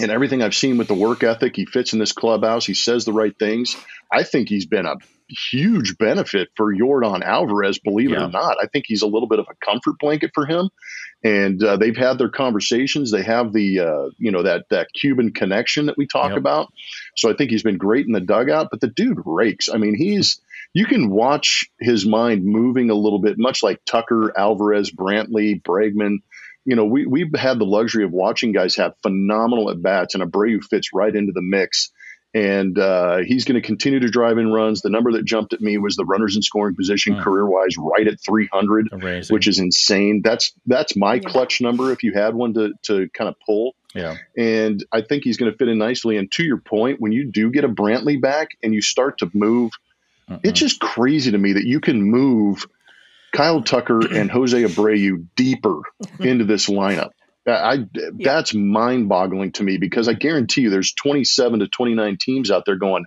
And 0.00 0.10
everything 0.10 0.42
I've 0.42 0.54
seen 0.54 0.78
with 0.78 0.88
the 0.88 0.94
work 0.94 1.22
ethic, 1.24 1.56
he 1.56 1.66
fits 1.66 1.92
in 1.92 1.98
this 1.98 2.12
clubhouse. 2.12 2.64
He 2.64 2.74
says 2.74 3.04
the 3.04 3.12
right 3.12 3.36
things. 3.38 3.76
I 4.12 4.22
think 4.22 4.48
he's 4.48 4.66
been 4.66 4.86
a 4.86 4.96
huge 5.28 5.98
benefit 5.98 6.48
for 6.56 6.72
Yordan 6.74 7.22
Alvarez, 7.22 7.78
believe 7.78 8.10
Yeah. 8.10 8.22
it 8.22 8.22
or 8.26 8.30
not. 8.30 8.56
I 8.62 8.66
think 8.66 8.84
he's 8.86 9.02
a 9.02 9.06
little 9.06 9.28
bit 9.28 9.38
of 9.40 9.46
a 9.50 9.54
comfort 9.64 9.96
blanket 9.98 10.30
for 10.34 10.46
him. 10.46 10.70
And 11.24 11.62
uh, 11.62 11.76
they've 11.76 11.96
had 11.96 12.16
their 12.16 12.28
conversations. 12.28 13.10
They 13.10 13.22
have 13.24 13.52
the, 13.52 13.80
uh, 13.80 14.08
you 14.18 14.30
know, 14.30 14.44
that 14.44 14.66
that 14.70 14.88
Cuban 14.94 15.32
connection 15.32 15.86
that 15.86 15.98
we 15.98 16.06
talk 16.06 16.30
Yep. 16.30 16.38
about. 16.38 16.72
So 17.16 17.28
I 17.28 17.34
think 17.34 17.50
he's 17.50 17.64
been 17.64 17.76
great 17.76 18.06
in 18.06 18.12
the 18.12 18.20
dugout. 18.20 18.68
But 18.70 18.80
the 18.80 18.86
dude 18.88 19.18
rakes. 19.26 19.68
I 19.68 19.78
mean, 19.78 19.96
he's 19.96 20.40
you 20.74 20.86
can 20.86 21.10
watch 21.10 21.66
his 21.80 22.06
mind 22.06 22.44
moving 22.44 22.90
a 22.90 22.94
little 22.94 23.18
bit, 23.18 23.36
much 23.38 23.62
like 23.62 23.80
Tucker, 23.84 24.32
Alvarez, 24.38 24.92
Brantley, 24.92 25.60
Bregman. 25.60 26.18
You 26.68 26.76
know, 26.76 26.84
we 26.84 27.06
we've 27.06 27.34
had 27.34 27.58
the 27.58 27.64
luxury 27.64 28.04
of 28.04 28.12
watching 28.12 28.52
guys 28.52 28.76
have 28.76 28.92
phenomenal 29.02 29.70
at 29.70 29.80
bats, 29.82 30.14
and 30.14 30.22
Abreu 30.22 30.62
fits 30.62 30.90
right 30.92 31.14
into 31.14 31.32
the 31.32 31.42
mix 31.42 31.90
and 32.34 32.78
uh, 32.78 33.16
he's 33.24 33.46
going 33.46 33.58
to 33.60 33.66
continue 33.66 34.00
to 34.00 34.08
drive 34.10 34.36
in 34.36 34.52
runs. 34.52 34.82
The 34.82 34.90
number 34.90 35.12
that 35.12 35.24
jumped 35.24 35.54
at 35.54 35.62
me 35.62 35.78
was 35.78 35.96
the 35.96 36.04
runners 36.04 36.36
in 36.36 36.42
scoring 36.42 36.76
position 36.76 37.14
Hmm. 37.14 37.22
career 37.22 37.46
wise, 37.46 37.74
right 37.78 38.06
at 38.06 38.20
300, 38.20 38.90
Amazing. 38.92 39.32
which 39.34 39.48
is 39.48 39.58
insane. 39.58 40.20
That's 40.22 40.52
that's 40.66 40.94
my 40.94 41.14
Yeah. 41.14 41.20
clutch 41.20 41.62
number 41.62 41.90
if 41.90 42.02
you 42.02 42.12
had 42.12 42.34
one 42.34 42.52
to 42.54 42.74
to 42.82 43.08
kind 43.14 43.28
of 43.28 43.36
pull. 43.46 43.74
yeah. 43.94 44.16
And 44.36 44.84
I 44.92 45.00
think 45.00 45.24
he's 45.24 45.38
going 45.38 45.50
to 45.50 45.56
fit 45.56 45.68
in 45.68 45.78
nicely. 45.78 46.18
And 46.18 46.30
to 46.32 46.44
your 46.44 46.58
point, 46.58 47.00
when 47.00 47.12
you 47.12 47.24
do 47.30 47.50
get 47.50 47.64
a 47.64 47.68
Brantley 47.68 48.20
back 48.20 48.48
and 48.62 48.74
you 48.74 48.82
start 48.82 49.18
to 49.20 49.30
move, 49.32 49.72
Mm-mm. 50.28 50.40
it's 50.44 50.60
just 50.60 50.80
crazy 50.80 51.30
to 51.30 51.38
me 51.38 51.54
that 51.54 51.64
you 51.64 51.80
can 51.80 52.02
move 52.02 52.66
Kyle 53.32 53.62
Tucker 53.62 54.00
and 54.14 54.30
Jose 54.30 54.60
Abreu 54.62 55.26
deeper 55.36 55.80
into 56.20 56.44
this 56.44 56.68
lineup. 56.68 57.10
I, 57.46 57.52
I- 57.52 57.86
that's 58.18 58.54
mind-boggling 58.54 59.52
to 59.52 59.62
me 59.62 59.78
because 59.78 60.08
I 60.08 60.12
guarantee 60.14 60.62
you, 60.62 60.70
there's 60.70 60.92
27 60.92 61.60
to 61.60 61.68
29 61.68 62.18
teams 62.20 62.50
out 62.50 62.64
there 62.66 62.76
going, 62.76 63.04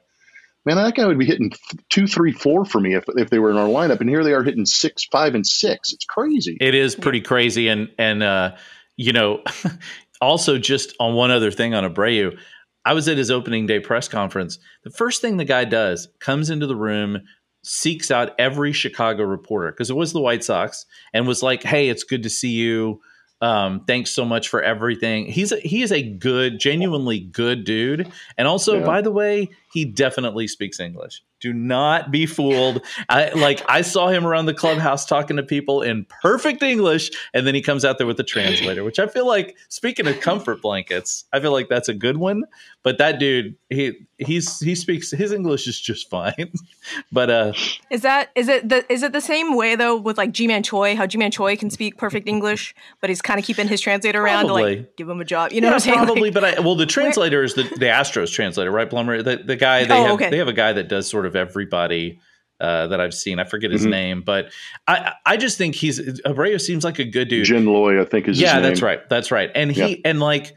man, 0.66 0.78
that 0.78 0.96
guy 0.96 1.06
would 1.06 1.20
be 1.20 1.26
hitting 1.26 1.52
two, 1.90 2.08
three, 2.08 2.32
four 2.32 2.66
for 2.66 2.80
me 2.80 2.96
if, 2.96 3.04
if 3.18 3.30
they 3.30 3.40
were 3.40 3.52
in 3.52 3.58
our 3.58 3.68
lineup, 3.68 4.00
and 4.00 4.10
here 4.10 4.24
they 4.24 4.34
are 4.34 4.44
hitting 4.44 4.66
six, 4.66 5.06
five, 5.12 5.36
and 5.36 5.46
six. 5.46 5.92
It's 5.94 6.06
crazy. 6.06 6.58
It 6.60 6.76
is 6.76 6.96
pretty 6.96 7.22
crazy, 7.22 7.68
and 7.68 7.90
and 7.98 8.22
uh, 8.24 8.56
you 8.98 9.12
know, 9.14 9.44
also 10.22 10.58
just 10.58 10.96
on 11.00 11.16
one 11.16 11.32
other 11.32 11.52
thing 11.52 11.74
on 11.74 11.84
Abreu, 11.84 12.38
I 12.86 12.94
was 12.94 13.08
at 13.08 13.18
his 13.18 13.32
opening 13.32 13.66
day 13.68 13.80
press 13.80 14.08
conference. 14.08 14.60
The 14.84 14.92
first 14.92 15.22
thing 15.22 15.38
the 15.38 15.46
guy 15.46 15.66
does 15.66 16.08
comes 16.20 16.50
into 16.50 16.68
the 16.68 16.76
room, 16.76 17.20
seeks 17.64 18.10
out 18.12 18.34
every 18.40 18.74
Chicago 18.74 19.24
reporter 19.24 19.72
because 19.72 19.90
it 19.90 19.96
was 19.96 20.14
the 20.14 20.22
White 20.22 20.44
Sox, 20.44 20.86
and 21.14 21.28
was 21.28 21.44
like, 21.44 21.64
"Hey, 21.64 21.90
it's 21.90 22.04
good 22.04 22.24
to 22.24 22.30
see 22.30 22.52
you. 22.52 23.02
Um, 23.42 23.84
thanks 23.86 24.12
so 24.12 24.24
much 24.26 24.50
for 24.50 24.62
everything." 24.62 25.26
He's 25.26 25.52
a, 25.52 25.60
he 25.60 25.82
is 25.82 25.92
a 25.92 26.02
good, 26.04 26.60
genuinely 26.60 27.20
good 27.20 27.64
dude, 27.64 28.12
and 28.38 28.48
also, 28.48 28.80
Yeah. 28.80 28.86
by 28.86 29.02
the 29.02 29.12
way, 29.12 29.50
he 29.74 29.86
definitely 29.86 30.48
speaks 30.48 30.80
English. 30.80 31.22
Do 31.42 31.54
not 31.54 32.12
be 32.12 32.26
fooled. 32.26 32.82
I 33.10 33.30
like 33.32 33.64
I 33.68 33.82
saw 33.82 34.08
him 34.10 34.26
around 34.26 34.46
the 34.46 34.54
clubhouse 34.54 35.06
talking 35.06 35.38
to 35.38 35.44
people 35.44 35.82
in 35.82 36.06
perfect 36.22 36.62
English, 36.64 37.12
and 37.34 37.46
then 37.48 37.56
he 37.56 37.62
comes 37.62 37.84
out 37.84 37.98
there 37.98 38.08
with 38.08 38.18
the 38.18 38.24
translator, 38.24 38.84
which 38.84 39.00
I 39.00 39.08
feel 39.08 39.28
like 39.28 39.58
speaking 39.70 40.08
of 40.08 40.20
comfort 40.20 40.62
blankets, 40.62 41.26
I 41.34 41.40
feel 41.40 41.52
like 41.52 41.68
that's 41.68 41.90
a 41.90 41.94
good 41.94 42.18
one. 42.18 42.44
But 42.84 42.98
that 42.98 43.20
dude, 43.20 43.56
he 43.70 43.94
he's 44.18 44.60
he 44.60 44.74
speaks 44.76 45.12
his 45.12 45.32
English 45.32 45.68
is 45.68 45.80
just 45.80 46.10
fine. 46.10 46.52
but 47.12 47.30
uh 47.30 47.54
Is 47.90 48.02
that 48.02 48.30
is 48.36 48.48
it 48.48 48.68
the 48.70 48.92
is 48.92 49.04
it 49.04 49.12
the 49.14 49.22
same 49.22 49.56
way 49.56 49.76
though 49.76 49.98
with 49.98 50.18
like 50.18 50.32
Ji-Man 50.32 50.64
Choi? 50.64 50.96
How 50.96 51.06
Ji-Man 51.06 51.32
Choi 51.32 51.56
can 51.58 51.70
speak 51.70 51.98
perfect 51.98 52.28
English, 52.28 52.74
but 53.00 53.10
he's 53.10 53.22
kind 53.22 53.40
of 53.40 53.46
keeping 53.46 53.68
his 53.68 53.82
translator 53.82 54.22
around 54.24 54.48
to 54.48 54.54
like 54.54 54.96
give 54.96 55.08
him 55.10 55.22
a 55.22 55.26
job. 55.26 55.52
You 55.52 55.62
know 55.62 55.68
yeah, 55.68 55.74
what 55.74 55.76
I'm 55.76 55.80
saying? 55.94 55.98
probably. 56.06 56.32
Like, 56.32 56.34
but 56.34 56.44
I 56.44 56.60
well, 56.62 56.76
the 56.76 56.86
translator 56.86 57.44
is 57.44 57.54
the 57.54 57.64
the 57.64 57.86
Astros 57.86 58.32
translator, 58.32 58.72
right, 58.72 58.90
Blummer? 58.90 59.24
The 59.24 59.38
the 59.38 59.56
guy 59.56 59.86
they 59.86 59.94
Oh, 59.94 60.04
have 60.04 60.12
okay. 60.14 60.30
they 60.30 60.38
have 60.38 60.48
a 60.48 60.54
guy 60.54 60.74
that 60.74 60.88
does 60.88 61.08
sort 61.08 61.26
of 61.28 61.31
everybody. 61.36 62.20
Uh, 62.60 62.86
that 62.86 63.02
I've 63.02 63.16
seen, 63.16 63.40
I 63.40 63.44
forget 63.44 63.72
his 63.72 63.88
Mhm. 63.88 63.90
name, 63.90 64.22
but 64.22 64.52
I 64.88 65.14
I 65.26 65.36
just 65.36 65.58
think 65.58 65.74
he's 65.74 66.00
Abreu 66.22 66.62
seems 66.62 66.84
like 66.84 67.00
a 67.00 67.04
good 67.04 67.28
dude. 67.28 67.46
Jin 67.48 67.66
Loy, 67.66 68.00
I 68.00 68.06
think, 68.06 68.28
is 68.28 68.38
his 68.38 68.44
yeah, 68.44 68.60
that's 68.60 68.84
right. 68.84 69.00
That's 69.10 69.32
right. 69.32 69.50
And 69.56 69.72
he 69.72 69.82
Yeah. 69.82 69.96
and 70.06 70.20
like 70.20 70.54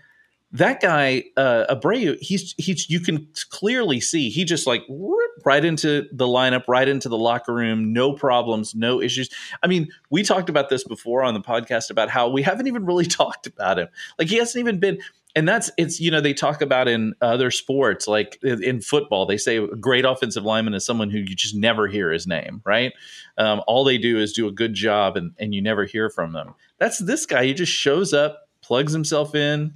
that 0.52 0.82
guy, 0.82 1.24
uh 1.38 1.74
Abreu, 1.74 2.18
he's 2.20 2.54
he's 2.58 2.90
you 2.90 3.00
can 3.00 3.26
clearly 3.48 4.00
see 4.00 4.28
he 4.28 4.44
just 4.44 4.66
like 4.66 4.82
whoop, 4.86 5.30
right 5.46 5.64
into 5.64 6.06
the 6.12 6.26
lineup, 6.26 6.64
right 6.68 6.88
into 6.88 7.08
the 7.08 7.16
locker 7.16 7.54
room, 7.54 7.94
no 7.94 8.12
problems, 8.12 8.74
no 8.74 9.00
issues. 9.00 9.30
I 9.62 9.66
mean, 9.66 9.88
we 10.10 10.22
talked 10.22 10.50
about 10.50 10.68
this 10.68 10.84
before 10.84 11.22
on 11.24 11.32
the 11.32 11.40
podcast 11.40 11.88
about 11.90 12.10
how 12.10 12.28
we 12.28 12.42
haven't 12.42 12.66
even 12.66 12.84
really 12.84 13.06
talked 13.22 13.46
about 13.46 13.78
him. 13.78 13.88
Like 14.18 14.28
he 14.28 14.36
hasn't 14.36 14.60
even 14.60 14.78
been 14.78 14.98
and 15.36 15.48
that's 15.48 15.70
it's 15.76 16.00
you 16.00 16.10
know 16.10 16.20
they 16.20 16.32
talk 16.32 16.62
about 16.62 16.88
in 16.88 17.14
other 17.20 17.50
sports 17.50 18.06
like 18.06 18.38
in 18.42 18.80
football 18.80 19.26
they 19.26 19.36
say 19.36 19.56
a 19.58 19.66
great 19.66 20.04
offensive 20.04 20.44
lineman 20.44 20.74
is 20.74 20.84
someone 20.84 21.10
who 21.10 21.18
you 21.18 21.34
just 21.34 21.54
never 21.54 21.88
hear 21.88 22.12
his 22.12 22.26
name 22.26 22.62
right? 22.64 22.92
Um, 23.38 23.62
all 23.66 23.84
they 23.84 23.98
do 23.98 24.18
is 24.18 24.32
do 24.32 24.46
a 24.46 24.52
good 24.52 24.74
job 24.74 25.16
and, 25.16 25.32
and 25.38 25.54
you 25.54 25.60
never 25.60 25.84
hear 25.84 26.08
from 26.08 26.32
them. 26.32 26.54
That's 26.78 26.98
this 26.98 27.26
guy 27.26 27.44
he 27.44 27.54
just 27.54 27.72
shows 27.72 28.12
up 28.12 28.48
plugs 28.62 28.92
himself 28.92 29.34
in 29.34 29.74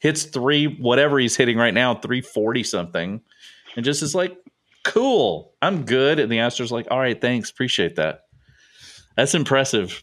hits 0.00 0.24
three 0.24 0.66
whatever 0.66 1.18
he's 1.18 1.36
hitting 1.36 1.56
right 1.56 1.74
now 1.74 1.94
340 1.94 2.62
something 2.62 3.20
and 3.74 3.84
just 3.84 4.02
is 4.02 4.14
like 4.14 4.36
cool 4.84 5.54
i'm 5.62 5.84
good. 5.84 6.18
And 6.18 6.30
the 6.30 6.38
astros 6.38 6.70
like 6.70 6.86
all 6.90 6.98
right 6.98 7.20
thanks 7.20 7.50
appreciate 7.50 7.96
that. 7.96 8.20
That's 9.16 9.34
impressive. 9.34 10.02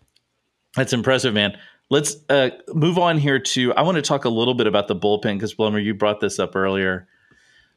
That's 0.75 0.93
impressive 0.93 1.33
man 1.33 1.57
let's 1.91 2.15
uh, 2.30 2.49
move 2.73 2.97
on 2.97 3.19
here 3.19 3.38
to 3.38 3.71
i 3.75 3.84
want 3.84 3.95
to 3.95 4.01
talk 4.01 4.25
a 4.25 4.30
little 4.30 4.56
bit 4.56 4.65
about 4.65 4.88
the 4.88 4.95
bullpen 4.95 5.36
because 5.36 5.54
blummer 5.54 5.84
you 5.84 5.93
brought 5.93 6.19
this 6.19 6.39
up 6.39 6.56
earlier 6.56 7.08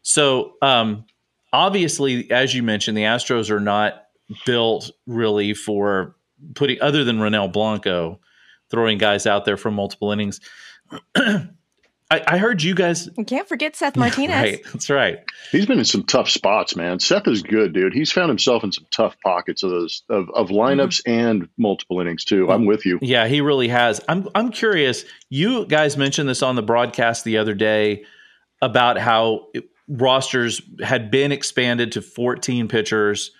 so 0.00 0.54
um, 0.62 1.04
obviously 1.52 2.30
as 2.30 2.54
you 2.54 2.62
mentioned 2.62 2.96
the 2.96 3.02
astros 3.02 3.50
are 3.50 3.60
not 3.60 4.04
built 4.46 4.90
really 5.06 5.52
for 5.52 6.16
putting 6.54 6.80
other 6.80 7.04
than 7.04 7.18
Ronel 7.18 7.52
Blanco 7.52 8.20
throwing 8.70 8.98
guys 8.98 9.26
out 9.26 9.44
there 9.44 9.56
for 9.56 9.70
multiple 9.70 10.12
innings. 10.12 10.40
I, 12.14 12.34
I 12.34 12.38
heard 12.38 12.62
you 12.62 12.74
guys. 12.74 13.08
you 13.16 13.24
can't 13.24 13.48
forget 13.48 13.76
Seth 13.76 13.96
Martinez. 13.96 14.34
Right, 14.34 14.64
that's 14.72 14.90
right. 14.90 15.18
He's 15.50 15.66
been 15.66 15.78
in 15.78 15.84
some 15.84 16.04
tough 16.04 16.28
spots, 16.28 16.76
man. 16.76 17.00
Seth 17.00 17.26
is 17.26 17.42
good, 17.42 17.72
dude. 17.72 17.92
He's 17.92 18.12
found 18.12 18.28
himself 18.28 18.64
in 18.64 18.72
some 18.72 18.86
tough 18.90 19.16
pockets 19.22 19.62
of 19.62 19.70
those 19.70 20.02
of, 20.08 20.30
of 20.30 20.48
lineups 20.48 21.02
mm-hmm. 21.02 21.10
and 21.10 21.48
multiple 21.56 22.00
innings 22.00 22.24
too. 22.24 22.50
I'm 22.50 22.66
with 22.66 22.86
you. 22.86 22.98
Yeah, 23.02 23.26
he 23.26 23.40
really 23.40 23.68
has. 23.68 24.00
I'm 24.08 24.28
I'm 24.34 24.50
curious. 24.50 25.04
You 25.28 25.66
guys 25.66 25.96
mentioned 25.96 26.28
this 26.28 26.42
on 26.42 26.56
the 26.56 26.62
broadcast 26.62 27.24
the 27.24 27.38
other 27.38 27.54
day 27.54 28.04
about 28.62 28.98
how 28.98 29.48
it- 29.54 29.68
rosters 29.88 30.62
had 30.82 31.10
been 31.10 31.32
expanded 31.32 31.92
to 31.92 32.02
14 32.02 32.68
pitchers. 32.68 33.30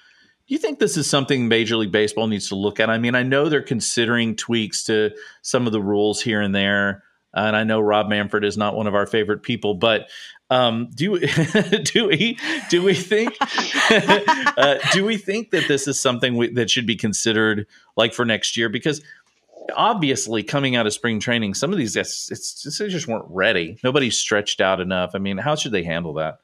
Do 0.47 0.55
you 0.55 0.59
think 0.59 0.79
this 0.79 0.97
is 0.97 1.09
something 1.09 1.49
Major 1.49 1.77
League 1.77 1.93
Baseball 1.93 2.27
needs 2.27 2.49
to 2.49 2.55
look 2.55 2.79
at? 2.81 2.91
I 2.91 2.99
mean, 2.99 3.15
I 3.15 3.23
know 3.23 3.49
they're 3.49 3.63
considering 3.63 4.37
tweaks 4.37 4.85
to 4.85 5.13
some 5.41 5.67
of 5.67 5.73
the 5.73 5.81
rules 5.81 6.21
here 6.21 6.43
and 6.43 6.55
there, 6.55 7.03
and 7.35 7.57
I 7.57 7.64
know 7.64 7.81
Rob 7.81 8.09
Manfred 8.09 8.44
is 8.44 8.57
not 8.57 8.77
one 8.77 8.87
of 8.87 8.94
our 8.94 9.07
favorite 9.07 9.42
people, 9.42 9.75
but 9.75 10.09
um, 10.51 10.88
do 10.94 11.18
do 11.85 12.09
we 12.09 12.38
do 12.70 12.83
we 12.83 12.94
think 12.94 13.37
uh, 13.90 14.79
do 14.92 15.05
we 15.05 15.16
think 15.16 15.51
that 15.51 15.66
this 15.68 15.88
is 15.88 15.99
something 15.99 16.37
we, 16.37 16.53
that 16.53 16.70
should 16.70 16.87
be 16.87 16.97
considered 16.97 17.66
like 17.97 18.14
for 18.14 18.25
next 18.25 18.57
year? 18.57 18.68
Because 18.68 19.03
obviously, 19.77 20.42
coming 20.42 20.77
out 20.77 20.87
of 20.87 20.92
spring 20.92 21.20
training, 21.20 21.55
some 21.55 21.73
of 21.73 21.79
these 21.79 21.94
guys 21.94 22.29
it's, 22.31 22.64
it's, 22.66 22.79
they 22.79 22.88
just 22.88 23.09
weren't 23.09 23.27
ready. 23.29 23.79
Nobody's 23.83 24.18
stretched 24.18 24.61
out 24.61 24.81
enough. 24.81 25.12
I 25.14 25.18
mean, 25.18 25.38
how 25.38 25.55
should 25.57 25.73
they 25.73 25.85
handle 25.85 26.14
that? 26.14 26.38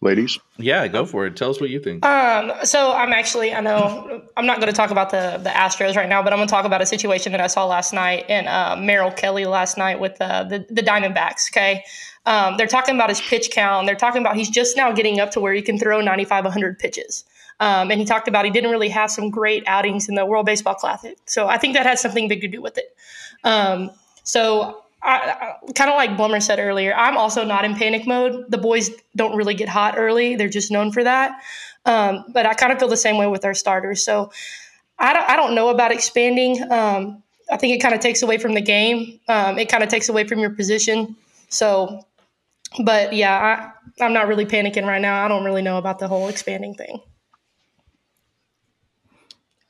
Ladies, 0.00 0.38
Yeah, 0.58 0.86
go 0.86 1.04
for 1.04 1.26
it. 1.26 1.34
Tell 1.34 1.50
us 1.50 1.60
what 1.60 1.70
you 1.70 1.80
think. 1.80 2.06
Um, 2.06 2.52
so 2.62 2.92
I'm 2.92 3.12
actually, 3.12 3.52
I 3.52 3.60
know 3.60 4.22
I'm 4.36 4.46
not 4.46 4.60
going 4.60 4.72
to 4.72 4.76
talk 4.76 4.92
about 4.92 5.10
the 5.10 5.40
the 5.42 5.50
Astros 5.50 5.96
right 5.96 6.08
now, 6.08 6.22
but 6.22 6.32
I'm 6.32 6.38
going 6.38 6.46
to 6.46 6.52
talk 6.52 6.64
about 6.64 6.80
a 6.80 6.86
situation 6.86 7.32
that 7.32 7.40
I 7.40 7.48
saw 7.48 7.66
last 7.66 7.92
night 7.92 8.30
in 8.30 8.46
uh, 8.46 8.76
Merrill 8.78 9.10
Kelly 9.10 9.44
last 9.44 9.76
night 9.76 9.98
with 9.98 10.16
uh, 10.20 10.44
the 10.44 10.64
the 10.70 10.82
Diamondbacks. 10.82 11.50
Okay, 11.50 11.82
um, 12.26 12.56
they're 12.56 12.68
talking 12.68 12.94
about 12.94 13.08
his 13.08 13.20
pitch 13.20 13.50
count. 13.50 13.86
They're 13.86 13.96
talking 13.96 14.20
about 14.20 14.36
he's 14.36 14.50
just 14.50 14.76
now 14.76 14.92
getting 14.92 15.18
up 15.18 15.32
to 15.32 15.40
where 15.40 15.52
he 15.52 15.62
can 15.62 15.78
throw 15.78 16.00
95, 16.00 16.44
100 16.44 16.78
pitches. 16.78 17.24
Um, 17.58 17.90
and 17.90 17.98
he 17.98 18.06
talked 18.06 18.28
about 18.28 18.44
he 18.44 18.52
didn't 18.52 18.70
really 18.70 18.90
have 18.90 19.10
some 19.10 19.30
great 19.30 19.64
outings 19.66 20.08
in 20.08 20.14
the 20.14 20.24
World 20.24 20.46
Baseball 20.46 20.74
Classic. 20.74 21.18
So 21.26 21.48
I 21.48 21.58
think 21.58 21.74
that 21.74 21.86
has 21.86 22.00
something 22.00 22.28
big 22.28 22.40
to 22.42 22.48
do 22.48 22.62
with 22.62 22.78
it. 22.78 22.94
Um, 23.42 23.90
so 24.22 24.62
I, 24.62 24.70
I, 24.70 24.80
kind 25.02 25.90
of 25.90 25.96
like 25.96 26.10
Blummer 26.10 26.42
said 26.42 26.58
earlier, 26.58 26.94
I'm 26.94 27.16
also 27.16 27.44
not 27.44 27.64
in 27.64 27.74
panic 27.74 28.06
mode. 28.06 28.50
The 28.50 28.58
boys 28.58 28.90
don't 29.16 29.36
really 29.36 29.54
get 29.54 29.68
hot 29.68 29.94
early; 29.96 30.36
they're 30.36 30.48
just 30.48 30.70
known 30.70 30.92
for 30.92 31.04
that. 31.04 31.40
Um, 31.84 32.24
but 32.32 32.46
I 32.46 32.54
kind 32.54 32.72
of 32.72 32.78
feel 32.78 32.88
the 32.88 32.96
same 32.96 33.16
way 33.16 33.26
with 33.26 33.44
our 33.44 33.54
starters. 33.54 34.04
So 34.04 34.32
I 34.98 35.12
don't, 35.12 35.28
I 35.30 35.36
don't 35.36 35.54
know 35.54 35.68
about 35.68 35.92
expanding. 35.92 36.60
Um, 36.70 37.22
I 37.50 37.56
think 37.56 37.74
it 37.74 37.80
kind 37.80 37.94
of 37.94 38.00
takes 38.00 38.22
away 38.22 38.38
from 38.38 38.54
the 38.54 38.60
game. 38.60 39.20
Um, 39.28 39.58
it 39.58 39.68
kind 39.68 39.82
of 39.82 39.88
takes 39.88 40.08
away 40.08 40.24
from 40.24 40.38
your 40.38 40.50
position. 40.50 41.16
So 41.48 42.04
but 42.84 43.12
yeah, 43.12 43.72
I, 44.00 44.04
I'm 44.04 44.12
not 44.12 44.28
really 44.28 44.46
panicking 44.46 44.86
right 44.86 45.00
now. 45.00 45.24
I 45.24 45.28
don't 45.28 45.44
really 45.44 45.62
know 45.62 45.78
about 45.78 45.98
the 45.98 46.08
whole 46.08 46.28
expanding 46.28 46.74
thing. 46.74 47.00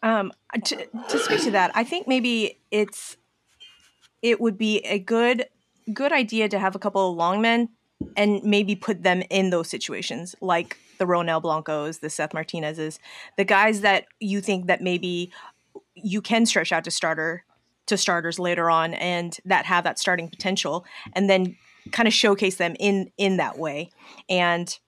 Um, 0.02 0.32
to, 0.64 0.86
to 1.08 1.18
speak 1.18 1.42
to 1.42 1.50
that, 1.52 1.72
I 1.74 1.84
think 1.84 2.06
maybe 2.06 2.58
it's 2.70 3.16
it 4.22 4.40
would 4.40 4.58
be 4.58 4.78
a 4.80 4.98
good 4.98 5.46
good 5.92 6.12
idea 6.12 6.48
to 6.48 6.58
have 6.58 6.74
a 6.74 6.78
couple 6.78 7.10
of 7.10 7.16
long 7.16 7.40
men 7.40 7.68
and 8.16 8.42
maybe 8.44 8.76
put 8.76 9.02
them 9.02 9.22
in 9.30 9.50
those 9.50 9.68
situations, 9.68 10.34
like 10.40 10.76
the 10.98 11.06
Ronel 11.06 11.42
Blancos, 11.42 11.98
the 11.98 12.10
Seth 12.10 12.34
Martinez's, 12.34 12.98
the 13.36 13.44
guys 13.44 13.80
that 13.80 14.06
you 14.20 14.40
think 14.40 14.66
that 14.66 14.82
maybe 14.82 15.32
you 15.94 16.20
can 16.20 16.46
stretch 16.46 16.72
out 16.72 16.84
to 16.84 16.90
starter 16.90 17.44
to 17.86 17.96
starters 17.96 18.38
later 18.38 18.70
on 18.70 18.94
and 18.94 19.38
that 19.46 19.64
have 19.64 19.84
that 19.84 19.98
starting 19.98 20.28
potential 20.28 20.84
and 21.14 21.28
then 21.28 21.56
kind 21.90 22.06
of 22.06 22.12
showcase 22.12 22.56
them 22.56 22.76
in 22.78 23.10
in 23.16 23.38
that 23.38 23.58
way. 23.58 23.90
And 24.28 24.78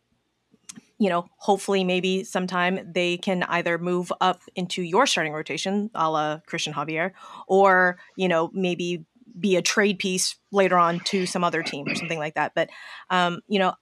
you 0.99 1.09
know 1.09 1.27
hopefully 1.39 1.83
maybe 1.83 2.23
sometime 2.25 2.79
they 2.95 3.17
can 3.17 3.43
either 3.45 3.79
move 3.79 4.13
up 4.21 4.43
into 4.55 4.83
your 4.83 5.07
starting 5.07 5.33
rotation 5.33 5.91
a 5.95 6.11
la 6.11 6.39
christian 6.45 6.75
javier 6.75 7.13
or 7.49 7.99
you 8.17 8.29
know 8.29 8.51
maybe 8.53 9.07
be 9.41 9.57
a 9.57 9.63
trade 9.63 9.99
piece 9.99 10.37
later 10.53 10.79
on 10.79 11.01
to 11.01 11.27
some 11.27 11.45
other 11.45 11.63
team 11.63 11.87
or 11.89 11.95
something 11.95 12.19
like 12.19 12.35
that 12.35 12.53
but 12.55 12.69
um, 13.11 13.41
you 13.49 13.59
know 13.59 13.75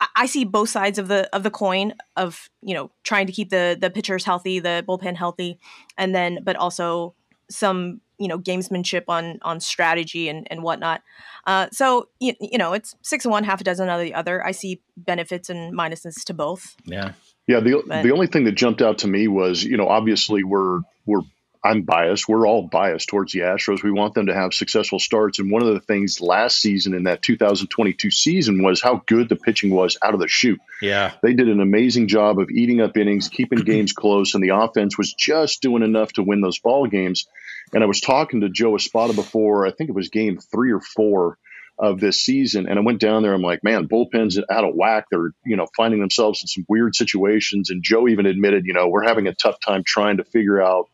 I, 0.00 0.06
I 0.16 0.26
see 0.26 0.44
both 0.44 0.68
sides 0.68 0.98
of 0.98 1.08
the 1.08 1.28
of 1.34 1.42
the 1.42 1.50
coin 1.50 1.94
of 2.16 2.48
you 2.62 2.74
know 2.74 2.90
trying 3.02 3.26
to 3.26 3.32
keep 3.32 3.50
the 3.50 3.76
the 3.78 3.90
pitchers 3.90 4.24
healthy 4.24 4.60
the 4.60 4.84
bullpen 4.86 5.16
healthy 5.16 5.58
and 5.98 6.14
then 6.14 6.40
but 6.42 6.56
also 6.56 7.14
some 7.50 8.00
you 8.18 8.28
know 8.28 8.38
gamesmanship 8.38 9.04
on 9.08 9.38
on 9.42 9.60
strategy 9.60 10.28
and 10.28 10.46
and 10.50 10.62
whatnot. 10.62 11.02
Uh, 11.46 11.68
so 11.72 12.08
you, 12.20 12.34
you 12.40 12.58
know 12.58 12.72
it's 12.72 12.94
six 13.02 13.24
of 13.24 13.30
one, 13.30 13.44
half 13.44 13.60
a 13.60 13.64
dozen 13.64 13.88
of 13.88 14.00
the 14.00 14.14
other. 14.14 14.44
I 14.44 14.52
see 14.52 14.80
benefits 14.96 15.50
and 15.50 15.76
minuses 15.76 16.24
to 16.24 16.34
both. 16.34 16.76
Yeah, 16.84 17.12
yeah. 17.46 17.60
The 17.60 17.82
but, 17.86 18.02
the 18.02 18.12
only 18.12 18.26
thing 18.26 18.44
that 18.44 18.52
jumped 18.52 18.82
out 18.82 18.98
to 18.98 19.08
me 19.08 19.28
was 19.28 19.64
you 19.64 19.76
know 19.76 19.88
obviously 19.88 20.44
we're 20.44 20.80
we're 21.06 21.22
I'm 21.64 21.82
biased. 21.82 22.28
We're 22.28 22.46
all 22.46 22.68
biased 22.68 23.08
towards 23.08 23.32
the 23.32 23.40
Astros. 23.40 23.82
We 23.82 23.90
want 23.90 24.12
them 24.12 24.26
to 24.26 24.34
have 24.34 24.52
successful 24.52 24.98
starts. 24.98 25.38
And 25.38 25.50
one 25.50 25.62
of 25.62 25.72
the 25.72 25.80
things 25.80 26.20
last 26.20 26.60
season 26.60 26.92
in 26.92 27.04
that 27.04 27.22
2022 27.22 28.10
season 28.10 28.62
was 28.62 28.82
how 28.82 29.02
good 29.06 29.30
the 29.30 29.36
pitching 29.36 29.70
was 29.70 29.96
out 30.02 30.12
of 30.12 30.20
the 30.20 30.28
chute. 30.28 30.60
Yeah. 30.82 31.12
They 31.22 31.32
did 31.32 31.48
an 31.48 31.60
amazing 31.60 32.08
job 32.08 32.38
of 32.38 32.50
eating 32.50 32.82
up 32.82 32.98
innings, 32.98 33.30
keeping 33.30 33.58
games 33.64 33.94
close, 33.94 34.34
and 34.34 34.44
the 34.44 34.50
offense 34.50 34.98
was 34.98 35.14
just 35.14 35.62
doing 35.62 35.82
enough 35.82 36.12
to 36.14 36.22
win 36.22 36.42
those 36.42 36.58
ball 36.58 36.86
games. 36.86 37.26
And 37.72 37.82
I 37.82 37.86
was 37.86 38.02
talking 38.02 38.42
to 38.42 38.50
Joe 38.50 38.74
Espada 38.74 39.14
before, 39.14 39.66
I 39.66 39.70
think 39.70 39.88
it 39.88 39.96
was 39.96 40.10
game 40.10 40.38
three 40.38 40.70
or 40.70 40.80
four 40.80 41.38
of 41.78 41.98
this 41.98 42.20
season. 42.20 42.68
And 42.68 42.78
I 42.78 42.82
went 42.82 43.00
down 43.00 43.22
there. 43.22 43.32
I'm 43.32 43.42
like, 43.42 43.64
man, 43.64 43.88
bullpens 43.88 44.38
out 44.50 44.64
of 44.64 44.74
whack. 44.74 45.06
They're, 45.10 45.30
you 45.44 45.56
know, 45.56 45.66
finding 45.76 46.00
themselves 46.00 46.42
in 46.42 46.46
some 46.46 46.66
weird 46.68 46.94
situations. 46.94 47.70
And 47.70 47.82
Joe 47.82 48.06
even 48.06 48.26
admitted, 48.26 48.66
you 48.66 48.74
know, 48.74 48.88
we're 48.88 49.08
having 49.08 49.26
a 49.26 49.34
tough 49.34 49.56
time 49.64 49.82
trying 49.84 50.18
to 50.18 50.24
figure 50.24 50.62
out 50.62 50.88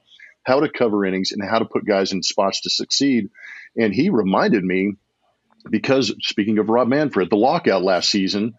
how 0.45 0.61
to 0.61 0.69
cover 0.69 1.05
innings 1.05 1.33
and 1.33 1.43
how 1.49 1.59
to 1.59 1.65
put 1.65 1.87
guys 1.87 2.13
in 2.13 2.23
spots 2.23 2.63
to 2.63 2.71
succeed. 2.71 3.31
And 3.77 3.95
he 3.95 4.11
reminded 4.11 4.65
me, 4.65 4.95
because 5.69 6.15
speaking 6.21 6.59
of 6.59 6.69
Rob 6.69 6.89
Manfred, 6.89 7.31
the 7.31 7.37
lockout 7.37 7.83
last 7.83 8.11
season 8.11 8.55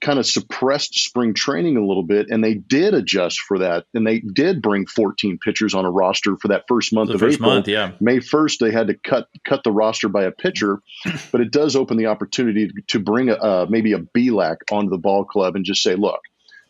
kind 0.00 0.18
of 0.18 0.26
suppressed 0.26 0.94
spring 0.94 1.34
training 1.34 1.76
a 1.76 1.84
little 1.84 2.04
bit, 2.04 2.28
and 2.30 2.42
they 2.42 2.54
did 2.54 2.94
adjust 2.94 3.40
for 3.40 3.58
that, 3.58 3.84
and 3.94 4.06
they 4.06 4.20
did 4.20 4.62
bring 4.62 4.86
14 4.86 5.38
pitchers 5.42 5.74
on 5.74 5.84
a 5.84 5.90
roster 5.90 6.36
for 6.36 6.48
that 6.48 6.64
first 6.68 6.92
month 6.92 7.08
the 7.08 7.14
of 7.14 7.20
first 7.20 7.36
April. 7.36 7.50
Month, 7.50 7.68
yeah. 7.68 7.92
May 8.00 8.18
1st, 8.18 8.58
they 8.58 8.70
had 8.70 8.86
to 8.88 8.94
cut 8.94 9.28
cut 9.44 9.64
the 9.64 9.72
roster 9.72 10.08
by 10.08 10.24
a 10.24 10.30
pitcher, 10.30 10.80
but 11.32 11.40
it 11.40 11.50
does 11.50 11.74
open 11.74 11.96
the 11.96 12.06
opportunity 12.06 12.70
to 12.88 13.00
bring 13.00 13.28
a, 13.28 13.34
uh, 13.34 13.66
maybe 13.68 13.92
a 13.92 13.98
BLAC 13.98 14.58
onto 14.70 14.90
the 14.90 14.98
ball 14.98 15.24
club 15.24 15.56
and 15.56 15.64
just 15.64 15.82
say, 15.82 15.96
look, 15.96 16.20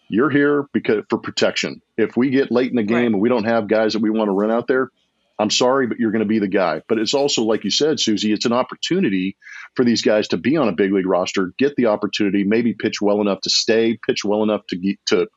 you're 0.08 0.30
here 0.30 0.66
because 0.72 1.04
for 1.08 1.18
protection. 1.18 1.82
If 1.96 2.16
we 2.16 2.30
get 2.30 2.50
late 2.50 2.70
in 2.70 2.76
the 2.76 2.82
game 2.82 2.96
right. 2.96 3.06
and 3.06 3.20
we 3.20 3.28
don't 3.28 3.44
have 3.44 3.68
guys 3.68 3.92
that 3.92 4.02
we 4.02 4.10
want 4.10 4.28
to 4.28 4.32
run 4.32 4.50
out 4.50 4.66
there, 4.66 4.90
I'm 5.38 5.50
sorry, 5.50 5.86
but 5.86 5.98
you're 6.00 6.10
going 6.10 6.20
to 6.20 6.26
be 6.26 6.40
the 6.40 6.48
guy. 6.48 6.82
But 6.88 6.98
it's 6.98 7.14
also, 7.14 7.44
like 7.44 7.62
you 7.62 7.70
said, 7.70 8.00
Suzy, 8.00 8.32
it's 8.32 8.44
an 8.44 8.52
opportunity 8.52 9.36
for 9.76 9.84
these 9.84 10.02
guys 10.02 10.28
to 10.28 10.36
be 10.36 10.56
on 10.56 10.68
a 10.68 10.72
big 10.72 10.92
league 10.92 11.06
roster, 11.06 11.52
get 11.58 11.76
the 11.76 11.86
opportunity, 11.86 12.42
maybe 12.42 12.74
pitch 12.74 13.00
well 13.00 13.20
enough 13.20 13.42
to 13.42 13.50
stay, 13.50 13.96
pitch 14.04 14.24
well 14.24 14.42
enough 14.42 14.66
to 14.68 14.76
get, 14.76 14.98
to 15.06 15.28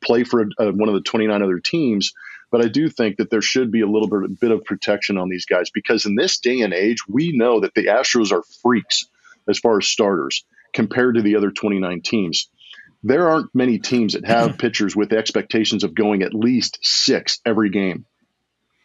play 0.00 0.22
for 0.22 0.42
a, 0.42 0.70
one 0.70 0.88
of 0.88 0.94
the 0.94 1.00
29 1.00 1.42
other 1.42 1.58
teams. 1.58 2.12
But 2.52 2.64
I 2.64 2.68
do 2.68 2.88
think 2.88 3.16
that 3.16 3.30
there 3.30 3.42
should 3.42 3.72
be 3.72 3.80
a 3.80 3.88
little 3.88 4.08
bit, 4.08 4.38
bit 4.38 4.52
of 4.52 4.64
protection 4.64 5.18
on 5.18 5.28
these 5.28 5.44
guys 5.44 5.70
because 5.70 6.06
in 6.06 6.14
this 6.14 6.38
day 6.38 6.60
and 6.60 6.72
age, 6.72 6.98
we 7.08 7.32
know 7.36 7.60
that 7.60 7.74
the 7.74 7.86
Astros 7.86 8.32
are 8.32 8.44
freaks 8.62 9.06
as 9.48 9.58
far 9.58 9.78
as 9.78 9.88
starters 9.88 10.44
compared 10.72 11.16
to 11.16 11.22
the 11.22 11.36
other 11.36 11.50
29 11.50 12.00
teams. 12.02 12.48
There 13.02 13.28
aren't 13.28 13.54
many 13.54 13.78
teams 13.78 14.14
that 14.14 14.26
have 14.26 14.58
pitchers 14.58 14.96
with 14.96 15.12
expectations 15.12 15.84
of 15.84 15.94
going 15.94 16.22
at 16.22 16.34
least 16.34 16.78
six 16.82 17.40
every 17.44 17.70
game. 17.70 18.04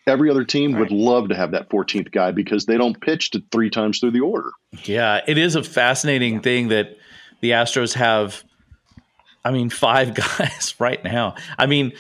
Every 0.05 0.29
other 0.29 0.43
team 0.43 0.73
right. 0.73 0.81
would 0.81 0.91
love 0.91 1.29
to 1.29 1.35
have 1.35 1.51
that 1.51 1.69
14th 1.69 2.11
guy 2.11 2.31
because 2.31 2.65
they 2.65 2.77
don't 2.77 2.99
pitch 2.99 3.31
to 3.31 3.43
three 3.51 3.69
times 3.69 3.99
through 3.99 4.11
the 4.11 4.19
order. 4.19 4.51
Yeah, 4.83 5.21
it 5.25 5.37
is 5.37 5.55
a 5.55 5.63
fascinating 5.63 6.41
thing 6.41 6.67
that 6.69 6.97
the 7.41 7.51
Astros 7.51 7.93
have. 7.93 8.43
I 9.45 9.51
mean, 9.51 9.69
five 9.71 10.13
guys 10.13 10.75
right 10.79 11.03
now. 11.03 11.35
I 11.57 11.67
mean, 11.67 11.93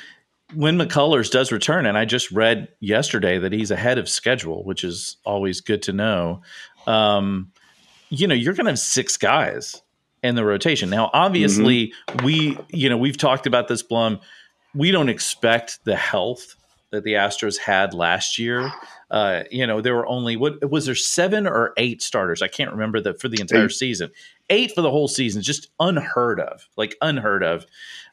when 0.53 0.77
McCullers 0.77 1.31
does 1.31 1.51
return, 1.51 1.85
and 1.85 1.97
I 1.97 2.05
just 2.05 2.31
read 2.31 2.67
yesterday 2.79 3.39
that 3.39 3.51
he's 3.51 3.71
ahead 3.71 3.97
of 3.97 4.09
schedule, 4.09 4.63
which 4.63 4.83
is 4.83 5.17
always 5.25 5.61
good 5.61 5.81
to 5.83 5.93
know. 5.93 6.41
Um, 6.85 7.51
you 8.09 8.27
know, 8.27 8.35
you're 8.35 8.53
going 8.53 8.65
to 8.65 8.71
have 8.71 8.79
six 8.79 9.17
guys 9.17 9.81
in 10.23 10.35
the 10.35 10.45
rotation. 10.45 10.89
Now, 10.89 11.09
obviously, 11.13 11.93
mm-hmm. 12.07 12.25
we, 12.25 12.57
you 12.69 12.89
know, 12.89 12.97
we've 12.97 13.17
talked 13.17 13.45
about 13.45 13.67
this, 13.67 13.83
Blum. 13.83 14.19
We 14.73 14.89
don't 14.91 15.09
expect 15.09 15.83
the 15.83 15.95
health 15.95 16.55
that 16.91 17.03
the 17.03 17.13
Astros 17.13 17.57
had 17.57 17.93
last 17.93 18.39
year. 18.39 18.71
Uh, 19.11 19.43
you 19.51 19.67
know, 19.67 19.81
there 19.81 19.93
were 19.93 20.07
only 20.07 20.35
what 20.37 20.69
was 20.71 20.85
there 20.85 20.95
seven 20.95 21.45
or 21.45 21.73
eight 21.77 22.01
starters? 22.01 22.41
I 22.41 22.47
can't 22.47 22.71
remember 22.71 22.99
that 23.01 23.19
for 23.19 23.27
the 23.27 23.39
entire 23.41 23.65
eight. 23.65 23.71
season. 23.71 24.11
Eight 24.49 24.73
for 24.73 24.81
the 24.81 24.91
whole 24.91 25.07
season, 25.07 25.41
just 25.41 25.69
unheard 25.79 26.39
of, 26.39 26.67
like 26.77 26.95
unheard 27.01 27.43
of. 27.43 27.65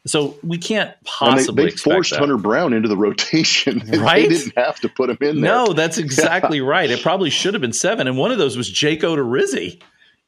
So 0.06 0.36
we 0.42 0.58
can't 0.58 0.94
possibly. 1.04 1.64
they, 1.64 1.70
they 1.70 1.76
forced. 1.76 2.14
Hunter 2.14 2.38
Brown 2.38 2.72
into 2.72 2.88
the 2.88 2.96
rotation. 2.96 3.82
Right? 4.00 4.28
they 4.28 4.36
didn't 4.36 4.56
have 4.56 4.80
to 4.80 4.88
put 4.88 5.10
him 5.10 5.18
in 5.20 5.40
there. 5.40 5.52
No, 5.52 5.72
that's 5.72 5.98
exactly 6.06 6.60
right. 6.60 6.90
It 6.90 7.02
probably 7.02 7.30
should 7.30 7.54
have 7.54 7.60
been 7.60 7.72
seven, 7.72 8.06
and 8.06 8.16
one 8.16 8.30
of 8.30 8.38
those 8.38 8.56
was 8.56 8.70
Jake 8.70 9.00
Odorizzi. 9.00 9.80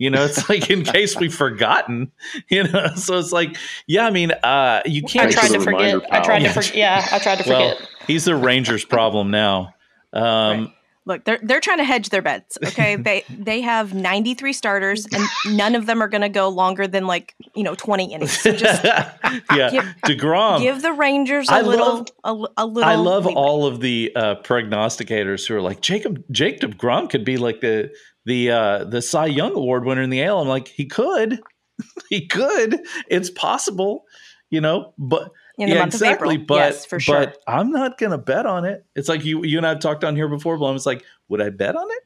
You 0.02 0.10
know, 0.10 0.24
it's 0.24 0.48
like 0.48 0.68
in 0.68 0.82
case 0.82 1.16
we've 1.16 1.32
forgotten. 1.32 2.10
You 2.48 2.64
know, 2.64 2.88
so 2.96 3.20
it's 3.20 3.30
like, 3.30 3.56
yeah, 3.86 4.04
I 4.04 4.10
mean, 4.10 4.32
uh, 4.32 4.82
you 4.84 5.04
can't. 5.04 5.28
I 5.28 5.30
tried 5.30 5.52
to 5.52 5.60
forget. 5.60 6.02
I 6.12 6.20
tried 6.22 6.40
to 6.40 6.50
forget. 6.50 6.74
Yeah, 6.74 7.06
I 7.12 7.20
tried 7.20 7.36
to 7.36 7.44
forget. 7.44 7.78
Well, 7.78 7.88
he's 8.08 8.24
the 8.24 8.34
Rangers' 8.34 8.84
problem 8.84 9.30
now. 9.30 9.74
Um, 10.12 10.22
right. 10.22 10.72
Look, 11.04 11.24
they're 11.24 11.38
they're 11.40 11.60
trying 11.60 11.78
to 11.78 11.84
hedge 11.84 12.08
their 12.08 12.20
bets. 12.20 12.58
Okay, 12.64 12.96
they 12.96 13.24
they 13.28 13.60
have 13.60 13.94
93 13.94 14.52
starters, 14.52 15.06
and 15.06 15.56
none 15.56 15.76
of 15.76 15.86
them 15.86 16.02
are 16.02 16.08
going 16.08 16.22
to 16.22 16.28
go 16.28 16.48
longer 16.48 16.88
than 16.88 17.06
like 17.06 17.36
you 17.54 17.62
know 17.62 17.76
20 17.76 18.12
innings. 18.12 18.40
So 18.40 18.52
just 18.52 18.84
yeah, 19.54 19.70
give, 19.70 19.84
Degrom. 20.04 20.60
Give 20.60 20.82
the 20.82 20.92
Rangers 20.92 21.48
a 21.48 21.54
I 21.54 21.60
little 21.60 21.86
love, 21.86 22.08
a, 22.56 22.62
a, 22.62 22.66
little. 22.66 22.90
I 22.90 22.96
love 22.96 23.26
leeway. 23.26 23.34
all 23.34 23.66
of 23.66 23.80
the 23.80 24.12
uh, 24.16 24.34
prognosticators 24.42 25.46
who 25.46 25.54
are 25.54 25.60
like 25.60 25.80
Jacob 25.80 26.24
Jacob 26.32 26.76
Degrom 26.76 27.08
could 27.08 27.24
be 27.24 27.36
like 27.36 27.60
the 27.60 27.92
the 28.24 28.50
uh, 28.50 28.84
the 28.84 29.02
Cy 29.02 29.26
Young 29.26 29.54
Award 29.54 29.84
winner 29.84 30.02
in 30.02 30.10
the 30.10 30.22
AL. 30.24 30.40
I'm 30.40 30.48
like, 30.48 30.68
he 30.68 30.86
could, 30.86 31.40
he 32.08 32.26
could. 32.26 32.80
It's 33.08 33.30
possible, 33.30 34.04
you 34.50 34.60
know. 34.60 34.94
But 34.98 35.30
yeah, 35.58 35.84
exactly. 35.84 36.36
But 36.36 36.56
yes, 36.56 36.86
for 36.86 37.00
sure. 37.00 37.26
But 37.26 37.38
I'm 37.46 37.70
not 37.70 37.98
gonna 37.98 38.18
bet 38.18 38.46
on 38.46 38.64
it. 38.64 38.84
It's 38.94 39.08
like 39.08 39.24
you 39.24 39.44
you 39.44 39.58
and 39.58 39.66
I've 39.66 39.80
talked 39.80 40.04
on 40.04 40.16
here 40.16 40.28
before. 40.28 40.56
Blum. 40.56 40.76
It's 40.76 40.86
like, 40.86 41.04
would 41.28 41.40
I 41.40 41.50
bet 41.50 41.76
on 41.76 41.90
it? 41.90 41.98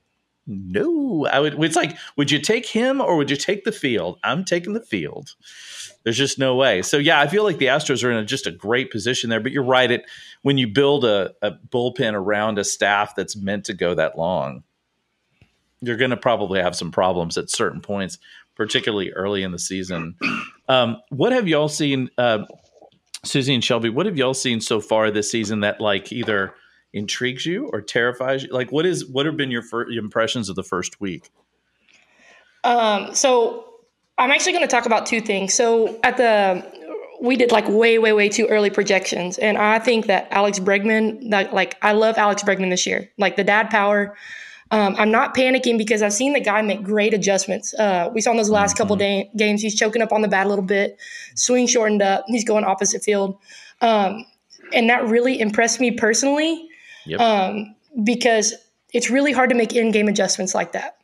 No, 0.49 1.27
I 1.27 1.41
would. 1.41 1.63
It's 1.65 1.77
like, 1.77 1.97
would 2.17 2.31
you 2.31 2.39
take 2.39 2.67
him 2.67 3.01
or 3.01 3.17
would 3.17 3.31
you 3.31 3.37
take 3.37 3.65
the 3.65 3.73
field? 3.73 4.19
I'm 4.23 4.45
taking 4.45 4.75
the 4.75 4.81
field. 4.81 5.35
There's 6.05 6.17
just 6.17 6.39
no 6.39 6.55
way. 6.55 6.83
So 6.83 6.99
yeah, 6.99 7.21
I 7.21 7.27
feel 7.27 7.43
like 7.43 7.59
the 7.59 7.67
Astros 7.67 8.05
are 8.05 8.13
in 8.13 8.19
a, 8.19 8.25
just 8.25 8.47
a 8.47 8.53
great 8.53 8.93
position 8.93 9.29
there. 9.29 9.41
But 9.41 9.51
you're 9.51 9.65
right. 9.65 9.91
It 9.91 10.05
when 10.43 10.57
you 10.57 10.69
build 10.69 11.05
a, 11.05 11.33
a 11.43 11.51
bullpen 11.51 12.15
around 12.15 12.61
a 12.61 12.65
staff 12.65 13.17
that's 13.17 13.35
meant 13.37 13.65
to 13.65 13.75
go 13.75 13.95
that 13.95 14.17
long, 14.17 14.63
you're 15.81 15.97
going 15.97 16.11
to 16.11 16.17
probably 16.17 16.61
have 16.61 16.75
some 16.77 16.91
problems 16.91 17.37
at 17.37 17.51
certain 17.51 17.81
points, 17.81 18.19
particularly 18.55 19.13
early 19.13 19.43
in 19.43 19.53
the 19.53 19.59
season. 19.59 20.17
Um, 20.69 20.97
what 21.11 21.31
have 21.31 21.47
y'all 21.47 21.69
seen, 21.69 22.11
uh, 22.19 22.45
Suzy 23.23 23.55
and 23.55 23.63
Shelby? 23.63 23.89
What 23.89 24.07
have 24.07 24.17
y'all 24.17 24.35
seen 24.35 24.61
so 24.61 24.81
far 24.81 25.13
this 25.13 25.31
season 25.31 25.61
that 25.61 25.81
like 25.81 26.11
either 26.11 26.55
intrigues 26.93 27.47
you 27.47 27.71
or 27.73 27.81
terrifies 27.81 28.43
you? 28.43 28.49
Like, 28.51 28.73
what 28.73 28.85
is 28.85 29.07
what 29.07 29.27
have 29.27 29.37
been 29.37 29.53
your, 29.53 29.63
fir- 29.63 29.89
impressions 29.91 30.49
of 30.49 30.57
the 30.57 30.65
first 30.65 31.01
week? 31.01 31.31
Um, 32.65 33.15
so 33.15 33.65
I'm 34.19 34.33
actually 34.33 34.55
going 34.55 34.65
to 34.65 34.71
talk 34.71 34.87
about 34.87 35.07
two 35.07 35.21
things. 35.21 35.55
So 35.55 36.01
at 36.03 36.17
the 36.17 36.69
we 37.21 37.37
did 37.37 37.53
like 37.53 37.69
way, 37.69 37.99
way, 37.99 38.13
way 38.13 38.29
too 38.29 38.47
early 38.47 38.71
projections, 38.71 39.39
and 39.39 39.57
I 39.57 39.79
think 39.79 40.07
that 40.07 40.27
Alex 40.33 40.59
Bregman, 40.59 41.31
that 41.31 41.55
like 41.55 41.77
I 41.81 41.93
love 41.93 42.19
Alex 42.19 42.43
Bregman 42.43 42.71
this 42.71 42.87
year, 42.87 43.09
like 43.19 43.37
the 43.37 43.45
dad 43.45 43.71
power 43.71 44.17
Um, 44.71 44.97
I'm 44.99 45.11
not 45.11 45.35
panicking 45.35 45.79
because 45.79 46.03
I've 46.03 46.13
seen 46.13 46.33
the 46.33 46.41
guy 46.41 46.61
make 46.63 46.83
great 46.83 47.15
adjustments. 47.15 47.73
Uh, 47.75 48.11
we 48.13 48.21
saw 48.21 48.33
in 48.33 48.37
those 48.37 48.51
last 48.51 48.73
mm-hmm. 48.73 48.79
couple 48.79 48.97
da- 48.97 49.31
games, 49.37 49.63
he's 49.63 49.77
choking 49.77 50.03
up 50.03 50.13
on 50.13 50.23
the 50.23 50.29
bat 50.29 50.47
a 50.47 50.49
little 50.49 50.65
bit, 50.65 50.99
swing 51.35 51.67
shortened 51.67 52.03
up, 52.03 52.25
he's 52.27 52.45
going 52.45 52.65
opposite 52.65 53.05
field. 53.05 53.39
Um, 53.81 54.27
and 54.73 54.91
that 54.91 55.07
really 55.07 55.39
impressed 55.41 55.81
me 55.81 55.93
personally 55.93 56.69
yep. 57.05 57.21
um, 57.21 57.77
because 58.03 58.55
it's 58.93 59.11
really 59.11 59.33
hard 59.33 59.51
to 59.51 59.57
make 59.57 59.75
in 59.75 59.93
game 59.93 60.09
adjustments 60.09 60.55
like 60.55 60.73
that. 60.73 60.97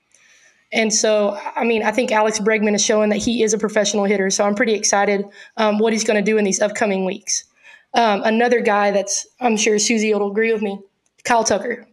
And 0.73 0.93
so, 0.93 1.39
I 1.55 1.65
mean, 1.65 1.83
I 1.83 1.93
think 1.93 2.11
Alex 2.11 2.41
Bregman 2.41 2.75
is 2.75 2.83
showing 2.83 3.11
that 3.11 3.19
he 3.19 3.43
is 3.43 3.53
a 3.53 3.59
professional 3.59 4.05
hitter. 4.05 4.31
So 4.31 4.45
I'm 4.45 4.55
pretty 4.55 4.73
excited 4.73 5.25
um, 5.59 5.79
what 5.79 5.93
he's 5.93 6.03
going 6.03 6.17
to 6.17 6.29
do 6.29 6.39
in 6.39 6.45
these 6.45 6.61
upcoming 6.61 7.05
weeks. 7.05 7.45
Um, 7.95 8.23
another 8.25 8.61
guy 8.61 8.91
that's, 8.91 9.27
I'm 9.39 9.59
sure 9.59 9.79
Suzy 9.79 10.15
will 10.15 10.31
agree 10.31 10.51
with 10.53 10.63
me, 10.63 10.81
Kyle 11.25 11.45
Tucker. 11.45 11.87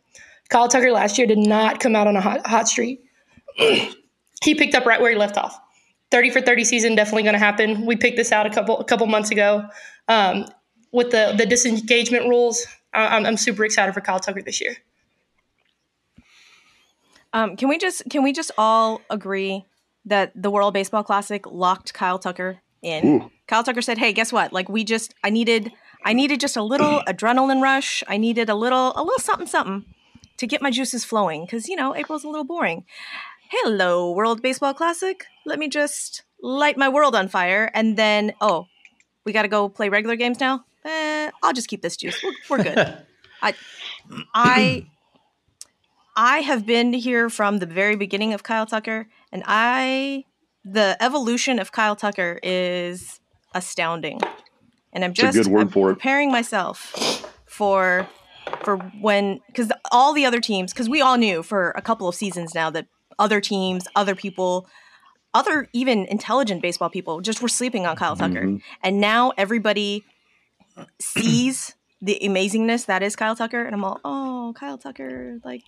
Kyle 0.49 0.67
Tucker 0.67 0.91
last 0.91 1.17
year 1.17 1.27
did 1.27 1.37
not 1.37 1.79
come 1.79 1.95
out 1.95 2.07
on 2.07 2.15
a 2.15 2.21
hot, 2.21 2.45
hot 2.45 2.67
streak. 2.67 3.03
he 3.55 4.55
picked 4.55 4.75
up 4.75 4.85
right 4.85 4.99
where 4.99 5.11
he 5.11 5.17
left 5.17 5.37
off. 5.37 5.59
30 6.11 6.31
for 6.31 6.41
30 6.41 6.63
season 6.63 6.95
definitely 6.95 7.23
going 7.23 7.33
to 7.33 7.39
happen. 7.39 7.85
We 7.85 7.95
picked 7.95 8.17
this 8.17 8.31
out 8.31 8.47
a 8.47 8.49
couple 8.49 8.79
a 8.79 8.83
couple 8.83 9.05
months 9.05 9.29
ago. 9.29 9.67
Um, 10.07 10.45
with 10.91 11.11
the 11.11 11.35
the 11.37 11.45
disengagement 11.45 12.27
rules, 12.27 12.65
I'm, 12.93 13.27
I'm 13.27 13.37
super 13.37 13.63
excited 13.63 13.93
for 13.93 14.01
Kyle 14.01 14.19
Tucker 14.19 14.41
this 14.41 14.59
year. 14.59 14.75
Um, 17.31 17.55
can 17.55 17.69
we 17.69 17.77
just 17.77 18.03
can 18.09 18.23
we 18.23 18.33
just 18.33 18.49
all 18.57 19.01
agree 19.11 19.65
that 20.05 20.31
the 20.35 20.49
World 20.49 20.73
Baseball 20.73 21.03
Classic 21.03 21.45
locked 21.45 21.93
Kyle 21.93 22.17
Tucker 22.17 22.57
in? 22.81 23.05
Ooh. 23.05 23.31
Kyle 23.47 23.63
Tucker 23.63 23.83
said, 23.83 23.99
"Hey, 23.99 24.11
guess 24.11 24.33
what? 24.33 24.51
Like 24.51 24.67
we 24.67 24.83
just 24.83 25.13
I 25.23 25.29
needed 25.29 25.71
I 26.03 26.13
needed 26.13 26.39
just 26.39 26.57
a 26.57 26.63
little 26.63 27.01
adrenaline 27.07 27.61
rush. 27.61 28.03
I 28.07 28.17
needed 28.17 28.49
a 28.49 28.55
little 28.55 28.93
a 28.95 29.03
little 29.03 29.19
something 29.19 29.45
something 29.45 29.85
to 30.39 30.47
get 30.47 30.61
my 30.61 30.71
juices 30.71 31.05
flowing 31.05 31.45
because, 31.45 31.67
you 31.67 31.75
know, 31.75 31.95
April's 31.95 32.23
a 32.23 32.27
little 32.27 32.45
boring. 32.45 32.85
Hello, 33.51 34.11
World 34.11 34.41
Baseball 34.41 34.73
Classic. 34.73 35.25
Let 35.45 35.59
me 35.59 35.67
just 35.67 36.23
light 36.41 36.77
my 36.77 36.89
world 36.89 37.15
on 37.15 37.27
fire. 37.27 37.69
And 37.73 37.97
then, 37.97 38.33
oh, 38.39 38.67
we 39.25 39.33
got 39.33 39.43
to 39.43 39.47
go 39.47 39.69
play 39.69 39.89
regular 39.89 40.15
games 40.15 40.39
now? 40.39 40.65
Eh, 40.85 41.29
I'll 41.43 41.53
just 41.53 41.67
keep 41.67 41.81
this 41.81 41.97
juice. 41.97 42.23
We're, 42.23 42.57
we're 42.57 42.63
good. 42.63 42.77
I, 43.41 43.53
I, 44.33 44.87
I 46.15 46.39
have 46.39 46.65
been 46.65 46.93
here 46.93 47.29
from 47.29 47.59
the 47.59 47.65
very 47.65 47.95
beginning 47.95 48.33
of 48.33 48.43
Kyle 48.43 48.65
Tucker, 48.65 49.07
and 49.31 49.43
I, 49.45 50.23
the 50.63 50.97
evolution 51.01 51.59
of 51.59 51.71
Kyle 51.71 51.95
Tucker 51.95 52.39
is 52.43 53.19
astounding. 53.53 54.21
And 54.93 55.03
I'm 55.03 55.13
just 55.13 55.37
I'm 55.47 55.69
preparing 55.69 56.31
myself 56.31 57.25
for 57.45 58.07
for 58.69 58.77
when 59.01 59.39
because 59.47 59.71
all 59.91 60.13
the 60.13 60.27
other 60.27 60.39
teams 60.39 60.71
because 60.71 60.87
we 60.87 61.01
all 61.01 61.17
knew 61.17 61.41
for 61.41 61.71
a 61.71 61.81
couple 61.81 62.07
of 62.07 62.13
seasons 62.13 62.53
now 62.53 62.69
that 62.69 62.85
other 63.17 63.41
teams 63.41 63.87
other 63.95 64.13
people 64.13 64.67
other 65.33 65.67
even 65.73 66.05
intelligent 66.05 66.61
baseball 66.61 66.87
people 66.87 67.19
just 67.19 67.41
were 67.41 67.47
sleeping 67.47 67.87
on 67.87 67.95
kyle 67.95 68.15
tucker 68.15 68.43
mm-hmm. 68.43 68.57
and 68.83 69.01
now 69.01 69.33
everybody 69.39 70.03
sees 71.01 71.73
the 71.99 72.19
amazingness 72.21 72.85
that 72.85 73.01
is 73.01 73.15
kyle 73.15 73.35
tucker 73.35 73.63
and 73.63 73.73
i'm 73.73 73.83
all 73.83 73.99
oh 74.05 74.53
kyle 74.55 74.77
tucker 74.77 75.39
like 75.43 75.63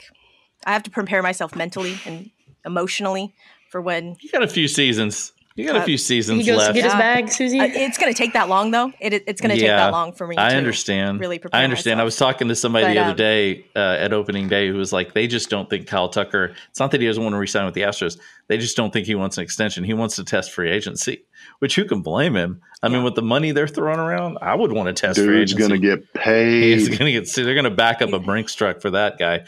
i 0.68 0.72
have 0.72 0.84
to 0.84 0.91
prepare 0.91 1.24
myself 1.24 1.56
mentally 1.56 1.99
and 2.06 2.30
emotionally 2.68 3.34
for 3.72 3.82
when 3.82 4.16
you 4.20 4.30
got 4.30 4.43
a 4.43 4.47
few 4.47 4.68
seasons 4.68 5.34
you 5.62 5.68
got 5.68 5.78
uh, 5.78 5.84
a 5.84 5.86
few 5.86 5.97
seasons 5.97 6.41
he 6.41 6.45
goes 6.45 6.57
left. 6.57 6.70
To 6.70 6.82
get 6.82 6.86
his 6.86 6.93
bag, 6.93 7.30
Suzy. 7.30 7.59
Uh, 7.59 7.68
it's 7.68 7.97
going 7.97 8.12
to 8.12 8.18
take 8.18 8.34
that 8.34 8.49
long, 8.49 8.72
though. 8.72 8.91
It, 8.99 9.14
it's 9.28 9.39
going 9.41 9.55
to 9.55 9.62
yeah, 9.62 9.68
take 9.68 9.78
that 9.78 9.91
long 9.91 10.12
for 10.14 10.28
me. 10.28 10.36
I 10.38 10.55
understand. 10.55 11.20
Really 11.20 11.39
prepare. 11.39 11.59
I 11.59 11.64
understand. 11.64 11.97
Myself. 11.97 12.01
I 12.01 12.05
was 12.05 12.16
talking 12.18 12.47
to 12.47 12.55
somebody 12.55 12.86
but, 12.86 12.93
the 12.93 12.99
other 12.99 13.12
um, 13.12 13.18
day 13.18 13.66
uh, 13.76 13.97
at 13.99 14.14
opening 14.14 14.47
day 14.47 14.68
who 14.68 14.76
was 14.76 14.91
like, 14.91 15.14
they 15.14 15.28
just 15.28 15.49
don't 15.49 15.70
think 15.70 15.88
Kyle 15.88 16.09
Tucker. 16.09 16.55
It's 16.70 16.80
not 16.80 16.91
that 16.91 17.01
he 17.01 17.07
doesn't 17.07 17.22
want 17.22 17.34
to 17.34 17.39
resign 17.39 17.66
with 17.66 17.74
the 17.74 17.82
Astros. 17.82 18.18
They 18.47 18.57
just 18.57 18.76
don't 18.76 18.91
think 18.91 19.05
he 19.05 19.16
wants 19.16 19.38
an 19.38 19.43
extension. 19.43 19.84
He 19.84 19.93
wants 19.93 20.16
to 20.18 20.24
test 20.24 20.51
free 20.51 20.72
agency, 20.72 21.24
which 21.59 21.76
who 21.76 21.86
can 21.86 22.01
blame 22.01 22.36
him? 22.36 22.62
I 22.84 22.88
yeah. 22.88 22.95
mean, 22.95 23.03
with 23.03 23.16
the 23.16 23.22
money 23.22 23.51
they're 23.51 23.68
throwing 23.68 23.99
around, 23.99 24.39
I 24.41 24.55
would 24.55 24.72
want 24.72 24.88
to 24.88 24.93
test 24.93 25.16
Dude's 25.16 25.28
free 25.28 25.41
agency. 25.41 25.68
going 25.68 25.82
to 25.82 25.88
get 25.88 26.14
paid. 26.14 26.64
He's 26.78 26.89
going 26.89 27.05
to 27.05 27.12
get. 27.12 27.34
They're 27.34 27.53
going 27.53 27.64
to 27.66 27.70
back 27.70 28.01
up 28.01 28.12
a 28.12 28.20
Brinks 28.20 28.55
truck 28.55 28.82
for 28.82 28.91
that 28.91 29.18
guy. 29.18 29.45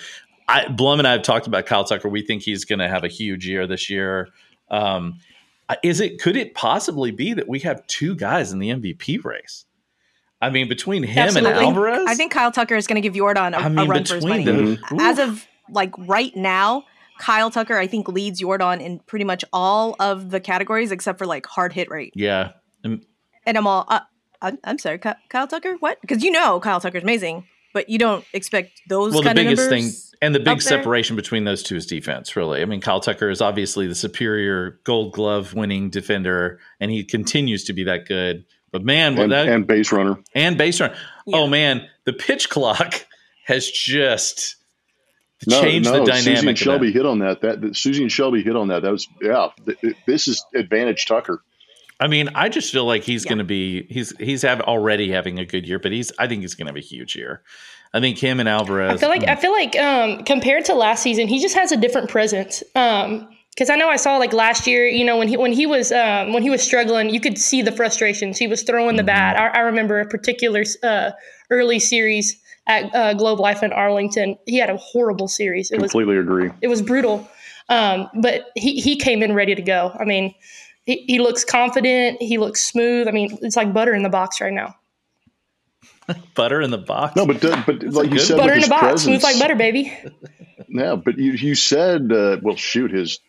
I, 0.48 0.68
Blum 0.68 1.00
and 1.00 1.08
I 1.08 1.14
have 1.14 1.24
talked 1.24 1.48
about 1.48 1.66
Kyle 1.66 1.84
Tucker. 1.84 2.10
We 2.10 2.22
think 2.22 2.44
he's 2.44 2.66
going 2.66 2.80
to 2.80 2.88
have 2.88 3.04
a 3.04 3.08
huge 3.08 3.48
year 3.48 3.66
this 3.66 3.90
year. 3.90 4.30
Um, 4.70 5.20
Uh, 5.70 5.76
is 5.84 6.02
it 6.02 6.22
could 6.22 6.36
it 6.36 6.56
possibly 6.56 7.12
be 7.12 7.34
that 7.34 7.48
we 7.48 7.60
have 7.60 7.86
two 7.88 8.16
guys 8.16 8.52
in 8.52 8.60
the 8.60 8.70
MVP 8.70 9.24
race? 9.24 9.66
I 10.42 10.50
mean, 10.50 10.68
between 10.68 11.04
him 11.04 11.24
Absolutely. 11.24 11.52
and 11.52 11.60
Alvarez, 11.68 12.06
I 12.06 12.16
think 12.16 12.34
Kyle 12.34 12.52
Tucker 12.52 12.76
is 12.76 12.86
going 12.86 13.02
to 13.02 13.10
give 13.10 13.14
Yordan 13.14 13.54
a, 13.54 13.58
I 13.58 13.70
mean, 13.70 13.80
a 13.80 13.86
run 13.86 14.04
for 14.04 14.16
his 14.16 14.26
money. 14.26 14.44
Them, 14.44 14.76
mm-hmm. 14.76 15.00
As 15.00 15.18
of 15.18 15.48
like 15.70 15.94
right 15.98 16.36
now, 16.36 16.84
Kyle 17.18 17.50
Tucker, 17.50 17.78
I 17.78 17.88
think, 17.88 18.10
leads 18.10 18.42
Yordan 18.42 18.82
in 18.82 19.00
pretty 19.00 19.24
much 19.24 19.46
all 19.54 19.96
of 20.00 20.32
the 20.32 20.42
categories 20.42 20.92
except 20.92 21.18
for 21.18 21.26
like 21.26 21.46
hard 21.46 21.72
hit 21.72 21.90
rate. 21.90 22.12
Yeah, 22.16 22.52
and, 22.84 23.06
and 23.46 23.58
I'm 23.58 23.66
all, 23.66 23.86
uh, 23.88 24.02
I'm, 24.42 24.60
I'm, 24.66 24.78
sorry, 24.78 25.00
Kyle 25.00 25.48
Tucker, 25.48 25.76
what? 25.80 26.02
Because 26.02 26.24
you 26.24 26.32
know 26.32 26.60
Kyle 26.60 26.82
Tucker's 26.82 27.04
amazing, 27.04 27.48
but 27.74 27.88
you 27.88 27.98
don't 27.98 28.26
expect 28.34 28.82
those. 28.90 29.14
Well, 29.14 29.24
the 29.24 29.34
biggest 29.34 29.70
thing 29.70 29.90
and 30.24 30.34
the 30.34 30.40
big 30.40 30.62
separation 30.62 31.16
between 31.16 31.44
those 31.44 31.64
two 31.64 31.76
is 31.76 31.86
defense, 31.86 32.36
really. 32.36 32.62
I 32.62 32.66
mean, 32.66 32.80
Kyle 32.80 33.00
Tucker 33.00 33.30
is 33.30 33.42
obviously 33.42 33.88
the 33.88 33.96
superior 33.96 34.80
gold 34.86 35.14
glove 35.14 35.54
winning 35.54 35.90
defender, 35.90 36.60
and 36.80 36.90
he 36.90 37.04
continues 37.04 37.66
to 37.66 37.74
be 37.74 37.84
that 37.84 38.08
good. 38.08 38.46
But 38.72 38.84
man, 38.84 39.20
and, 39.20 39.32
that, 39.32 39.48
and 39.48 39.68
base 39.68 39.92
runner. 39.92 40.18
And 40.34 40.58
base 40.58 40.80
runner. 40.80 40.96
Oh, 40.96 41.00
yeah. 41.26 41.38
Oh 41.38 41.48
man, 41.48 41.88
the 42.06 42.14
pitch 42.14 42.50
clock 42.50 43.06
has 43.46 43.70
just 43.70 44.56
no, 45.46 45.62
changed 45.62 45.92
no, 45.92 46.00
the 46.00 46.06
dynamic. 46.06 46.24
Suzy 46.24 46.48
and 46.48 46.58
Shelby 46.58 46.92
hit 46.92 47.06
on 47.06 47.20
that. 47.20 47.42
That, 47.42 47.62
that 47.62 47.76
Suzy 47.76 48.02
and 48.02 48.12
Shelby 48.12 48.44
hit 48.44 48.56
on 48.56 48.70
that. 48.70 48.82
That 48.82 48.92
was 48.92 49.08
yeah. 49.22 49.50
Th- 49.66 49.96
this 50.08 50.28
is 50.28 50.44
advantage 50.56 51.06
Tucker. 51.06 51.44
I 52.00 52.08
mean, 52.08 52.30
I 52.34 52.50
just 52.50 52.72
feel 52.72 52.86
like 52.86 53.04
he's 53.04 53.26
yeah. 53.26 53.30
going 53.30 53.38
to 53.40 53.44
be 53.44 53.84
he's 53.90 54.18
he's 54.18 54.42
have 54.42 54.62
already 54.62 55.12
having 55.12 55.40
a 55.40 55.46
good 55.46 55.68
year, 55.68 55.80
but 55.80 55.92
he's 55.92 56.12
I 56.18 56.28
think 56.28 56.42
he's 56.42 56.56
going 56.56 56.68
to 56.68 56.72
have 56.72 56.78
a 56.78 56.86
huge 56.86 57.16
year. 57.16 57.44
I 57.94 58.00
think 58.00 58.18
him 58.18 58.40
and 58.40 58.50
Alvarez. 58.50 58.92
I 58.92 58.98
feel 58.98 59.10
like 59.10 59.28
I 59.28 59.36
feel 59.36 59.52
like 59.52 59.76
um, 59.76 60.24
compared 60.24 60.66
to 60.66 60.74
last 60.74 61.04
season, 61.04 61.28
he 61.28 61.40
just 61.40 61.56
has 61.56 61.72
a 61.72 61.78
different 61.78 62.10
presence. 62.10 62.64
Um, 62.76 63.30
because 63.52 63.70
I 63.70 63.76
know 63.76 63.88
I 63.88 63.98
saw 63.98 64.18
like 64.18 64.34
last 64.34 64.66
year, 64.66 64.88
you 64.88 65.06
know, 65.06 65.18
when 65.18 65.28
he 65.28 65.38
when 65.38 65.54
he 65.54 65.68
was 65.68 65.92
um, 65.92 66.34
when 66.34 66.42
he 66.42 66.50
was 66.50 66.62
struggling, 66.64 67.12
you 67.12 67.20
could 67.20 67.38
see 67.38 67.62
the 67.62 67.72
frustrations. 67.72 68.38
He 68.38 68.48
was 68.48 68.64
throwing 68.64 68.96
the 68.96 69.04
mm-hmm. 69.04 69.08
bat. 69.08 69.38
I, 69.38 69.60
I, 69.60 69.62
remember 69.62 70.00
a 70.00 70.08
particular 70.08 70.64
uh, 70.82 71.12
early 71.52 71.80
series 71.80 72.42
at 72.66 72.94
uh, 72.96 73.14
Globe 73.14 73.40
Life 73.40 73.62
in 73.62 73.72
Arlington. 73.72 74.38
He 74.48 74.58
had 74.58 74.72
a 74.72 74.78
horrible 74.78 75.28
series. 75.28 75.70
It 75.70 75.78
Completely 75.78 76.16
was, 76.16 76.26
agree. 76.26 76.50
It 76.62 76.68
was 76.68 76.82
brutal, 76.82 77.30
um, 77.70 78.10
but 78.16 78.50
he 78.56 78.82
he 78.82 78.96
came 78.96 79.22
in 79.22 79.34
ready 79.34 79.54
to 79.54 79.62
go. 79.62 79.96
I 80.00 80.06
mean, 80.06 80.34
he, 80.86 81.04
he 81.08 81.20
looks 81.20 81.46
confident. 81.46 82.20
He 82.22 82.40
looks 82.40 82.64
smooth. 82.64 83.08
I 83.08 83.12
mean, 83.12 83.38
it's 83.44 83.56
like 83.56 83.72
butter 83.72 83.94
in 83.94 84.02
the 84.02 84.10
box 84.10 84.42
right 84.42 84.54
now. 84.54 84.76
butter 86.36 86.62
in 86.62 86.72
the 86.72 86.78
box. 86.78 87.16
No, 87.16 87.26
but 87.26 87.42
but 87.42 87.84
like 87.84 88.12
you 88.12 88.20
said, 88.20 88.38
butter 88.38 88.54
in 88.54 88.62
the 88.62 88.68
box, 88.68 88.82
presence, 88.82 89.04
smooth 89.04 89.24
like 89.24 89.40
butter, 89.40 89.56
baby. 89.56 89.94
yeah, 90.68 90.96
but 90.96 91.18
you 91.18 91.34
you 91.34 91.56
said, 91.56 92.12
uh, 92.12 92.38
well, 92.42 92.56
shoot, 92.56 92.92
his 92.92 93.20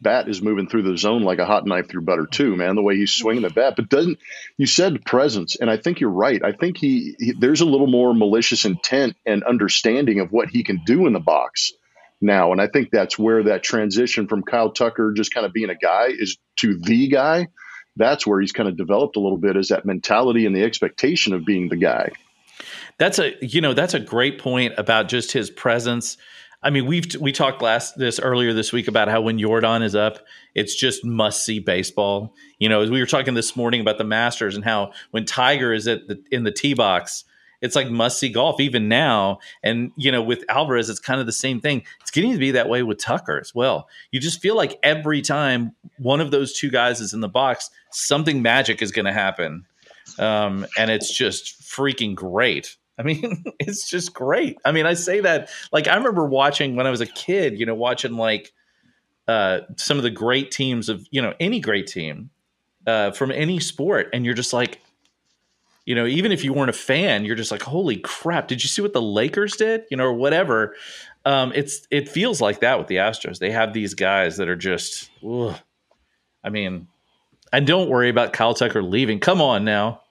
bat 0.00 0.28
is 0.28 0.40
moving 0.40 0.66
through 0.66 0.82
the 0.82 0.96
zone 0.96 1.22
like 1.22 1.38
a 1.38 1.46
hot 1.46 1.66
knife 1.66 1.88
through 1.88 2.02
butter 2.02 2.26
too, 2.26 2.56
man. 2.56 2.74
The 2.74 2.82
way 2.82 2.96
he's 2.96 3.12
swinging 3.12 3.42
the 3.42 3.50
bat, 3.50 3.74
but 3.76 3.88
doesn't 3.88 4.18
you 4.56 4.66
said 4.66 5.04
presence, 5.04 5.56
and 5.56 5.70
I 5.70 5.76
think 5.76 6.00
you're 6.00 6.10
right. 6.10 6.42
I 6.42 6.52
think 6.52 6.78
he, 6.78 7.14
he 7.18 7.32
there's 7.32 7.60
a 7.60 7.66
little 7.66 7.86
more 7.86 8.14
malicious 8.14 8.64
intent 8.64 9.16
and 9.26 9.44
understanding 9.44 10.20
of 10.20 10.32
what 10.32 10.48
he 10.48 10.62
can 10.62 10.82
do 10.84 11.06
in 11.06 11.12
the 11.12 11.20
box 11.20 11.72
now, 12.20 12.52
and 12.52 12.60
I 12.60 12.66
think 12.66 12.90
that's 12.90 13.18
where 13.18 13.44
that 13.44 13.62
transition 13.62 14.26
from 14.26 14.42
Kyle 14.42 14.70
Tucker 14.70 15.12
just 15.12 15.32
kind 15.32 15.46
of 15.46 15.52
being 15.52 15.70
a 15.70 15.74
guy 15.74 16.08
is 16.08 16.38
to 16.56 16.78
the 16.78 17.08
guy 17.08 17.48
that's 18.00 18.26
where 18.26 18.40
he's 18.40 18.52
kind 18.52 18.68
of 18.68 18.76
developed 18.76 19.16
a 19.16 19.20
little 19.20 19.38
bit 19.38 19.56
is 19.56 19.68
that 19.68 19.84
mentality 19.84 20.46
and 20.46 20.54
the 20.54 20.62
expectation 20.62 21.32
of 21.32 21.44
being 21.44 21.68
the 21.68 21.76
guy. 21.76 22.10
That's 22.98 23.18
a 23.18 23.34
you 23.40 23.60
know 23.60 23.72
that's 23.72 23.94
a 23.94 24.00
great 24.00 24.38
point 24.38 24.74
about 24.76 25.08
just 25.08 25.32
his 25.32 25.50
presence. 25.50 26.16
I 26.62 26.68
mean, 26.68 26.84
we've 26.84 27.14
we 27.18 27.32
talked 27.32 27.62
last 27.62 27.96
this 27.96 28.20
earlier 28.20 28.52
this 28.52 28.72
week 28.72 28.86
about 28.86 29.08
how 29.08 29.22
when 29.22 29.38
Yordan 29.38 29.82
is 29.82 29.94
up, 29.94 30.18
it's 30.54 30.74
just 30.74 31.04
must 31.04 31.44
see 31.44 31.58
baseball. 31.58 32.34
You 32.58 32.68
know, 32.68 32.82
as 32.82 32.90
we 32.90 33.00
were 33.00 33.06
talking 33.06 33.32
this 33.34 33.56
morning 33.56 33.80
about 33.80 33.96
the 33.96 34.04
Masters 34.04 34.56
and 34.56 34.64
how 34.64 34.92
when 35.10 35.24
Tiger 35.24 35.72
is 35.72 35.86
at 35.88 36.06
the 36.06 36.22
in 36.30 36.44
the 36.44 36.52
tee 36.52 36.74
box, 36.74 37.24
it's 37.60 37.76
like 37.76 37.90
must 37.90 38.18
see 38.18 38.28
golf 38.28 38.60
even 38.60 38.88
now. 38.88 39.38
And 39.62 39.92
you 39.96 40.10
know, 40.10 40.22
with 40.22 40.44
Alvarez, 40.48 40.88
it's 40.88 41.00
kind 41.00 41.20
of 41.20 41.26
the 41.26 41.32
same 41.32 41.60
thing. 41.60 41.82
It's 42.00 42.10
getting 42.10 42.32
to 42.32 42.38
be 42.38 42.50
that 42.52 42.68
way 42.68 42.82
with 42.82 42.98
Tucker 42.98 43.38
as 43.40 43.54
well. 43.54 43.88
You 44.10 44.20
just 44.20 44.40
feel 44.40 44.56
like 44.56 44.78
every 44.82 45.22
time 45.22 45.74
one 45.98 46.20
of 46.20 46.30
those 46.30 46.58
two 46.58 46.70
guys 46.70 47.00
is 47.00 47.12
in 47.12 47.20
the 47.20 47.28
box, 47.28 47.70
something 47.90 48.42
magic 48.42 48.82
is 48.82 48.92
going 48.92 49.06
to 49.06 49.12
happen, 49.12 49.66
um, 50.18 50.66
and 50.78 50.90
it's 50.90 51.16
just 51.16 51.60
freaking 51.62 52.14
great. 52.14 52.76
I 52.98 53.02
mean, 53.02 53.44
it's 53.58 53.88
just 53.88 54.14
great. 54.14 54.58
I 54.64 54.72
mean, 54.72 54.86
I 54.86 54.94
say 54.94 55.20
that 55.20 55.50
like 55.72 55.88
I 55.88 55.96
remember 55.96 56.26
watching 56.26 56.76
when 56.76 56.86
I 56.86 56.90
was 56.90 57.00
a 57.00 57.06
kid. 57.06 57.58
You 57.58 57.66
know, 57.66 57.74
watching 57.74 58.12
like 58.12 58.52
uh, 59.28 59.60
some 59.76 59.96
of 59.96 60.02
the 60.02 60.10
great 60.10 60.50
teams 60.50 60.88
of 60.88 61.06
you 61.10 61.22
know 61.22 61.34
any 61.40 61.60
great 61.60 61.86
team 61.86 62.30
uh, 62.86 63.12
from 63.12 63.30
any 63.30 63.60
sport, 63.60 64.08
and 64.12 64.24
you're 64.24 64.34
just 64.34 64.52
like, 64.52 64.80
you 65.90 65.96
know, 65.96 66.06
even 66.06 66.30
if 66.30 66.44
you 66.44 66.52
weren't 66.52 66.70
a 66.70 66.72
fan, 66.72 67.24
you're 67.24 67.34
just 67.34 67.50
like, 67.50 67.62
holy 67.62 67.96
crap, 67.96 68.46
did 68.46 68.62
you 68.62 68.68
see 68.68 68.80
what 68.80 68.92
the 68.92 69.02
Lakers 69.02 69.56
did? 69.56 69.82
You 69.90 69.96
know, 69.96 70.04
or 70.04 70.12
whatever. 70.12 70.76
Um, 71.24 71.50
it's 71.52 71.84
it 71.90 72.08
feels 72.08 72.40
like 72.40 72.60
that 72.60 72.78
with 72.78 72.86
the 72.86 72.98
Astros. 72.98 73.40
They 73.40 73.50
have 73.50 73.72
these 73.72 73.94
guys 73.94 74.36
that 74.36 74.48
are 74.48 74.54
just. 74.54 75.10
Ugh. 75.28 75.58
I 76.44 76.50
mean, 76.50 76.86
and 77.52 77.66
don't 77.66 77.88
worry 77.88 78.08
about 78.08 78.32
Kyle 78.32 78.54
Tucker 78.54 78.84
leaving. 78.84 79.18
Come 79.18 79.40
on 79.42 79.64
now, 79.64 80.02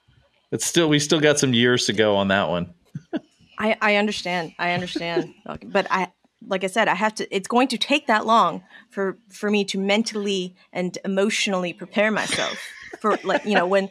it's 0.52 0.66
still 0.66 0.90
we 0.90 1.00
still 1.00 1.22
got 1.22 1.40
some 1.40 1.54
years 1.54 1.86
to 1.86 1.94
go 1.94 2.18
on 2.18 2.28
that 2.28 2.50
one. 2.50 2.74
I, 3.58 3.78
I 3.82 3.96
understand. 3.96 4.52
I 4.60 4.74
understand. 4.74 5.34
but 5.64 5.88
I 5.90 6.12
like 6.46 6.66
I 6.66 6.68
said, 6.68 6.90
I 6.90 6.96
have 6.96 7.16
to 7.16 7.34
it's 7.34 7.48
going 7.48 7.70
to 7.70 7.78
take 7.78 8.08
that 8.08 8.26
long 8.26 8.64
for 8.90 9.18
for 9.30 9.50
me 9.50 9.64
to 9.64 9.80
mentally 9.80 10.58
and 10.74 10.98
emotionally 11.06 11.72
prepare 11.72 12.12
myself 12.12 12.58
for 13.00 13.18
like, 13.24 13.46
you 13.46 13.56
know, 13.56 13.66
when 13.66 13.90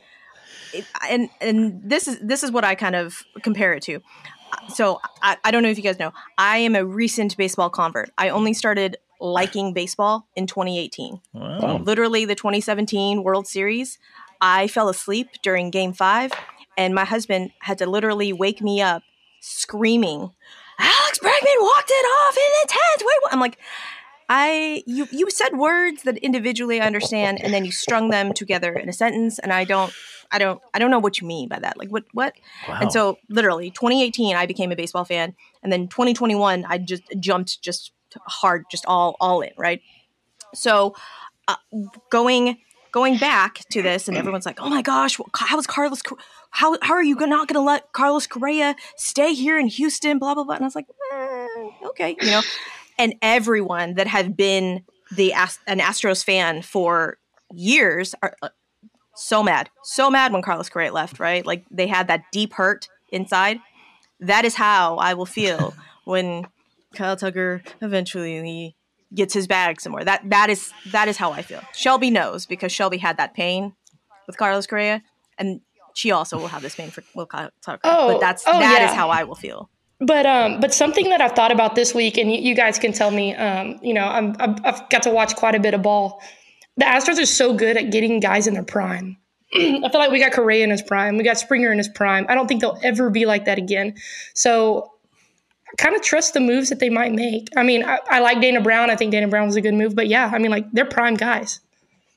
and 1.09 1.31
and 1.41 1.81
this 1.83 2.09
is 2.09 2.19
this 2.21 2.43
is 2.43 2.51
what 2.51 2.65
I 2.65 2.75
kind 2.75 2.97
of 2.97 3.25
compare 3.43 3.75
it 3.75 3.83
to. 3.85 4.01
So 4.75 5.01
I, 5.23 5.37
I 5.45 5.51
don't 5.51 5.63
know 5.63 5.69
if 5.69 5.77
you 5.77 5.83
guys 5.83 5.99
know, 5.99 6.13
I 6.39 6.59
am 6.59 6.75
a 6.75 6.85
recent 6.85 7.37
baseball 7.37 7.69
convert. 7.69 8.11
I 8.17 8.31
only 8.31 8.55
started 8.55 8.97
liking 9.21 9.75
baseball 9.75 10.27
in 10.37 10.47
2018. 10.47 11.21
Wow. 11.35 11.79
Literally 11.79 12.25
the 12.25 12.35
2017 12.35 13.23
World 13.23 13.47
Series. 13.47 13.99
I 14.41 14.69
fell 14.69 14.89
asleep 14.89 15.29
during 15.43 15.71
game 15.71 15.93
five, 15.93 16.33
and 16.77 16.95
my 16.95 17.05
husband 17.05 17.51
had 17.61 17.79
to 17.79 17.87
literally 17.87 18.33
wake 18.33 18.63
me 18.63 18.81
up 18.81 19.03
screaming, 19.41 20.31
Alex 20.79 21.19
Bregman 21.19 21.61
walked 21.61 21.91
it 21.91 22.07
off 22.07 22.37
in 22.37 22.53
the 22.63 22.69
tenth. 22.69 23.01
Wait, 23.01 23.23
what? 23.23 23.33
I'm 23.33 23.41
like, 23.41 23.59
I 24.29 24.83
you 24.87 25.09
you 25.11 25.31
said 25.31 25.57
words 25.57 26.03
that 26.03 26.19
individually 26.19 26.81
I 26.81 26.87
understand, 26.87 27.43
and 27.43 27.53
then 27.53 27.65
you 27.65 27.73
strung 27.73 28.11
them 28.11 28.33
together 28.33 28.73
in 28.75 28.89
a 28.89 28.93
sentence, 28.93 29.39
and 29.39 29.53
I 29.53 29.65
don't. 29.65 29.93
I 30.31 30.39
don't 30.39 30.61
I 30.75 30.79
don't 30.79 30.91
know 30.91 30.99
what 30.99 31.21
you 31.23 31.27
mean 31.27 31.49
by 31.49 31.59
that. 31.59 31.79
Like 31.79 31.89
what 31.89 32.05
what? 32.13 32.35
Wow. 32.69 32.79
And 32.83 32.93
so 32.93 33.19
literally 33.31 33.71
2018 33.71 34.37
I 34.37 34.45
became 34.45 34.71
a 34.71 34.77
baseball 34.77 35.07
fan 35.07 35.35
and 35.63 35.73
then 35.73 35.89
2021 35.89 36.67
I 36.69 36.77
just 36.77 37.03
jumped 37.19 37.63
just 37.63 37.93
hard 38.27 38.67
just 38.71 38.85
all 38.85 39.17
all 39.21 39.41
in, 39.41 39.53
right? 39.57 39.81
So 40.55 40.95
uh, 41.49 41.57
going 42.11 42.59
going 42.93 43.17
back 43.17 43.61
to 43.71 43.81
this 43.81 44.07
and 44.07 44.19
everyone's 44.19 44.45
like, 44.45 44.61
"Oh 44.61 44.69
my 44.69 44.83
gosh, 44.83 45.19
how 45.35 45.59
is 45.59 45.67
Carlos 45.67 46.03
how 46.51 46.77
how 46.83 46.95
are 46.95 47.03
you 47.03 47.15
not 47.15 47.49
going 47.49 47.55
to 47.55 47.61
let 47.61 47.93
Carlos 47.93 48.27
Correa 48.27 48.77
stay 48.97 49.33
here 49.33 49.59
in 49.59 49.67
Houston? 49.67 50.19
Blah 50.19 50.35
blah 50.35 50.45
blah. 50.45 50.57
And 50.57 50.65
I 50.65 50.67
was 50.67 50.75
like, 50.75 50.89
eh, 51.13 51.47
okay, 51.89 52.17
you 52.21 52.31
know. 52.31 52.43
And 52.99 53.15
everyone 53.23 53.95
that 53.95 54.07
had 54.07 54.37
been 54.37 54.85
the 55.15 55.33
an 55.33 55.79
Astros 55.79 56.25
fan 56.25 56.63
for 56.63 57.19
years 57.53 58.15
are 58.23 58.37
uh, 58.43 58.49
so 59.15 59.43
mad, 59.43 59.71
so 59.83 60.11
mad 60.11 60.33
when 60.33 60.43
Carlos 60.43 60.69
Correa 60.69 60.93
left. 60.93 61.19
Right, 61.21 61.45
like 61.47 61.65
they 61.71 61.87
had 61.87 62.09
that 62.09 62.25
deep 62.33 62.53
hurt 62.53 62.89
inside. 63.11 63.61
That 64.21 64.45
is 64.45 64.55
how 64.55 64.97
I 64.97 65.15
will 65.15 65.27
feel 65.27 65.75
when 66.05 66.47
Kyle 66.95 67.17
Tucker 67.17 67.63
eventually 67.81 68.77
gets 69.15 69.35
his 69.35 69.47
bag 69.47 69.81
somewhere. 69.81 70.05
That 70.05 70.29
that 70.31 70.51
is 70.51 70.73
that 70.93 71.09
is 71.09 71.17
how 71.17 71.33
I 71.33 71.43
feel. 71.43 71.63
Shelby 71.75 72.11
knows 72.11 72.47
because 72.47 72.73
Shelby 72.73 72.99
had 72.99 73.17
that 73.17 73.35
pain 73.35 73.75
with 74.27 74.37
Carlos 74.37 74.67
Correa, 74.67 75.03
and 75.39 75.61
she 75.95 76.11
also 76.11 76.39
will 76.39 76.49
have 76.49 76.63
this 76.63 76.75
pain 76.75 76.91
for 76.91 77.03
Will 77.15 77.27
Tucker. 77.27 77.81
Oh, 77.85 78.13
but 78.13 78.21
that's 78.21 78.45
oh, 78.47 78.59
that 78.59 78.81
yeah. 78.81 78.89
is 78.89 78.95
how 78.95 79.11
I 79.11 79.25
will 79.25 79.35
feel. 79.35 79.71
But 80.01 80.27
um, 80.27 80.61
but 80.61 80.73
something 80.73 81.09
that 81.11 81.21
I've 81.21 81.33
thought 81.33 81.51
about 81.51 81.75
this 81.75 81.93
week, 81.93 82.19
and 82.19 82.31
you, 82.31 82.39
you 82.39 82.55
guys 82.55 82.79
can 82.79 82.93
tell 82.93 83.11
me, 83.11 83.35
um, 83.35 83.79
you 83.83 83.93
know, 83.93 84.05
I'm, 84.05 84.37
I've 84.39 84.89
got 84.91 85.03
to 85.03 85.11
watch 85.11 85.35
quite 85.35 85.57
a 85.57 85.61
bit 85.61 85.75
of 85.75 85.83
ball. 85.83 86.23
The 86.77 86.85
Astros 86.85 87.21
are 87.21 87.27
so 87.27 87.53
good 87.53 87.77
at 87.77 87.91
getting 87.91 88.21
guys 88.21 88.47
in 88.47 88.55
their 88.55 88.63
prime. 88.63 89.17
I 89.55 89.59
feel 89.91 89.91
like 89.95 90.13
we 90.13 90.21
got 90.21 90.33
Correa 90.33 90.63
in 90.63 90.71
his 90.71 90.83
prime, 90.83 91.17
we 91.17 91.25
got 91.25 91.39
Springer 91.39 91.73
in 91.73 91.79
his 91.79 91.89
prime. 91.89 92.27
I 92.29 92.37
don't 92.37 92.47
think 92.47 92.61
they'll 92.61 92.79
ever 92.85 93.11
be 93.11 93.27
like 93.27 93.45
that 93.47 93.59
again. 93.59 93.97
So 94.35 94.93
I 95.67 95.83
kind 95.83 95.97
of 95.97 96.03
trust 96.03 96.35
the 96.35 96.41
moves 96.41 96.69
that 96.69 96.79
they 96.79 96.91
might 96.91 97.13
make. 97.13 97.49
I 97.57 97.65
mean, 97.65 97.85
I, 97.85 97.99
I 98.09 98.21
like 98.21 98.41
Dana 98.41 98.61
Brown. 98.61 98.91
I 98.91 98.97
think 98.97 99.11
Dana 99.11 99.27
Brown 99.27 99.47
was 99.47 99.57
a 99.57 99.61
good 99.61 99.75
move, 99.75 99.97
but 99.97 100.07
yeah, 100.07 100.31
I 100.33 100.39
mean, 100.39 100.53
like 100.53 100.71
they're 100.73 100.85
prime 100.85 101.15
guys. 101.15 101.61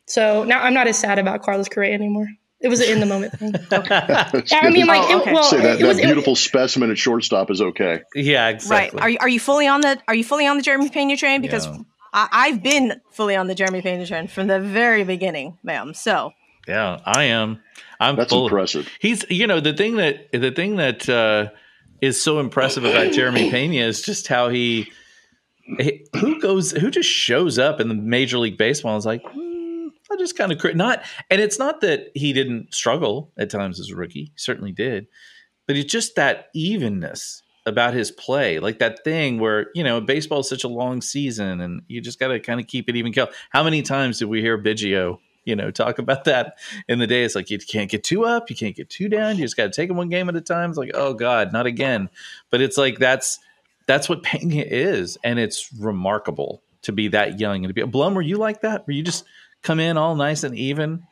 So 0.06 0.44
now 0.44 0.62
I'm 0.62 0.74
not 0.74 0.88
as 0.88 1.00
sad 1.00 1.18
about 1.18 1.42
Carlos 1.42 1.68
Correa 1.68 1.94
anymore. 1.94 2.28
It 2.62 2.70
was 2.70 2.80
an 2.80 2.89
in 2.89 2.99
the 2.99 3.05
moment 3.07 3.34
thing. 3.34 3.55
I 3.72 4.70
mean, 4.70 4.86
like, 4.86 5.01
oh, 5.09 5.22
okay. 5.22 5.32
it, 5.32 5.34
well, 5.34 5.43
Say 5.43 5.62
that, 5.62 5.80
that 5.80 5.88
was, 5.88 5.99
beautiful 5.99 6.34
it, 6.34 6.38
specimen 6.38 6.91
at 6.91 6.97
shortstop 6.97 7.49
is 7.49 7.62
okay. 7.62 8.01
Yeah, 8.14 8.49
exactly. 8.49 8.97
Right. 8.97 9.03
Are 9.03 9.09
you, 9.09 9.18
are 9.22 9.30
you 9.30 9.39
fully 9.39 9.68
on 9.68 9.82
the 9.82 9.99
Are 10.07 10.14
you 10.14 10.24
fully 10.24 10.45
on 10.45 10.57
the 10.57 10.64
Jeremy 10.64 10.89
Pena 10.89 11.18
train? 11.18 11.41
Because 11.41 11.66
yeah. 11.66 11.78
I, 12.14 12.49
have 12.49 12.62
been 12.62 13.01
fully 13.12 13.36
on 13.36 13.47
the 13.47 13.55
Jeremy 13.55 13.82
Pena 13.82 14.05
train 14.05 14.28
from 14.28 14.47
the 14.47 14.59
very 14.59 15.03
beginning, 15.03 15.57
ma'am. 15.64 15.93
So. 15.93 16.34
Yeah, 16.68 16.99
I 17.03 17.24
am. 17.24 17.59
I'm. 17.99 18.16
That's 18.16 18.32
full, 18.32 18.45
impressive. 18.45 18.88
He's. 18.99 19.26
You 19.30 19.47
know 19.47 19.59
the 19.59 19.74
thing 19.74 19.95
that 19.97 20.32
the 20.32 20.51
thing 20.51 20.76
that 20.76 21.09
uh, 21.09 21.49
is 22.01 22.22
so 22.22 22.39
impressive 22.39 22.86
about 22.86 23.12
Jeremy 23.14 23.49
Pena 23.49 23.86
is 23.86 24.03
just 24.03 24.28
how 24.28 24.49
he. 24.49 24.91
Who 26.20 26.39
goes? 26.39 26.72
Who 26.72 26.91
just 26.91 27.09
shows 27.09 27.57
up 27.57 27.80
in 27.80 27.88
the 27.88 27.95
Major 27.95 28.38
League 28.38 28.57
Baseball? 28.57 28.97
Is 28.97 29.05
like, 29.05 29.24
I 30.12 30.18
just 30.18 30.38
kind 30.38 30.51
of 30.51 30.76
not, 30.76 31.03
and 31.30 31.41
it's 31.41 31.59
not 31.59 31.82
that 31.82 32.12
he 32.14 32.34
didn't 32.34 32.74
struggle 32.74 33.32
at 33.38 33.49
times 33.49 33.80
as 33.80 33.89
a 33.89 33.95
rookie. 33.95 34.32
Certainly 34.36 34.74
did, 34.74 35.07
but 35.68 35.76
it's 35.76 35.91
just 35.91 36.16
that 36.16 36.49
evenness 36.53 37.43
about 37.66 37.93
his 37.93 38.12
play, 38.12 38.59
like 38.59 38.80
that 38.80 39.03
thing 39.03 39.39
where 39.39 39.68
you 39.76 39.84
know 39.84 40.01
baseball 40.01 40.39
is 40.39 40.49
such 40.49 40.64
a 40.64 40.70
long 40.70 41.01
season, 41.01 41.62
and 41.62 41.82
you 41.88 42.01
just 42.01 42.20
got 42.20 42.30
to 42.30 42.39
kind 42.39 42.59
of 42.59 42.68
keep 42.68 42.89
it 42.89 42.95
even. 42.95 43.14
How 43.51 43.64
many 43.64 43.82
times 43.82 44.20
did 44.20 44.26
we 44.26 44.41
hear 44.41 44.62
Biggio, 44.62 45.20
you 45.45 45.55
know, 45.55 45.72
talk 45.72 45.99
about 45.99 46.26
that 46.26 46.57
in 46.88 46.99
the 46.99 47.07
day? 47.07 47.24
It's 47.24 47.36
like 47.36 47.49
you 47.49 47.59
can't 47.59 47.89
get 47.89 48.03
too 48.03 48.26
up, 48.26 48.49
you 48.49 48.55
can't 48.55 48.76
get 48.76 48.89
too 48.89 49.09
down. 49.09 49.38
You 49.38 49.43
just 49.43 49.57
got 49.57 49.66
to 49.66 49.70
take 49.72 49.89
it 49.89 49.93
one 49.93 50.09
game 50.09 50.30
at 50.30 50.36
a 50.36 50.41
time. 50.41 50.70
It's 50.70 50.78
like, 50.78 50.91
oh 50.93 51.14
God, 51.14 51.53
not 51.53 51.66
again. 51.66 52.09
But 52.49 52.62
it's 52.62 52.78
like 52.78 52.99
that's 52.99 53.39
that's 53.88 54.09
what 54.09 54.24
Pena 54.24 54.64
is, 54.66 55.18
and 55.24 55.39
it's 55.39 55.72
remarkable 55.74 56.64
to 56.84 56.91
be 56.91 57.07
that 57.09 57.39
young 57.39 57.57
and 57.57 57.68
to 57.68 57.74
be. 57.74 57.84
Blum, 57.84 58.16
were 58.16 58.22
you 58.22 58.38
like 58.38 58.62
that? 58.62 58.88
Were 58.88 58.93
you 58.93 59.03
just 59.03 59.26
come 59.62 59.80
in 59.80 59.97
all 59.97 60.16
nice 60.16 60.43
and 60.43 60.57
even 60.57 61.03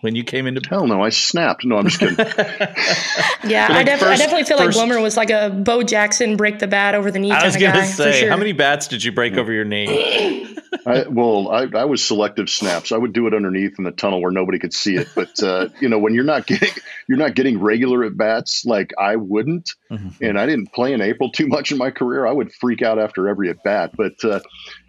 when 0.00 0.14
you 0.14 0.24
came 0.24 0.46
into 0.46 0.60
hell 0.68 0.86
no 0.86 1.02
i 1.02 1.08
snapped 1.08 1.64
no 1.64 1.76
i'm 1.76 1.86
just 1.88 2.00
kidding 2.00 2.16
yeah 3.48 3.68
like 3.68 3.76
I, 3.76 3.82
def- 3.84 4.00
first, 4.00 4.20
I, 4.20 4.24
definitely 4.24 4.44
feel 4.44 4.58
first, 4.58 4.76
like 4.76 4.88
blummer 4.88 5.00
was 5.00 5.16
like 5.16 5.30
a 5.30 5.50
bo 5.50 5.82
jackson 5.82 6.36
break 6.36 6.58
the 6.58 6.66
bat 6.66 6.94
over 6.94 7.10
the 7.10 7.18
knee 7.18 7.30
i 7.30 7.44
was 7.44 7.56
gonna 7.56 7.72
guy, 7.72 7.84
say 7.84 8.20
sure. 8.20 8.30
how 8.30 8.36
many 8.36 8.52
bats 8.52 8.88
did 8.88 9.04
you 9.04 9.12
break 9.12 9.36
over 9.36 9.52
your 9.52 9.64
knee 9.64 10.48
I, 10.86 11.06
well, 11.08 11.48
I, 11.50 11.66
I, 11.74 11.84
was 11.84 12.02
selective 12.02 12.48
snaps. 12.48 12.92
I 12.92 12.96
would 12.96 13.12
do 13.12 13.26
it 13.26 13.34
underneath 13.34 13.78
in 13.78 13.84
the 13.84 13.92
tunnel 13.92 14.20
where 14.20 14.32
nobody 14.32 14.58
could 14.58 14.72
see 14.72 14.96
it. 14.96 15.08
But 15.14 15.42
uh, 15.42 15.68
you 15.80 15.88
know, 15.88 15.98
when 15.98 16.14
you're 16.14 16.24
not 16.24 16.46
getting 16.46 16.72
you're 17.08 17.18
not 17.18 17.34
getting 17.34 17.60
regular 17.60 18.04
at 18.04 18.16
bats 18.16 18.64
like 18.64 18.92
I 18.98 19.16
wouldn't, 19.16 19.74
mm-hmm. 19.90 20.24
and 20.24 20.38
I 20.38 20.46
didn't 20.46 20.72
play 20.72 20.92
in 20.92 21.00
April 21.00 21.30
too 21.30 21.46
much 21.46 21.72
in 21.72 21.78
my 21.78 21.90
career. 21.90 22.26
I 22.26 22.32
would 22.32 22.52
freak 22.52 22.82
out 22.82 22.98
after 22.98 23.28
every 23.28 23.50
at 23.50 23.62
bat. 23.62 23.92
But 23.96 24.24
uh, 24.24 24.40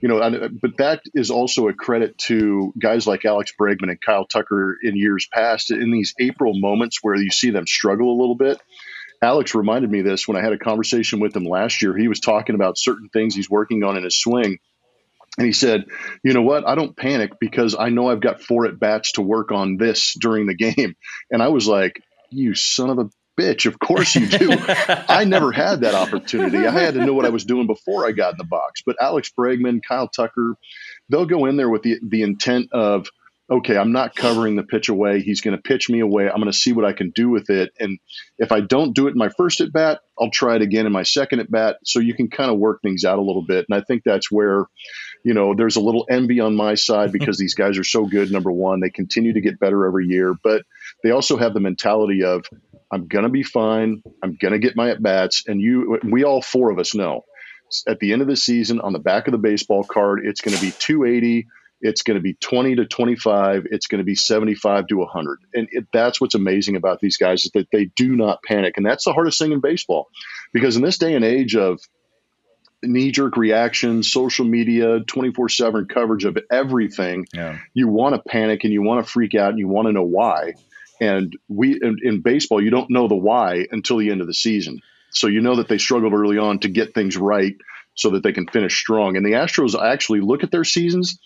you 0.03 0.09
know, 0.09 0.17
I, 0.19 0.27
uh, 0.27 0.49
but 0.49 0.75
that 0.79 1.01
is 1.13 1.31
also 1.31 1.69
a 1.69 1.73
credit 1.73 2.17
to 2.17 2.73
guys 2.77 3.07
like 3.07 3.23
Alex 3.23 3.53
Bregman 3.57 3.89
and 3.89 4.01
Kyle 4.01 4.27
Tucker 4.27 4.77
in 4.83 4.97
years 4.97 5.29
past. 5.31 5.71
In 5.71 5.91
these 5.91 6.13
April 6.19 6.59
moments 6.59 6.99
where 7.01 7.15
you 7.15 7.31
see 7.31 7.51
them 7.51 7.65
struggle 7.65 8.11
a 8.11 8.19
little 8.19 8.35
bit. 8.35 8.59
Alex 9.21 9.55
reminded 9.55 9.89
me 9.89 10.01
this 10.01 10.27
when 10.27 10.35
I 10.35 10.41
had 10.41 10.51
a 10.51 10.57
conversation 10.57 11.21
with 11.21 11.33
him 11.33 11.45
last 11.45 11.81
year. 11.81 11.97
He 11.97 12.09
was 12.09 12.19
talking 12.19 12.55
about 12.55 12.77
certain 12.77 13.07
things 13.07 13.33
he's 13.33 13.49
working 13.49 13.85
on 13.85 13.95
in 13.95 14.03
his 14.03 14.19
swing 14.19 14.59
and 15.37 15.47
he 15.47 15.53
said, 15.53 15.85
You 16.21 16.33
know 16.33 16.41
what? 16.41 16.67
I 16.67 16.75
don't 16.75 16.97
panic 16.97 17.39
because 17.39 17.73
I 17.79 17.87
know 17.87 18.09
I've 18.09 18.19
got 18.19 18.41
four 18.41 18.65
at 18.65 18.77
bats 18.77 19.13
to 19.13 19.21
work 19.21 19.53
on 19.53 19.77
this 19.77 20.15
during 20.19 20.47
the 20.47 20.55
game. 20.75 20.95
And 21.31 21.41
I 21.41 21.47
was 21.47 21.65
like, 21.65 22.01
You 22.29 22.55
son 22.55 22.89
of 22.89 22.99
a 22.99 23.09
bitch. 23.39 23.65
Of 23.65 23.79
course 23.79 24.15
you 24.15 24.27
do. 24.27 24.49
I 24.87 25.25
never 25.25 25.51
had 25.51 25.81
that 25.81 25.95
opportunity. 25.95 26.65
I 26.65 26.71
had 26.71 26.93
to 26.95 27.05
know 27.05 27.13
what 27.13 27.25
I 27.25 27.29
was 27.29 27.45
doing 27.45 27.67
before 27.67 28.05
I 28.05 28.11
got 28.11 28.33
in 28.33 28.37
the 28.37 28.43
box. 28.43 28.81
But 28.85 28.97
Alex 29.01 29.31
Bregman, 29.37 29.81
Kyle 29.87 30.07
Tucker, 30.07 30.55
they'll 31.09 31.25
go 31.25 31.45
in 31.45 31.57
there 31.57 31.69
with 31.69 31.83
the, 31.83 31.99
the 32.01 32.21
intent 32.21 32.69
of, 32.71 33.07
okay, 33.51 33.77
I'm 33.77 33.91
not 33.91 34.15
covering 34.15 34.55
the 34.55 34.63
pitch 34.63 34.87
away. 34.89 35.21
He's 35.21 35.41
going 35.41 35.55
to 35.55 35.61
pitch 35.61 35.89
me 35.89 35.99
away. 35.99 36.29
I'm 36.29 36.37
going 36.37 36.51
to 36.51 36.57
see 36.57 36.71
what 36.71 36.85
I 36.85 36.93
can 36.93 37.11
do 37.11 37.29
with 37.29 37.49
it. 37.49 37.71
And 37.79 37.99
if 38.37 38.51
I 38.51 38.61
don't 38.61 38.95
do 38.95 39.07
it 39.07 39.11
in 39.11 39.17
my 39.17 39.29
first 39.29 39.59
at 39.61 39.73
bat, 39.73 39.99
I'll 40.17 40.31
try 40.31 40.55
it 40.55 40.61
again 40.61 40.85
in 40.85 40.91
my 40.91 41.03
second 41.03 41.41
at 41.41 41.51
bat. 41.51 41.77
So 41.83 41.99
you 41.99 42.13
can 42.13 42.29
kind 42.29 42.49
of 42.49 42.57
work 42.57 42.81
things 42.81 43.03
out 43.03 43.19
a 43.19 43.21
little 43.21 43.45
bit. 43.45 43.65
And 43.69 43.77
I 43.77 43.83
think 43.83 44.03
that's 44.03 44.31
where, 44.31 44.65
you 45.25 45.33
know, 45.33 45.53
there's 45.55 45.75
a 45.75 45.81
little 45.81 46.05
envy 46.09 46.39
on 46.39 46.55
my 46.55 46.75
side 46.75 47.11
because 47.11 47.37
these 47.37 47.53
guys 47.53 47.77
are 47.77 47.83
so 47.83 48.05
good. 48.05 48.31
Number 48.31 48.51
one, 48.51 48.79
they 48.79 48.89
continue 48.89 49.33
to 49.33 49.41
get 49.41 49.59
better 49.59 49.85
every 49.85 50.07
year, 50.07 50.33
but 50.41 50.63
they 51.03 51.11
also 51.11 51.37
have 51.37 51.53
the 51.53 51.59
mentality 51.59 52.23
of, 52.23 52.45
I'm 52.91 53.07
going 53.07 53.23
to 53.23 53.29
be 53.29 53.43
fine. 53.43 54.01
I'm 54.23 54.35
going 54.35 54.53
to 54.53 54.59
get 54.59 54.75
my 54.75 54.89
at 54.89 55.01
bats. 55.01 55.43
And 55.47 55.61
you, 55.61 55.99
we 56.03 56.23
all 56.23 56.41
four 56.41 56.71
of 56.71 56.79
us 56.79 56.95
know 56.95 57.25
at 57.87 57.99
the 57.99 58.13
end 58.13 58.21
of 58.21 58.27
the 58.27 58.35
season 58.35 58.79
on 58.81 58.93
the 58.93 58.99
back 58.99 59.27
of 59.27 59.31
the 59.31 59.37
baseball 59.37 59.83
card, 59.83 60.25
it's 60.25 60.41
going 60.41 60.55
to 60.55 60.61
be 60.61 60.71
280 60.71 61.47
it's 61.83 62.01
going 62.01 62.15
to 62.15 62.21
be 62.21 62.33
20 62.35 62.75
to 62.75 62.85
25 62.85 63.67
it's 63.69 63.87
going 63.87 63.99
to 63.99 64.05
be 64.05 64.15
75 64.15 64.87
to 64.87 64.95
100 64.95 65.39
and 65.53 65.67
it, 65.71 65.85
that's 65.93 66.19
what's 66.19 66.33
amazing 66.33 66.75
about 66.75 66.99
these 66.99 67.17
guys 67.17 67.45
is 67.45 67.51
that 67.53 67.67
they 67.71 67.85
do 67.95 68.15
not 68.15 68.41
panic 68.41 68.75
and 68.77 68.85
that's 68.85 69.03
the 69.03 69.13
hardest 69.13 69.37
thing 69.37 69.51
in 69.51 69.59
baseball 69.59 70.07
because 70.53 70.75
in 70.75 70.81
this 70.81 70.97
day 70.97 71.13
and 71.13 71.25
age 71.25 71.55
of 71.55 71.79
knee-jerk 72.81 73.37
reactions 73.37 74.11
social 74.11 74.45
media 74.45 75.01
24-7 75.01 75.87
coverage 75.87 76.25
of 76.25 76.37
everything 76.51 77.25
yeah. 77.33 77.57
you 77.73 77.87
want 77.87 78.15
to 78.15 78.21
panic 78.27 78.63
and 78.63 78.73
you 78.73 78.81
want 78.81 79.05
to 79.05 79.11
freak 79.11 79.35
out 79.35 79.49
and 79.49 79.59
you 79.59 79.67
want 79.67 79.87
to 79.87 79.91
know 79.91 80.03
why 80.03 80.53
and 81.01 81.35
we 81.47 81.79
in, 81.81 81.97
in 82.03 82.21
baseball 82.21 82.61
you 82.61 82.69
don't 82.69 82.89
know 82.89 83.07
the 83.07 83.15
why 83.15 83.67
until 83.71 83.97
the 83.97 84.11
end 84.11 84.21
of 84.21 84.27
the 84.27 84.33
season 84.33 84.81
so 85.13 85.27
you 85.27 85.41
know 85.41 85.55
that 85.55 85.67
they 85.67 85.77
struggled 85.77 86.13
early 86.13 86.37
on 86.37 86.59
to 86.59 86.69
get 86.69 86.93
things 86.93 87.15
right 87.15 87.55
so 87.95 88.11
that 88.11 88.23
they 88.23 88.33
can 88.33 88.47
finish 88.47 88.79
strong. 88.79 89.15
And 89.15 89.25
the 89.25 89.33
Astros 89.33 89.79
actually 89.79 90.21
look 90.21 90.43
at 90.43 90.51
their 90.51 90.63
seasons 90.63 91.19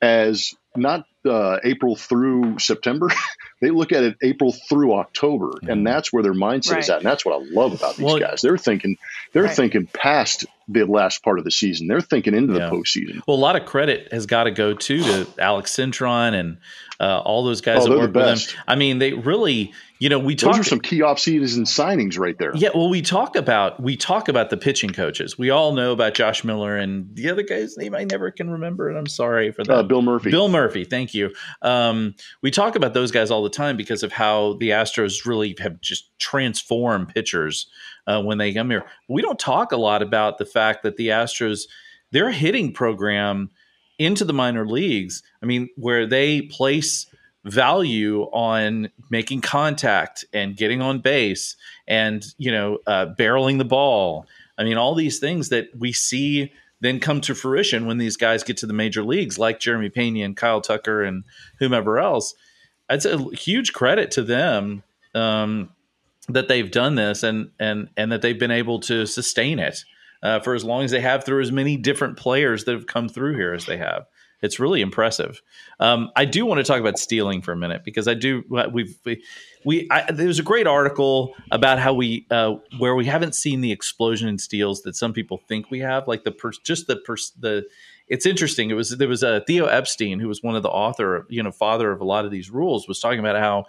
as 0.00 0.54
not 0.76 1.06
uh, 1.24 1.58
April 1.64 1.96
through 1.96 2.58
September. 2.58 3.08
they 3.60 3.70
look 3.70 3.92
at 3.92 4.02
it 4.02 4.16
April 4.22 4.52
through 4.52 4.94
October, 4.94 5.46
mm-hmm. 5.46 5.70
and 5.70 5.86
that's 5.86 6.12
where 6.12 6.22
their 6.22 6.34
mindset 6.34 6.72
right. 6.72 6.82
is 6.82 6.90
at. 6.90 6.98
And 6.98 7.06
that's 7.06 7.24
what 7.24 7.40
I 7.40 7.44
love 7.50 7.74
about 7.74 7.96
these 7.96 8.04
well, 8.04 8.18
guys. 8.18 8.42
They're 8.42 8.58
thinking 8.58 8.96
they're 9.32 9.44
right. 9.44 9.56
thinking 9.56 9.86
past 9.86 10.46
the 10.68 10.84
last 10.84 11.22
part 11.22 11.38
of 11.38 11.44
the 11.44 11.50
season. 11.50 11.88
They're 11.88 12.00
thinking 12.00 12.34
into 12.34 12.54
yeah. 12.54 12.68
the 12.68 12.76
postseason. 12.76 13.22
Well, 13.26 13.36
a 13.36 13.38
lot 13.38 13.56
of 13.56 13.66
credit 13.66 14.12
has 14.12 14.26
got 14.26 14.44
to 14.44 14.50
go 14.50 14.74
too 14.74 15.02
to 15.02 15.26
Alex 15.38 15.74
Cintron 15.74 16.34
and 16.34 16.58
uh, 17.00 17.20
all 17.20 17.44
those 17.44 17.60
guys 17.60 17.84
oh, 17.84 17.90
that 17.90 17.98
work 17.98 18.12
the 18.12 18.18
with 18.20 18.46
them. 18.46 18.58
I 18.66 18.76
mean, 18.76 18.98
they 18.98 19.12
really, 19.12 19.72
you 19.98 20.08
know, 20.08 20.18
we 20.18 20.36
talk. 20.36 20.52
Those 20.52 20.60
are 20.60 20.68
some 20.68 20.80
key 20.80 21.02
off-season 21.02 21.64
signings 21.64 22.18
right 22.18 22.38
there. 22.38 22.52
Yeah, 22.54 22.70
well, 22.74 22.88
we 22.88 23.02
talk 23.02 23.34
about 23.34 23.82
we 23.82 23.96
talk 23.96 24.28
about 24.28 24.50
the 24.50 24.56
pitching 24.56 24.90
coaches. 24.90 25.36
We 25.36 25.50
all 25.50 25.72
know 25.72 25.92
about 25.92 26.14
Josh 26.14 26.44
Miller 26.44 26.76
and 26.76 27.14
the 27.14 27.28
other 27.30 27.42
guy's 27.42 27.76
name 27.76 27.94
I 27.94 28.04
never 28.04 28.30
can 28.30 28.50
remember, 28.50 28.88
and 28.88 28.96
I'm 28.96 29.08
sorry 29.08 29.50
for 29.50 29.64
that. 29.64 29.72
Uh, 29.72 29.82
Bill 29.82 30.02
Murphy. 30.02 30.30
Bill 30.30 30.48
Murphy. 30.48 30.61
Thank 30.84 31.14
you. 31.14 31.32
Um, 31.62 32.14
we 32.42 32.50
talk 32.50 32.76
about 32.76 32.94
those 32.94 33.10
guys 33.10 33.30
all 33.30 33.42
the 33.42 33.50
time 33.50 33.76
because 33.76 34.02
of 34.02 34.12
how 34.12 34.54
the 34.54 34.70
Astros 34.70 35.24
really 35.26 35.56
have 35.60 35.80
just 35.80 36.16
transformed 36.18 37.08
pitchers 37.08 37.66
uh, 38.06 38.22
when 38.22 38.38
they 38.38 38.52
come 38.52 38.70
here. 38.70 38.84
We 39.08 39.22
don't 39.22 39.38
talk 39.38 39.72
a 39.72 39.76
lot 39.76 40.02
about 40.02 40.38
the 40.38 40.46
fact 40.46 40.82
that 40.82 40.96
the 40.96 41.08
Astros, 41.08 41.62
their 42.10 42.30
hitting 42.30 42.72
program 42.72 43.50
into 43.98 44.24
the 44.24 44.32
minor 44.32 44.66
leagues. 44.66 45.22
I 45.42 45.46
mean, 45.46 45.68
where 45.76 46.06
they 46.06 46.42
place 46.42 47.06
value 47.44 48.22
on 48.32 48.88
making 49.10 49.40
contact 49.40 50.24
and 50.32 50.56
getting 50.56 50.80
on 50.80 51.00
base 51.00 51.56
and 51.88 52.24
you 52.38 52.52
know 52.52 52.78
uh, 52.86 53.06
barreling 53.18 53.58
the 53.58 53.64
ball. 53.64 54.26
I 54.58 54.64
mean, 54.64 54.76
all 54.76 54.94
these 54.94 55.18
things 55.18 55.48
that 55.48 55.68
we 55.76 55.92
see 55.92 56.52
then 56.82 56.98
come 56.98 57.20
to 57.22 57.34
fruition 57.34 57.86
when 57.86 57.98
these 57.98 58.16
guys 58.16 58.42
get 58.42 58.56
to 58.58 58.66
the 58.66 58.72
major 58.72 59.04
leagues, 59.04 59.38
like 59.38 59.60
Jeremy 59.60 59.88
Pena 59.88 60.24
and 60.24 60.36
Kyle 60.36 60.60
Tucker 60.60 61.02
and 61.02 61.22
whomever 61.60 62.00
else. 62.00 62.34
It's 62.90 63.04
a 63.06 63.18
huge 63.34 63.72
credit 63.72 64.10
to 64.12 64.22
them 64.22 64.82
um, 65.14 65.70
that 66.28 66.48
they've 66.48 66.70
done 66.70 66.96
this 66.96 67.22
and 67.22 67.52
and 67.60 67.88
and 67.96 68.10
that 68.10 68.20
they've 68.20 68.38
been 68.38 68.50
able 68.50 68.80
to 68.80 69.06
sustain 69.06 69.60
it 69.60 69.84
uh, 70.24 70.40
for 70.40 70.54
as 70.54 70.64
long 70.64 70.82
as 70.82 70.90
they 70.90 71.00
have 71.00 71.24
through 71.24 71.40
as 71.40 71.52
many 71.52 71.76
different 71.76 72.16
players 72.16 72.64
that 72.64 72.72
have 72.72 72.86
come 72.88 73.08
through 73.08 73.36
here 73.36 73.54
as 73.54 73.64
they 73.64 73.76
have. 73.76 74.06
It's 74.42 74.58
really 74.58 74.80
impressive. 74.80 75.40
Um, 75.78 76.10
I 76.16 76.24
do 76.24 76.44
want 76.44 76.58
to 76.58 76.64
talk 76.64 76.80
about 76.80 76.98
stealing 76.98 77.42
for 77.42 77.52
a 77.52 77.56
minute 77.56 77.84
because 77.84 78.08
I 78.08 78.14
do. 78.14 78.42
We've 78.72 78.98
we, 79.04 79.22
we 79.64 79.88
I, 79.90 80.10
there 80.10 80.26
was 80.26 80.40
a 80.40 80.42
great 80.42 80.66
article 80.66 81.34
about 81.52 81.78
how 81.78 81.94
we 81.94 82.26
uh, 82.30 82.56
where 82.78 82.96
we 82.96 83.06
haven't 83.06 83.36
seen 83.36 83.60
the 83.60 83.70
explosion 83.70 84.28
in 84.28 84.38
steals 84.38 84.82
that 84.82 84.96
some 84.96 85.12
people 85.12 85.38
think 85.48 85.70
we 85.70 85.78
have. 85.78 86.08
Like 86.08 86.24
the 86.24 86.32
per, 86.32 86.50
just 86.64 86.88
the 86.88 86.96
per, 86.96 87.16
the. 87.38 87.64
It's 88.08 88.26
interesting. 88.26 88.70
It 88.70 88.74
was 88.74 88.90
there 88.90 89.08
was 89.08 89.22
a 89.22 89.42
Theo 89.46 89.66
Epstein 89.66 90.18
who 90.18 90.28
was 90.28 90.42
one 90.42 90.56
of 90.56 90.64
the 90.64 90.68
author, 90.68 91.24
you 91.30 91.42
know, 91.42 91.52
father 91.52 91.92
of 91.92 92.00
a 92.00 92.04
lot 92.04 92.24
of 92.24 92.32
these 92.32 92.50
rules, 92.50 92.88
was 92.88 92.98
talking 92.98 93.20
about 93.20 93.36
how 93.36 93.66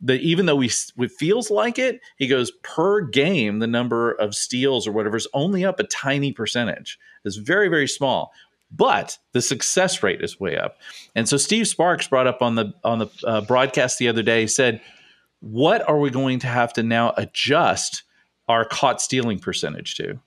that 0.00 0.20
even 0.20 0.46
though 0.46 0.56
we 0.56 0.70
it 0.98 1.12
feels 1.12 1.50
like 1.50 1.78
it, 1.78 2.00
he 2.16 2.26
goes 2.26 2.52
per 2.62 3.02
game 3.02 3.58
the 3.58 3.66
number 3.66 4.12
of 4.12 4.34
steals 4.34 4.86
or 4.86 4.92
whatever 4.92 5.16
is 5.16 5.28
only 5.34 5.64
up 5.64 5.80
a 5.80 5.84
tiny 5.84 6.32
percentage. 6.32 6.98
It's 7.24 7.36
very 7.36 7.68
very 7.68 7.88
small, 7.88 8.32
but 8.70 9.18
the 9.32 9.42
success 9.42 10.02
rate 10.02 10.22
is 10.22 10.38
way 10.38 10.56
up. 10.56 10.76
And 11.14 11.28
so 11.28 11.36
Steve 11.36 11.66
Sparks 11.66 12.08
brought 12.08 12.26
up 12.26 12.42
on 12.42 12.54
the 12.54 12.72
on 12.84 12.98
the 12.98 13.08
uh, 13.24 13.40
broadcast 13.42 13.98
the 13.98 14.08
other 14.08 14.22
day 14.22 14.46
said, 14.46 14.80
"What 15.40 15.88
are 15.88 15.98
we 15.98 16.10
going 16.10 16.38
to 16.40 16.46
have 16.46 16.72
to 16.74 16.82
now 16.82 17.14
adjust 17.16 18.02
our 18.48 18.64
caught 18.64 19.00
stealing 19.00 19.38
percentage 19.38 19.94
to? 19.96 20.20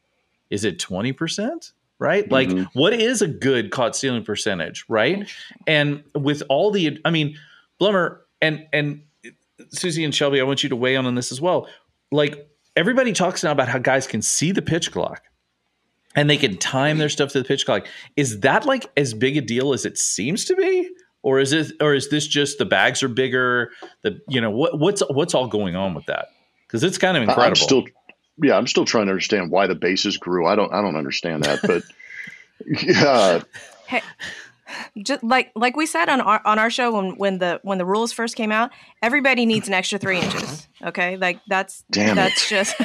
Is 0.50 0.64
it 0.64 0.80
twenty 0.80 1.14
percent?" 1.14 1.72
right? 2.02 2.28
Mm-hmm. 2.28 2.58
Like, 2.58 2.68
what 2.74 2.94
is 2.94 3.22
a 3.22 3.28
good 3.28 3.70
caught 3.70 3.96
stealing 3.96 4.26
percentage, 4.26 4.84
right? 4.90 5.32
And 5.68 6.04
with 6.16 6.42
all 6.50 6.72
the, 6.72 7.00
I 7.06 7.12
mean, 7.12 7.38
Blummer 7.80 8.22
and 8.42 8.66
and 8.74 9.04
Suzy 9.70 10.04
and 10.04 10.14
Shelby, 10.14 10.42
I 10.42 10.44
want 10.44 10.64
you 10.64 10.70
to 10.70 10.76
weigh 10.76 10.96
in 10.96 11.06
on 11.06 11.16
this 11.16 11.32
as 11.32 11.40
well. 11.40 11.68
Like 12.12 12.50
everybody 12.76 13.14
talks 13.14 13.44
now 13.44 13.52
about 13.52 13.70
how 13.70 13.78
guys 13.78 14.08
can 14.08 14.22
see 14.22 14.52
the 14.52 14.62
pitch 14.62 14.92
clock 14.92 15.24
and 16.16 16.30
they 16.30 16.38
can 16.38 16.58
time 16.58 16.98
their 16.98 17.10
stuff 17.10 17.32
to 17.32 17.40
the 17.40 17.46
pitch 17.46 17.66
clock. 17.66 17.88
Is 18.16 18.42
that 18.42 18.66
like 18.66 18.86
as 18.98 19.14
big 19.14 19.38
a 19.38 19.42
deal 19.42 19.74
as 19.74 19.86
it 19.86 19.98
seems 19.98 20.46
to 20.46 20.56
be? 20.56 20.90
Or 21.24 21.40
is 21.40 21.54
it 21.54 21.74
or 21.80 21.94
is 21.94 22.10
this 22.10 22.28
just 22.28 22.58
the 22.58 22.66
bags 22.66 23.04
are 23.04 23.08
bigger? 23.08 23.72
The 24.02 24.20
you 24.28 24.42
know 24.42 24.50
what 24.50 24.80
what's 24.80 25.04
what's 25.10 25.36
all 25.36 25.48
going 25.48 25.76
on 25.76 25.94
with 25.94 26.08
that? 26.08 26.30
Because 26.68 26.84
it's 26.84 26.98
kind 26.98 27.16
of 27.16 27.24
incredible. 27.24 27.50
I'm 27.50 27.56
still 27.56 27.84
yeah, 28.42 28.58
I'm 28.58 28.68
still 28.68 28.86
trying 28.86 29.06
to 29.06 29.12
understand 29.12 29.52
why 29.52 29.68
the 29.68 29.76
bases 29.76 30.18
grew. 30.18 30.48
I 30.48 30.56
don't 30.56 30.74
I 30.74 30.82
don't 30.82 30.96
understand 30.96 31.44
that, 31.44 31.60
but 31.62 31.84
yeah. 32.84 33.42
Hey, 33.86 34.02
just 35.04 35.24
like 35.24 35.52
like 35.56 35.76
we 35.76 35.86
said 35.86 36.10
on 36.10 36.22
our 36.22 36.42
on 36.44 36.58
our 36.58 36.72
show 36.72 36.92
when 36.92 37.18
when 37.18 37.38
the 37.38 37.60
when 37.64 37.78
the 37.78 37.86
rules 37.86 38.12
first 38.12 38.36
came 38.36 38.52
out, 38.52 38.72
everybody 39.04 39.46
needs 39.46 39.68
an 39.68 39.76
extra 39.76 40.00
three 40.00 40.20
inches. 40.20 40.68
Okay, 40.84 41.18
like 41.18 41.40
that's 41.48 41.84
Damn 41.92 42.16
that's 42.16 42.52
it. 42.52 42.56
just. 42.56 42.76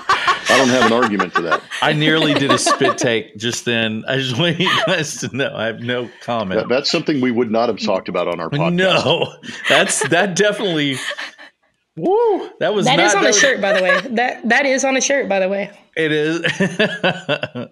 I 0.50 0.56
don't 0.56 0.68
have 0.68 0.86
an 0.86 0.92
argument 0.92 1.32
for 1.32 1.42
that. 1.42 1.62
I 1.82 1.92
nearly 1.92 2.34
did 2.34 2.50
a 2.50 2.58
spit 2.58 2.98
take 2.98 3.36
just 3.36 3.64
then. 3.64 4.04
I 4.08 4.16
just 4.16 4.38
want 4.38 4.58
you 4.58 4.70
guys 4.86 5.18
to 5.20 5.36
know. 5.36 5.54
I 5.54 5.66
have 5.66 5.80
no 5.80 6.10
comment. 6.22 6.60
That, 6.60 6.68
that's 6.68 6.90
something 6.90 7.20
we 7.20 7.30
would 7.30 7.50
not 7.50 7.68
have 7.68 7.78
talked 7.78 8.08
about 8.08 8.28
on 8.28 8.40
our 8.40 8.50
podcast. 8.50 8.74
No, 8.74 9.34
that's 9.68 10.08
that 10.08 10.36
definitely. 10.36 10.96
Woo! 11.96 12.50
That 12.60 12.74
was 12.74 12.86
that 12.86 12.96
not, 12.96 13.06
is 13.06 13.14
on 13.14 13.22
that 13.22 13.26
a 13.26 13.30
was, 13.30 13.38
shirt, 13.38 13.60
by 13.60 13.72
the 13.72 13.82
way. 13.82 14.00
That 14.14 14.48
that 14.48 14.66
is 14.66 14.84
on 14.84 14.96
a 14.96 15.00
shirt, 15.00 15.28
by 15.28 15.40
the 15.40 15.48
way. 15.48 15.70
It 15.96 16.12
is. 16.12 16.40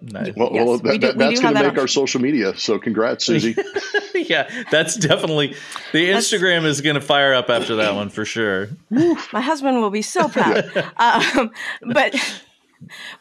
nice. 0.01 0.33
Well, 0.35 0.51
yes, 0.51 0.65
well 0.65 0.77
that, 0.79 0.83
we 0.83 0.97
do, 0.97 1.07
that, 1.07 1.17
that's 1.17 1.39
going 1.39 1.55
to 1.55 1.63
make 1.63 1.71
on. 1.71 1.79
our 1.79 1.87
social 1.87 2.19
media. 2.19 2.57
So 2.57 2.77
congrats, 2.77 3.25
Suzy. 3.25 3.55
yeah, 4.15 4.49
that's 4.69 4.95
definitely 4.95 5.55
the 5.93 6.09
Instagram 6.09 6.65
is 6.65 6.81
going 6.81 6.95
to 6.95 7.01
fire 7.01 7.33
up 7.33 7.49
after 7.49 7.77
that 7.77 7.95
one 7.95 8.09
for 8.09 8.25
sure. 8.25 8.67
My 8.89 9.39
husband 9.39 9.81
will 9.81 9.91
be 9.91 10.01
so 10.01 10.27
proud. 10.27 10.65
um, 10.97 11.51
but 11.93 12.15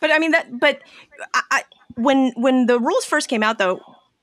but 0.00 0.10
I 0.12 0.18
mean 0.18 0.32
that. 0.32 0.58
But 0.58 0.80
I, 1.34 1.42
I, 1.50 1.62
when 1.96 2.32
when 2.36 2.66
the 2.66 2.78
rules 2.78 3.04
first 3.04 3.28
came 3.28 3.42
out, 3.42 3.58
though, 3.58 3.80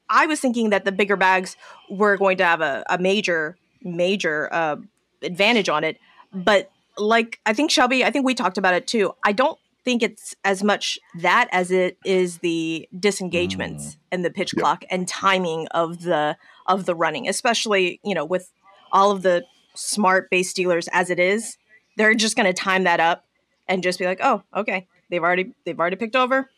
I 0.10 0.26
was 0.26 0.40
thinking 0.40 0.70
that 0.70 0.86
the 0.86 0.92
bigger 0.92 1.16
bags 1.16 1.56
were 1.90 2.18
going 2.18 2.38
to 2.38 2.46
have 2.46 2.62
a, 2.62 2.84
a 2.90 2.98
major 2.98 3.58
major 3.82 4.50
uh, 4.54 4.78
advantage 5.22 5.70
on 5.70 5.84
it. 5.84 5.98
But 6.34 6.72
like 6.98 7.40
I 7.46 7.54
think 7.54 7.72
Shelby, 7.72 8.04
I 8.04 8.12
think 8.12 8.26
we 8.26 8.34
talked 8.34 8.58
about 8.58 8.74
it 8.74 8.88
too. 8.88 9.14
I 9.26 9.32
don't 9.32 9.58
think 9.84 10.02
it's 10.02 10.34
as 10.46 10.64
much 10.64 10.98
that 11.20 11.50
as 11.52 11.70
it 11.70 11.98
is 12.06 12.38
the 12.40 12.88
disengagements 12.98 13.96
mm. 13.96 13.98
and 14.12 14.24
the 14.24 14.30
pitch 14.30 14.54
yep. 14.56 14.62
clock 14.62 14.86
and 14.90 15.08
timing 15.08 15.68
of 15.70 16.04
the 16.04 16.38
of 16.68 16.86
the 16.86 16.96
running, 16.96 17.28
especially 17.28 18.00
you 18.04 18.14
know 18.14 18.26
with 18.26 18.52
all 18.92 19.12
of 19.12 19.24
the 19.24 19.44
smart 19.76 20.30
base 20.30 20.54
dealers 20.54 20.88
as 20.92 21.10
it 21.10 21.20
is, 21.20 21.58
they're 21.98 22.14
just 22.14 22.36
going 22.36 22.46
to 22.46 22.54
time 22.54 22.84
that 22.84 23.00
up 23.00 23.26
and 23.68 23.82
just 23.84 24.00
be 24.00 24.06
like, 24.06 24.20
oh, 24.22 24.44
okay, 24.56 24.88
they've 25.10 25.24
already 25.24 25.54
they've 25.66 25.80
already 25.80 25.96
picked 25.96 26.16
over, 26.16 26.50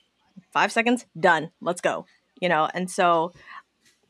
five 0.51 0.71
seconds, 0.71 1.05
done, 1.19 1.51
let's 1.61 1.81
go, 1.81 2.05
you 2.41 2.49
know, 2.49 2.69
and 2.73 2.89
so 2.89 3.33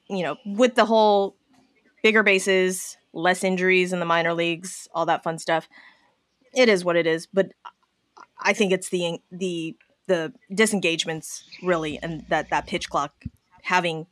you 0.10 0.24
know 0.24 0.38
with 0.46 0.76
the 0.76 0.86
whole 0.86 1.36
bigger 2.04 2.24
bases, 2.24 2.98
less 3.14 3.44
injuries 3.44 3.94
in 3.94 4.00
the 4.00 4.06
minor 4.06 4.34
leagues, 4.34 4.88
all 4.94 5.06
that 5.06 5.24
fun 5.24 5.40
stuff. 5.40 5.68
It 6.54 6.70
is 6.70 6.86
what 6.86 6.96
it 6.96 7.08
is, 7.08 7.28
but 7.28 7.52
I 8.40 8.54
think 8.54 8.72
it's 8.72 8.90
the 8.90 9.20
the 9.32 9.76
the 10.08 10.34
disengagements 10.54 11.44
really, 11.64 12.00
and 12.02 12.26
that 12.30 12.50
that 12.50 12.68
pitch 12.68 12.90
clock 12.90 13.14
having 13.64 14.06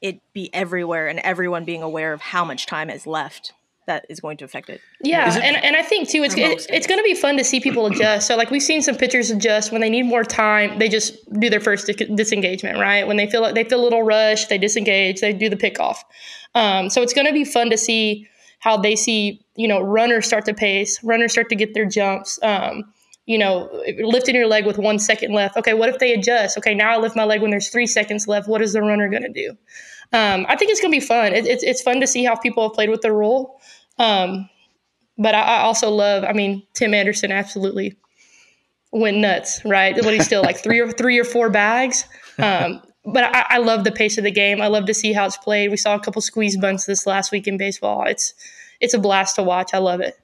it 0.00 0.20
be 0.32 0.52
everywhere 0.54 1.08
and 1.08 1.18
everyone 1.20 1.64
being 1.64 1.82
aware 1.82 2.12
of 2.12 2.20
how 2.20 2.44
much 2.44 2.66
time 2.66 2.88
is 2.88 3.06
left 3.06 3.52
that 3.88 4.06
is 4.08 4.20
going 4.20 4.36
to 4.36 4.44
affect 4.44 4.70
it. 4.70 4.80
Yeah, 5.02 5.36
it, 5.36 5.42
and, 5.42 5.56
and 5.64 5.74
I 5.74 5.82
think 5.82 6.08
too, 6.08 6.22
it's 6.22 6.36
it, 6.36 6.66
it's 6.70 6.86
going 6.86 7.00
to 7.00 7.04
be 7.04 7.14
fun 7.14 7.36
to 7.36 7.44
see 7.44 7.58
people 7.58 7.86
adjust. 7.90 8.28
So 8.28 8.36
like 8.36 8.50
we've 8.50 8.62
seen 8.62 8.80
some 8.80 8.94
pitchers 8.94 9.30
adjust 9.30 9.72
when 9.72 9.80
they 9.80 9.90
need 9.90 10.04
more 10.04 10.22
time. 10.22 10.78
They 10.78 10.88
just 10.88 11.16
do 11.40 11.50
their 11.50 11.60
first 11.60 11.86
disengagement, 11.86 12.78
right? 12.78 13.06
When 13.06 13.16
they 13.16 13.28
feel 13.28 13.40
like 13.40 13.54
they 13.54 13.64
feel 13.64 13.80
a 13.80 13.84
little 13.84 14.02
rush, 14.02 14.46
they 14.46 14.58
disengage, 14.58 15.20
they 15.20 15.32
do 15.32 15.48
the 15.48 15.56
pickoff. 15.56 15.96
Um, 16.54 16.88
so 16.88 17.02
it's 17.02 17.12
going 17.12 17.26
to 17.26 17.32
be 17.32 17.44
fun 17.44 17.70
to 17.70 17.76
see 17.76 18.28
how 18.60 18.76
they 18.76 18.94
see 18.94 19.44
you 19.56 19.66
know 19.66 19.80
runners 19.80 20.26
start 20.26 20.44
to 20.44 20.54
pace, 20.54 21.02
runners 21.02 21.32
start 21.32 21.48
to 21.48 21.56
get 21.56 21.74
their 21.74 21.86
jumps. 21.86 22.38
Um, 22.42 22.92
you 23.26 23.36
know, 23.36 23.68
lifting 23.98 24.34
your 24.34 24.46
leg 24.46 24.64
with 24.64 24.78
one 24.78 24.98
second 24.98 25.34
left. 25.34 25.54
Okay, 25.58 25.74
what 25.74 25.90
if 25.90 25.98
they 25.98 26.14
adjust? 26.14 26.56
Okay, 26.56 26.74
now 26.74 26.94
I 26.94 26.96
lift 26.96 27.14
my 27.14 27.24
leg 27.24 27.42
when 27.42 27.50
there's 27.50 27.68
three 27.68 27.86
seconds 27.86 28.26
left. 28.26 28.48
What 28.48 28.62
is 28.62 28.72
the 28.72 28.80
runner 28.80 29.06
going 29.10 29.22
to 29.22 29.28
do? 29.28 29.50
Um, 30.14 30.46
I 30.48 30.56
think 30.56 30.70
it's 30.70 30.80
going 30.80 30.92
to 30.92 30.98
be 30.98 31.04
fun. 31.04 31.34
It, 31.34 31.46
it's 31.46 31.62
it's 31.62 31.82
fun 31.82 32.00
to 32.00 32.06
see 32.06 32.24
how 32.24 32.34
people 32.36 32.62
have 32.62 32.72
played 32.72 32.88
with 32.88 33.02
the 33.02 33.12
rule. 33.12 33.60
Um, 33.98 34.48
but 35.16 35.34
I, 35.34 35.40
I, 35.40 35.60
also 35.62 35.90
love. 35.90 36.24
I 36.24 36.32
mean, 36.32 36.62
Tim 36.74 36.94
Anderson 36.94 37.32
absolutely 37.32 37.96
went 38.92 39.16
nuts. 39.16 39.60
Right? 39.64 39.94
What 39.96 40.14
he's 40.14 40.24
still 40.24 40.42
like 40.42 40.58
three 40.58 40.78
or 40.78 40.90
three 40.92 41.18
or 41.18 41.24
four 41.24 41.50
bags. 41.50 42.04
Um, 42.38 42.80
but 43.04 43.24
I, 43.24 43.46
I, 43.48 43.58
love 43.58 43.84
the 43.84 43.90
pace 43.90 44.18
of 44.18 44.24
the 44.24 44.30
game. 44.30 44.60
I 44.60 44.68
love 44.68 44.86
to 44.86 44.94
see 44.94 45.12
how 45.12 45.26
it's 45.26 45.36
played. 45.36 45.70
We 45.70 45.76
saw 45.76 45.94
a 45.94 46.00
couple 46.00 46.22
squeeze 46.22 46.56
bunts 46.56 46.86
this 46.86 47.06
last 47.06 47.32
week 47.32 47.48
in 47.48 47.56
baseball. 47.56 48.04
It's 48.06 48.34
it's 48.80 48.94
a 48.94 48.98
blast 48.98 49.36
to 49.36 49.42
watch. 49.42 49.74
I 49.74 49.78
love 49.78 50.00
it. 50.00 50.16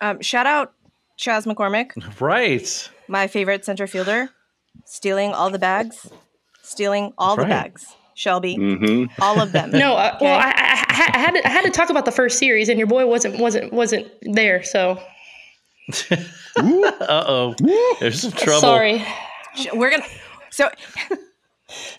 Um, 0.00 0.20
shout 0.20 0.46
out 0.46 0.74
Chas 1.16 1.46
McCormick. 1.46 1.92
Right. 2.20 2.90
My 3.08 3.26
favorite 3.26 3.64
center 3.64 3.86
fielder. 3.86 4.30
stealing 4.84 5.32
all 5.32 5.48
the 5.48 5.58
bags, 5.58 6.10
stealing 6.62 7.12
all 7.16 7.36
the 7.36 7.44
bags. 7.44 7.94
Shelby, 8.16 8.56
hmm 8.56 9.04
all 9.20 9.40
of 9.40 9.52
them. 9.52 9.70
No, 9.72 9.94
uh, 9.94 10.16
well, 10.20 10.38
Okay. 10.38 10.48
I, 10.48 10.50
I, 10.50 10.84
I 10.88 10.94
had- 10.94 11.14
I 11.14 11.18
had 11.18 11.30
to, 11.34 11.46
I 11.46 11.50
had 11.50 11.62
to 11.66 11.70
talk 11.70 11.90
about 11.90 12.04
the 12.06 12.10
first 12.12 12.38
series, 12.38 12.68
and 12.68 12.78
your 12.78 12.88
boy 12.88 13.06
wasn't 13.06 13.38
wasn't 13.38 13.72
wasn't 13.72 14.08
there. 14.22 14.62
So 14.64 14.98
Uh 16.10 17.24
oh. 17.28 17.54
There's 18.00 18.22
some 18.22 18.32
trouble. 18.32 18.60
sorry. 18.60 19.04
We're 19.72 19.90
gonna. 19.90 20.04
So, 20.50 20.70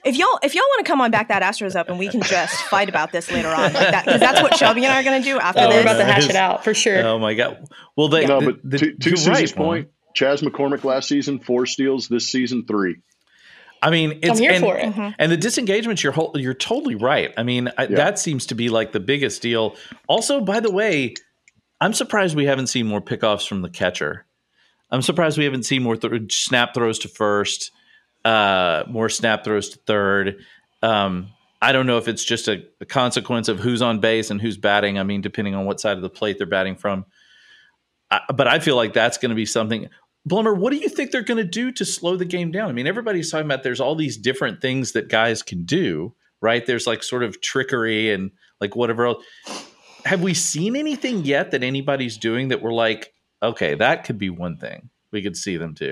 if 0.03 0.15
y'all 0.17 0.39
if 0.43 0.55
y'all 0.55 0.63
want 0.63 0.85
to 0.85 0.89
come 0.89 1.01
on 1.01 1.11
back 1.11 1.27
that 1.27 1.43
Astros 1.43 1.75
up 1.75 1.89
and 1.89 1.99
we 1.99 2.07
can 2.07 2.21
just 2.21 2.55
fight 2.63 2.89
about 2.89 3.11
this 3.11 3.31
later 3.31 3.49
on, 3.49 3.73
like 3.73 3.91
that, 3.91 4.05
because 4.05 4.19
that's 4.19 4.41
what 4.41 4.55
Shelby 4.57 4.83
and 4.85 4.93
I 4.93 4.99
are 5.01 5.03
gonna 5.03 5.21
do 5.23 5.39
after 5.39 5.61
Oh, 5.61 5.67
we're 5.67 5.73
this. 5.75 5.81
about 5.83 5.97
to 5.97 6.05
hash 6.05 6.29
it 6.29 6.35
out 6.35 6.63
for 6.63 6.73
sure. 6.73 7.05
Oh 7.05 7.19
my 7.19 7.33
god. 7.35 7.63
Well, 7.95 8.07
they, 8.09 8.25
No, 8.25 8.39
the- 8.39 8.45
but 8.53 8.59
the- 8.63 8.77
to, 8.79 8.93
to 8.95 9.09
Suzy's 9.17 9.27
right, 9.27 9.55
point, 9.55 9.89
Chas 10.15 10.41
McCormick 10.41 10.83
last 10.83 11.07
season 11.07 11.39
four 11.39 11.65
steals. 11.67 12.07
This 12.07 12.27
season 12.27 12.65
three. 12.65 12.97
I 13.81 13.89
mean, 13.89 14.19
it's 14.23 14.39
here 14.39 14.51
and, 14.51 14.63
for 14.63 14.77
it. 14.77 14.85
Mm-hmm. 14.85 15.09
and 15.19 15.31
the 15.31 15.37
disengagements. 15.37 16.03
You're 16.03 16.13
whole, 16.13 16.33
you're 16.35 16.53
totally 16.53 16.95
right. 16.95 17.33
I 17.37 17.43
mean, 17.43 17.71
I, 17.77 17.85
that 17.87 18.19
seems 18.19 18.47
to 18.47 18.55
be 18.55 18.69
like 18.69 18.91
the 18.91 18.99
biggest 18.99 19.41
deal. 19.41 19.75
Also, 20.07 20.41
by 20.41 20.59
the 20.59 20.71
way, 20.71 21.13
I'm 21.79 21.93
surprised 21.93 22.35
we 22.35 22.45
haven't 22.45 22.67
seen 22.67 22.87
more 22.87 23.01
pickoffs 23.01 23.47
from 23.47 23.61
the 23.61 23.69
catcher. 23.69 24.25
I'm 24.89 25.01
surprised 25.01 25.37
we 25.37 25.43
haven't 25.43 25.63
seen 25.63 25.83
more 25.83 25.97
th- 25.97 26.33
snap 26.33 26.73
throws 26.73 26.99
to 26.99 27.07
first, 27.07 27.71
uh, 28.25 28.83
more 28.87 29.09
snap 29.09 29.43
throws 29.43 29.69
to 29.69 29.79
third. 29.79 30.37
Um, 30.81 31.29
I 31.61 31.71
don't 31.71 31.87
know 31.87 31.97
if 31.97 32.07
it's 32.07 32.23
just 32.23 32.47
a, 32.47 32.63
a 32.79 32.85
consequence 32.85 33.47
of 33.47 33.59
who's 33.59 33.81
on 33.81 33.99
base 33.99 34.29
and 34.29 34.41
who's 34.41 34.57
batting. 34.57 34.97
I 34.97 35.03
mean, 35.03 35.21
depending 35.21 35.55
on 35.55 35.65
what 35.65 35.79
side 35.79 35.97
of 35.97 36.03
the 36.03 36.09
plate 36.09 36.37
they're 36.37 36.47
batting 36.47 36.75
from. 36.75 37.05
I, 38.09 38.21
but 38.33 38.47
I 38.47 38.59
feel 38.59 38.75
like 38.75 38.93
that's 38.93 39.17
going 39.17 39.29
to 39.29 39.35
be 39.35 39.45
something. 39.45 39.89
Blummer, 40.27 40.55
what 40.55 40.71
do 40.71 40.77
you 40.77 40.89
think 40.89 41.11
they're 41.11 41.21
going 41.21 41.37
to 41.37 41.43
do 41.43 41.71
to 41.71 41.85
slow 41.85 42.17
the 42.17 42.25
game 42.25 42.51
down? 42.51 42.69
I 42.69 42.73
mean, 42.73 42.87
everybody's 42.87 43.31
talking 43.31 43.45
about 43.45 43.63
there's 43.63 43.79
all 43.79 43.95
these 43.95 44.17
different 44.17 44.61
things 44.61 44.91
that 44.91 45.07
guys 45.07 45.41
can 45.41 45.63
do, 45.63 46.13
right? 46.41 46.65
There's 46.65 46.85
like 46.85 47.03
sort 47.03 47.23
of 47.23 47.39
trickery 47.39 48.11
and 48.11 48.31
like 48.59 48.75
whatever 48.75 49.05
else. 49.05 49.23
Have 50.05 50.21
we 50.21 50.33
seen 50.33 50.75
anything 50.75 51.23
yet 51.23 51.51
that 51.51 51.63
anybody's 51.63 52.17
doing 52.17 52.49
that 52.49 52.61
we're 52.61 52.73
like, 52.73 53.13
okay, 53.41 53.75
that 53.75 54.03
could 54.03 54.17
be 54.17 54.29
one 54.29 54.57
thing 54.57 54.89
we 55.11 55.21
could 55.21 55.37
see 55.37 55.57
them 55.57 55.73
do? 55.73 55.91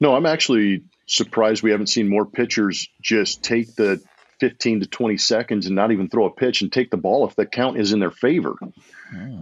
No, 0.00 0.14
I'm 0.14 0.26
actually 0.26 0.82
surprised 1.06 1.62
we 1.62 1.70
haven't 1.70 1.86
seen 1.86 2.08
more 2.08 2.26
pitchers 2.26 2.88
just 3.00 3.42
take 3.42 3.74
the 3.76 4.02
15 4.40 4.80
to 4.80 4.86
20 4.86 5.16
seconds 5.18 5.66
and 5.66 5.76
not 5.76 5.92
even 5.92 6.08
throw 6.08 6.26
a 6.26 6.30
pitch 6.30 6.62
and 6.62 6.72
take 6.72 6.90
the 6.90 6.96
ball 6.96 7.26
if 7.26 7.36
the 7.36 7.46
count 7.46 7.78
is 7.78 7.92
in 7.92 8.00
their 8.00 8.10
favor. 8.10 8.56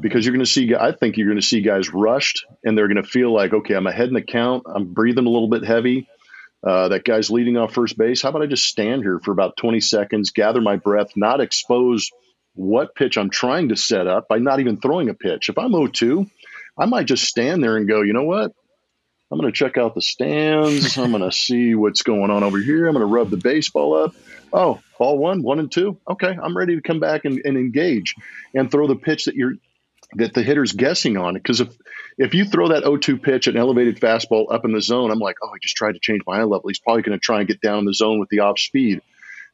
Because 0.00 0.24
you're 0.24 0.34
going 0.34 0.44
to 0.44 0.50
see, 0.50 0.74
I 0.74 0.92
think 0.92 1.16
you're 1.16 1.28
going 1.28 1.40
to 1.40 1.46
see 1.46 1.62
guys 1.62 1.92
rushed 1.92 2.44
and 2.64 2.76
they're 2.76 2.88
going 2.88 3.02
to 3.02 3.08
feel 3.08 3.32
like, 3.32 3.52
okay, 3.52 3.74
I'm 3.74 3.86
ahead 3.86 4.08
in 4.08 4.14
the 4.14 4.22
count. 4.22 4.64
I'm 4.66 4.92
breathing 4.92 5.26
a 5.26 5.30
little 5.30 5.48
bit 5.48 5.64
heavy. 5.64 6.08
Uh, 6.66 6.88
that 6.88 7.04
guy's 7.04 7.30
leading 7.30 7.56
off 7.56 7.72
first 7.72 7.96
base. 7.96 8.22
How 8.22 8.28
about 8.30 8.42
I 8.42 8.46
just 8.46 8.64
stand 8.64 9.02
here 9.02 9.18
for 9.18 9.32
about 9.32 9.56
20 9.56 9.80
seconds, 9.80 10.30
gather 10.30 10.60
my 10.60 10.76
breath, 10.76 11.12
not 11.16 11.40
expose 11.40 12.10
what 12.54 12.94
pitch 12.94 13.16
I'm 13.16 13.30
trying 13.30 13.70
to 13.70 13.76
set 13.76 14.06
up 14.06 14.28
by 14.28 14.38
not 14.38 14.60
even 14.60 14.78
throwing 14.78 15.08
a 15.08 15.14
pitch. 15.14 15.48
If 15.48 15.56
I'm 15.56 15.72
0-2, 15.72 16.28
I 16.76 16.86
might 16.86 17.06
just 17.06 17.24
stand 17.24 17.62
there 17.62 17.76
and 17.76 17.88
go, 17.88 18.02
you 18.02 18.12
know 18.12 18.24
what? 18.24 18.52
I'm 19.30 19.38
going 19.38 19.50
to 19.50 19.56
check 19.56 19.78
out 19.78 19.94
the 19.94 20.02
stands. 20.02 20.98
I'm 20.98 21.12
going 21.12 21.22
to 21.22 21.32
see 21.32 21.74
what's 21.74 22.02
going 22.02 22.30
on 22.30 22.42
over 22.42 22.58
here. 22.58 22.86
I'm 22.86 22.94
going 22.94 23.06
to 23.06 23.12
rub 23.12 23.30
the 23.30 23.36
baseball 23.36 23.96
up. 23.96 24.14
Oh, 24.52 24.80
ball 24.98 25.18
one, 25.18 25.42
one 25.42 25.58
and 25.58 25.70
two. 25.70 25.98
Okay, 26.08 26.36
I'm 26.42 26.56
ready 26.56 26.76
to 26.76 26.82
come 26.82 27.00
back 27.00 27.24
and, 27.24 27.40
and 27.44 27.56
engage 27.56 28.14
and 28.54 28.70
throw 28.70 28.86
the 28.86 28.96
pitch 28.96 29.26
that 29.26 29.34
you're 29.34 29.54
that 30.14 30.34
the 30.34 30.42
hitter's 30.42 30.72
guessing 30.72 31.16
on. 31.16 31.34
Because 31.34 31.60
if 31.60 31.76
if 32.18 32.34
you 32.34 32.44
throw 32.44 32.68
that 32.68 32.84
0-2 32.84 33.22
pitch, 33.22 33.46
an 33.46 33.56
elevated 33.56 34.00
fastball 34.00 34.52
up 34.52 34.64
in 34.64 34.72
the 34.72 34.82
zone, 34.82 35.10
I'm 35.10 35.18
like, 35.18 35.36
oh, 35.42 35.50
he 35.54 35.60
just 35.60 35.76
tried 35.76 35.92
to 35.92 36.00
change 36.00 36.22
my 36.26 36.40
eye 36.40 36.44
level. 36.44 36.68
He's 36.68 36.80
probably 36.80 37.02
going 37.02 37.18
to 37.18 37.22
try 37.22 37.38
and 37.38 37.48
get 37.48 37.60
down 37.60 37.78
in 37.78 37.84
the 37.84 37.94
zone 37.94 38.18
with 38.18 38.28
the 38.28 38.40
off 38.40 38.58
speed. 38.58 39.00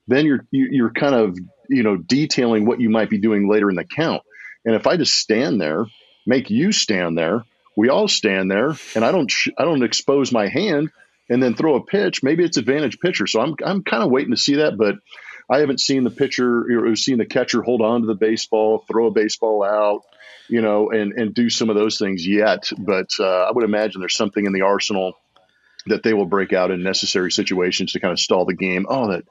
Then 0.09 0.27
you're 0.27 0.47
you, 0.51 0.69
you're 0.71 0.93
kind 0.93 1.15
of 1.15 1.39
you 1.69 1.83
know 1.83 1.97
detailing 1.97 2.67
what 2.67 2.81
you 2.81 2.91
might 2.91 3.11
be 3.11 3.19
doing 3.19 3.49
later 3.49 3.69
in 3.71 3.77
the 3.77 3.85
count. 3.85 4.23
And 4.65 4.75
if 4.75 4.87
I 4.87 4.97
just 4.97 5.15
stand 5.15 5.61
there, 5.61 5.87
make 6.27 6.51
you 6.51 6.73
stand 6.73 7.17
there, 7.17 7.45
we 7.77 7.89
all 7.89 8.09
stand 8.09 8.51
there, 8.51 8.75
and 8.95 9.05
I 9.05 9.13
don't 9.13 9.31
sh- 9.31 9.51
I 9.59 9.65
don't 9.65 9.83
expose 9.83 10.33
my 10.33 10.49
hand 10.49 10.91
and 11.29 11.43
then 11.43 11.55
throw 11.55 11.75
a 11.77 11.85
pitch. 11.85 12.23
Maybe 12.23 12.45
it's 12.45 12.57
advantage 12.57 12.99
pitcher. 13.01 13.27
So 13.27 13.41
I'm 13.41 13.55
I'm 13.65 13.83
kind 13.83 14.03
of 14.03 14.11
waiting 14.11 14.31
to 14.33 14.37
see 14.41 14.57
that, 14.57 14.77
but 14.77 14.97
I 15.49 15.59
haven't 15.59 15.81
seen 15.81 16.05
the 16.05 16.11
pitcher 16.11 16.87
or 16.89 16.97
seen 16.97 17.19
the 17.19 17.27
catcher 17.27 17.63
hold 17.63 17.81
on 17.83 18.01
to 18.03 18.07
the 18.07 18.15
baseball, 18.15 18.85
throw 18.89 19.07
a 19.07 19.11
baseball 19.13 19.63
out, 19.63 20.03
you 20.49 20.61
know, 20.63 20.91
and 20.91 21.13
and 21.13 21.35
do 21.35 21.49
some 21.51 21.71
of 21.71 21.77
those 21.77 21.99
things 21.99 22.27
yet. 22.27 22.71
But 22.79 23.11
uh, 23.21 23.25
I 23.45 23.53
would 23.53 23.65
imagine 23.65 24.01
there's 24.01 24.17
something 24.17 24.45
in 24.45 24.53
the 24.53 24.63
arsenal 24.63 25.15
that 25.89 26.03
they 26.03 26.13
will 26.13 26.27
break 26.27 26.53
out 26.53 26.73
in 26.73 26.83
necessary 26.83 27.31
situations 27.31 27.93
to 27.93 28.01
kind 28.01 28.11
of 28.11 28.19
stall 28.19 28.45
the 28.45 28.55
game. 28.55 28.87
Oh, 28.89 29.13
that 29.13 29.23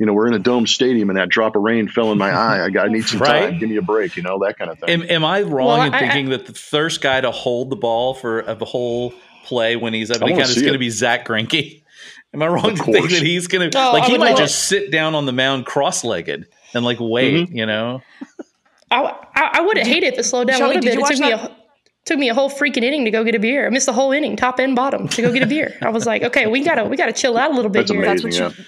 you 0.00 0.06
know 0.06 0.12
we're 0.12 0.26
in 0.26 0.34
a 0.34 0.40
dome 0.40 0.66
stadium 0.66 1.08
and 1.08 1.16
that 1.20 1.28
drop 1.28 1.54
of 1.54 1.62
rain 1.62 1.86
fell 1.86 2.10
in 2.10 2.18
my 2.18 2.30
eye. 2.36 2.64
I 2.64 2.70
got 2.70 2.86
I 2.86 2.88
need 2.92 3.04
some 3.04 3.20
Right. 3.20 3.50
time. 3.50 3.58
Give 3.60 3.68
me 3.68 3.76
a 3.76 3.82
break. 3.82 4.16
You 4.16 4.24
know 4.24 4.40
that 4.44 4.58
kind 4.58 4.72
of 4.72 4.78
thing. 4.80 4.90
Am, 4.90 5.02
am 5.08 5.24
I 5.24 5.42
wrong 5.42 5.68
Well, 5.68 5.82
in 5.82 5.94
I- 5.94 5.98
I- 5.98 6.00
thinking 6.00 6.30
that 6.30 6.46
the 6.46 6.54
first 6.54 7.00
guy 7.00 7.20
to 7.20 7.30
hold 7.30 7.70
the 7.70 7.76
ball 7.76 8.14
for 8.14 8.40
a 8.40 8.56
whole 8.64 9.14
play 9.44 9.76
when 9.76 9.92
he's 9.94 10.10
up 10.10 10.16
I 10.16 10.18
the 10.18 10.24
wanna 10.32 10.36
count 10.44 10.50
is 10.56 10.60
going 10.62 10.72
to 10.74 10.78
be 10.78 10.90
Zach 10.90 11.26
Greinke? 11.26 11.82
Am 12.34 12.42
I 12.42 12.46
wrong 12.48 12.76
to 12.76 12.82
think 12.84 13.10
that 13.10 13.22
he's 13.22 13.46
going 13.48 13.70
to 13.70 13.78
Oh, 13.78 13.92
like 13.92 14.04
I 14.04 14.06
he 14.06 14.18
might 14.18 14.30
love- 14.30 14.38
just 14.38 14.66
sit 14.66 14.90
down 14.92 15.14
on 15.16 15.26
the 15.26 15.32
mound 15.32 15.66
cross-legged 15.66 16.46
and 16.74 16.84
like 16.84 16.98
wait, 17.00 17.48
Mm-hmm. 17.48 17.56
you 17.56 17.66
know? 17.66 18.02
I, 18.92 19.02
I, 19.34 19.50
I 19.54 19.60
wouldn't 19.62 19.86
hate 19.86 20.02
it 20.02 20.14
to 20.16 20.22
slow 20.22 20.44
down 20.44 20.58
Shelby, 20.58 20.76
a 20.76 20.80
little 20.80 20.82
did 20.82 20.88
bit. 20.90 20.94
you 20.98 21.04
It 21.04 21.08
took 21.08 21.20
watch 21.20 21.44
me 21.44 21.50
a 21.52 21.56
took 22.06 22.18
me 22.18 22.28
a 22.28 22.34
whole 22.34 22.48
freaking 22.50 22.82
inning 22.82 23.04
to 23.04 23.10
go 23.10 23.22
get 23.24 23.34
a 23.34 23.38
beer. 23.38 23.66
I 23.66 23.70
missed 23.70 23.86
the 23.86 23.92
whole 23.92 24.10
inning, 24.10 24.34
top 24.36 24.58
and 24.58 24.74
bottom, 24.74 25.06
to 25.08 25.22
go 25.22 25.32
get 25.32 25.42
a 25.42 25.46
beer. 25.46 25.76
I 25.82 25.90
was 25.90 26.06
like, 26.06 26.22
okay, 26.22 26.46
we 26.46 26.62
gotta 26.64 26.84
we 26.84 26.96
gotta 26.96 27.12
chill 27.12 27.36
out 27.36 27.50
a 27.52 27.54
little 27.54 27.70
bit 27.70 27.80
That's 27.80 27.90
here. 27.92 28.02
amazing. 28.04 28.30
That's 28.30 28.40
what 28.40 28.58
yeah. 28.58 28.64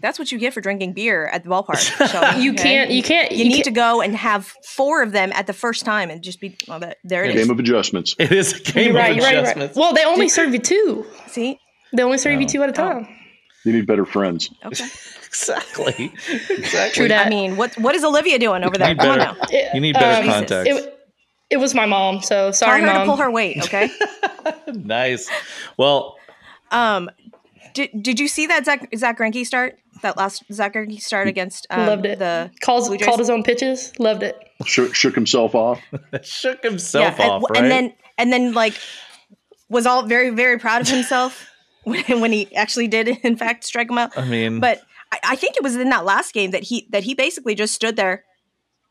That's 0.00 0.18
what 0.18 0.32
you 0.32 0.38
get 0.38 0.52
for 0.52 0.60
drinking 0.60 0.92
beer 0.92 1.26
at 1.26 1.44
the 1.44 1.50
ballpark. 1.50 1.78
Shelby, 2.10 2.42
You 2.42 2.52
okay? 2.52 2.62
can't 2.62 2.90
you 2.90 3.02
can't 3.02 3.30
You, 3.32 3.38
you 3.38 3.44
need 3.44 3.52
can't- 3.54 3.64
to 3.66 3.70
go 3.72 4.00
and 4.02 4.14
have 4.16 4.46
four 4.64 5.02
of 5.02 5.12
them 5.12 5.32
at 5.32 5.46
the 5.46 5.52
first 5.52 5.84
time 5.84 6.10
and 6.10 6.22
just 6.22 6.40
be 6.40 6.56
well. 6.68 6.80
That, 6.80 6.98
there 7.04 7.24
it 7.24 7.34
is. 7.34 7.42
Game 7.42 7.50
of 7.50 7.58
adjustments. 7.58 8.14
It 8.18 8.32
is 8.32 8.52
a 8.60 8.62
game 8.72 8.86
You're 8.88 8.94
right, 8.96 9.10
of 9.12 9.16
you're 9.16 9.24
right, 9.24 9.32
you're 9.34 9.42
right. 9.42 9.48
adjustments. 9.50 9.76
Well, 9.76 9.92
they 9.94 10.04
only 10.04 10.28
serve 10.28 10.52
you 10.52 10.58
two. 10.58 11.06
See, 11.28 11.58
They 11.94 12.02
only 12.02 12.18
serve 12.18 12.40
you 12.40 12.46
Oh. 12.46 12.50
two 12.50 12.62
at 12.62 12.68
a 12.68 12.72
time. 12.72 13.08
You 13.64 13.72
need 13.72 13.86
better 13.86 14.04
friends. 14.06 14.50
okay. 14.64 14.84
Exactly. 15.26 16.12
Exactly. 16.50 16.90
True 16.94 17.08
that. 17.08 17.26
I 17.26 17.30
mean, 17.30 17.56
what 17.56 17.76
what 17.78 17.94
is 17.94 18.02
Olivia 18.04 18.38
doing 18.38 18.64
over 18.64 18.76
there? 18.78 18.88
need 18.88 18.98
Come 18.98 19.10
on 19.10 19.18
better- 19.18 19.32
now. 19.38 19.46
It- 19.50 19.74
You 19.74 19.80
need 19.80 19.94
better 19.94 20.22
um, 20.22 20.28
context. 20.34 20.70
It, 20.72 20.92
it 21.50 21.56
was 21.58 21.74
my 21.74 21.86
mom, 21.86 22.22
so 22.22 22.46
Tell 22.46 22.52
sorry, 22.52 22.80
her 22.80 22.86
mom. 22.88 23.00
to 23.00 23.04
pull 23.06 23.16
her 23.16 23.30
weight, 23.30 23.58
okay? 23.64 23.88
nice. 24.74 25.30
Well, 25.76 26.16
um, 26.72 27.08
did 27.76 27.90
did 28.02 28.18
you 28.18 28.26
see 28.26 28.46
that 28.46 28.64
Zach 28.64 28.88
Zach 28.96 29.18
Greinke 29.18 29.44
start? 29.46 29.78
That 30.02 30.16
last 30.16 30.42
Zach 30.50 30.74
Greinke 30.74 31.00
start 31.00 31.28
against 31.28 31.66
um, 31.70 31.86
Loved 31.86 32.06
it. 32.06 32.18
The 32.18 32.50
Calls 32.62 32.88
Blue 32.88 32.98
called 32.98 33.18
his 33.18 33.30
own 33.30 33.42
pitches. 33.42 33.92
Loved 33.98 34.22
it. 34.22 34.36
Shook, 34.64 34.94
shook 34.94 35.14
himself 35.14 35.54
off. 35.54 35.80
shook 36.22 36.62
himself 36.62 37.20
and, 37.20 37.30
off, 37.30 37.42
right? 37.50 37.62
and 37.62 37.70
then 37.70 37.94
and 38.16 38.32
then 38.32 38.52
like 38.52 38.74
was 39.68 39.86
all 39.86 40.04
very 40.04 40.30
very 40.30 40.58
proud 40.58 40.80
of 40.80 40.88
himself 40.88 41.50
when, 41.84 42.20
when 42.20 42.32
he 42.32 42.54
actually 42.56 42.88
did 42.88 43.08
in 43.08 43.36
fact 43.36 43.64
strike 43.64 43.90
him 43.90 43.98
out. 43.98 44.16
I 44.16 44.24
mean, 44.24 44.58
But 44.58 44.80
I, 45.12 45.18
I 45.24 45.36
think 45.36 45.56
it 45.56 45.62
was 45.62 45.76
in 45.76 45.90
that 45.90 46.06
last 46.06 46.32
game 46.32 46.52
that 46.52 46.64
he 46.64 46.88
that 46.90 47.04
he 47.04 47.14
basically 47.14 47.54
just 47.54 47.74
stood 47.74 47.96
there 47.96 48.24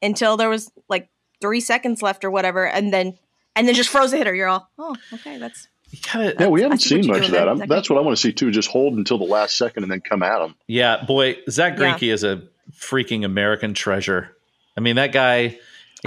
until 0.02 0.38
there 0.38 0.50
was 0.50 0.72
like 0.88 1.10
three 1.42 1.60
seconds 1.60 2.04
left 2.04 2.24
or 2.24 2.30
whatever, 2.30 2.68
and 2.68 2.94
then 2.94 3.18
and 3.56 3.68
then 3.68 3.74
just 3.74 3.90
froze 3.90 4.12
the 4.12 4.18
hitter. 4.18 4.36
You're 4.36 4.48
all, 4.48 4.70
oh, 4.78 4.96
okay, 5.14 5.40
that's 5.40 5.64
you 5.64 5.75
gotta, 6.12 6.36
Yeah, 6.40 6.48
we 6.48 6.62
haven't 6.62 6.80
seen 6.80 7.08
much 7.08 7.18
of 7.18 7.22
doing 7.28 7.34
that. 7.34 7.50
I'm, 7.50 7.60
that's 7.68 7.90
what 7.90 7.98
I 7.98 8.02
want 8.02 8.16
to 8.16 8.22
see 8.22 8.34
too. 8.34 8.52
Just 8.52 8.70
hold 8.70 8.94
until 8.94 9.18
the 9.18 9.26
last 9.26 9.58
second 9.58 9.84
and 9.84 9.92
then 9.92 10.02
come 10.02 10.24
at 10.24 10.42
him. 10.42 10.56
Yeah, 10.68 11.04
boy, 11.04 11.38
Zach 11.50 11.80
Yeah. 11.80 12.14
Is 12.14 12.24
a 12.24 12.44
freaking 12.74 13.26
American 13.26 13.74
treasure. 13.74 14.36
I 14.78 14.82
mean, 14.82 14.96
that 14.98 15.12
guy, 15.12 15.58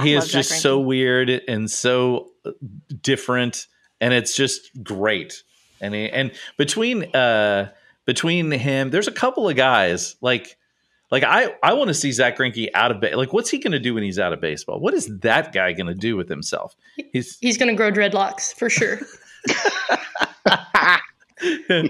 he 0.01 0.15
love 0.15 0.25
is 0.25 0.31
Zach 0.31 0.43
just 0.43 0.61
so 0.61 0.79
weird 0.79 1.29
and 1.29 1.69
so 1.69 2.29
uh, 2.45 2.51
different, 3.01 3.67
and 3.99 4.13
it's 4.13 4.35
just 4.35 4.83
great. 4.83 5.43
And 5.81 5.93
he, 5.93 6.09
and 6.09 6.31
between 6.57 7.15
uh 7.15 7.71
between 8.05 8.51
him, 8.51 8.89
there's 8.89 9.07
a 9.07 9.11
couple 9.11 9.47
of 9.47 9.55
guys 9.55 10.15
like 10.21 10.57
like 11.11 11.23
I 11.23 11.55
I 11.63 11.73
want 11.73 11.87
to 11.87 11.93
see 11.93 12.11
Zach 12.11 12.37
Greinke 12.37 12.69
out 12.73 12.91
of 12.91 13.01
ba- 13.01 13.15
like 13.15 13.33
what's 13.33 13.49
he 13.49 13.59
going 13.59 13.71
to 13.71 13.79
do 13.79 13.93
when 13.93 14.03
he's 14.03 14.19
out 14.19 14.33
of 14.33 14.41
baseball? 14.41 14.79
What 14.79 14.93
is 14.93 15.19
that 15.19 15.53
guy 15.53 15.73
going 15.73 15.87
to 15.87 15.93
do 15.95 16.15
with 16.17 16.27
himself? 16.29 16.75
He's 17.13 17.37
He's 17.39 17.57
gonna 17.57 17.75
grow 17.75 17.91
dreadlocks 17.91 18.53
for 18.53 18.69
sure. 18.69 18.99
I 20.71 20.99
feel 21.37 21.89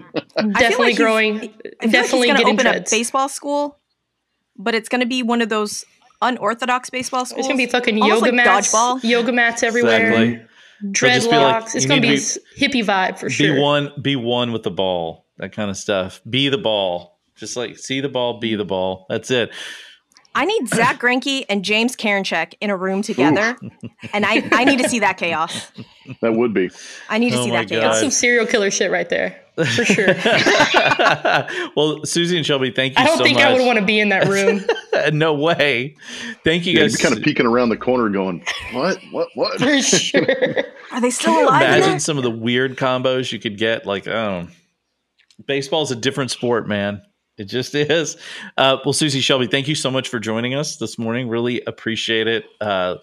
definitely 0.51 0.85
like 0.87 0.97
growing. 0.97 1.35
I 1.37 1.39
feel 1.39 1.51
like 1.81 1.91
definitely 1.91 2.01
he's 2.01 2.11
going 2.11 2.27
to 2.27 2.27
getting 2.27 2.47
open 2.47 2.65
dreads. 2.65 2.91
a 2.91 2.95
baseball 2.95 3.29
school, 3.29 3.79
but 4.57 4.75
it's 4.75 4.89
going 4.89 5.01
to 5.01 5.07
be 5.07 5.23
one 5.23 5.41
of 5.41 5.49
those 5.49 5.85
unorthodox 6.21 6.89
baseball 6.89 7.25
schools. 7.25 7.39
It's 7.39 7.47
gonna 7.47 7.57
be 7.57 7.65
fucking 7.67 7.97
yoga 7.97 8.21
like 8.21 8.33
mats, 8.33 8.73
dodgeball. 8.73 9.03
yoga 9.03 9.31
mats 9.31 9.63
everywhere, 9.63 10.09
exactly 10.09 10.45
dreadlocks. 10.83 11.31
like, 11.31 11.75
it's 11.75 11.85
gonna 11.85 12.01
need 12.01 12.09
be, 12.09 12.67
hippie 12.67 12.83
vibe 12.83 13.17
for 13.17 13.27
be 13.27 13.33
sure. 13.33 13.59
one 13.59 13.91
be 14.01 14.15
one 14.15 14.51
with 14.51 14.63
the 14.63 14.71
ball 14.71 15.25
that 15.37 15.51
kind 15.51 15.69
of 15.69 15.77
stuff 15.77 16.21
be 16.29 16.49
the 16.49 16.57
ball 16.57 17.19
just 17.35 17.57
like 17.57 17.77
see 17.77 17.99
the 17.99 18.09
ball 18.09 18.39
be 18.39 18.55
the 18.55 18.65
ball 18.65 19.05
that's 19.09 19.29
it 19.29 19.51
I 20.36 20.45
need 20.45 20.67
Zach 20.69 20.99
Greinke 21.01 21.45
and 21.49 21.63
James 21.65 21.95
Karinchak 21.95 22.53
in 22.61 22.69
a 22.69 22.77
room 22.77 23.01
together, 23.01 23.57
and 24.13 24.25
I, 24.25 24.47
I 24.51 24.63
need 24.63 24.80
to 24.80 24.88
see 24.89 24.99
that 24.99 25.17
chaos. 25.17 25.71
That 26.21 26.34
would 26.34 26.55
be. 26.55 26.71
I 27.07 27.19
need 27.19 27.30
to 27.34 27.38
Oh 27.39 27.43
see 27.45 27.51
that 27.51 27.67
God. 27.67 27.69
chaos. 27.69 27.84
That's 27.84 27.99
some 27.99 28.09
serial 28.09 28.47
killer 28.47 28.71
shit 28.71 28.89
right 28.89 29.07
there, 29.09 29.39
for 29.55 29.86
sure. 29.86 30.07
well, 31.75 32.03
Suzy 32.03 32.36
and 32.36 32.43
Shelby, 32.43 32.71
thank 32.71 32.97
you 32.97 33.03
I 33.03 33.05
don't 33.05 33.19
so 33.19 33.23
think 33.23 33.36
much. 33.36 33.45
I 33.45 33.53
would 33.53 33.63
want 33.63 33.77
to 33.77 33.86
be 33.86 33.99
in 33.99 34.09
that 34.09 34.27
room 34.27 34.61
no 35.15 35.36
way. 35.36 35.95
Thank 36.43 36.65
you 36.65 36.73
Yeah, 36.73 36.82
guys. 36.82 36.93
you'd 36.93 36.97
be 36.97 37.03
kind 37.03 37.15
of 37.17 37.23
peeking 37.23 37.45
around 37.45 37.69
the 37.69 37.77
corner, 37.77 38.09
going, 38.09 38.43
"What? 38.73 38.97
What? 39.11 39.27
What?" 39.36 39.59
for 39.59 39.82
sure. 39.84 40.25
Are 40.91 40.99
they 40.99 41.11
still 41.11 41.32
Can 41.34 41.41
you 41.41 41.47
alive? 41.47 41.61
imagine 41.61 41.89
there? 41.91 41.99
some 41.99 42.17
of 42.17 42.23
the 42.23 42.32
weird 42.32 42.75
combos 42.75 43.32
you 43.32 43.38
could 43.39 43.57
get? 43.59 43.86
Like, 43.86 44.07
oh, 44.07 44.47
baseball's 45.45 45.91
a 45.91 45.95
different 45.95 46.32
sport, 46.32 46.67
man. 46.67 47.03
It 47.39 47.45
just 47.45 47.73
is. 47.75 48.17
Uh, 48.57 48.77
well, 48.85 48.93
Suzy 48.93 49.21
Shelby, 49.21 49.47
thank 49.47 49.67
you 49.67 49.75
so 49.75 49.89
much 49.89 50.09
for 50.09 50.19
joining 50.19 50.53
us 50.53 50.75
this 50.75 50.99
morning. 50.99 51.27
Really 51.27 51.61
appreciate 51.65 52.27
it. 52.27 52.45
Uh, 52.61 52.97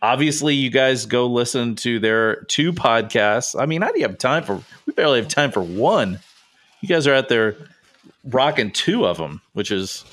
obviously, 0.00 0.54
you 0.54 0.70
guys 0.70 1.04
go 1.04 1.26
listen 1.26 1.76
to 1.76 1.98
their 1.98 2.36
two 2.44 2.72
podcasts. 2.72 3.60
I 3.60 3.66
mean, 3.66 3.82
how 3.82 3.92
do 3.92 3.98
you 3.98 4.06
have 4.06 4.16
time 4.16 4.44
for? 4.44 4.62
We 4.86 4.94
barely 4.94 5.20
have 5.20 5.28
time 5.28 5.50
for 5.50 5.60
one. 5.60 6.20
You 6.80 6.88
guys 6.88 7.06
are 7.06 7.14
out 7.14 7.28
there 7.28 7.56
rocking 8.24 8.70
two 8.70 9.06
of 9.06 9.18
them, 9.18 9.42
which 9.52 9.70
is 9.70 10.04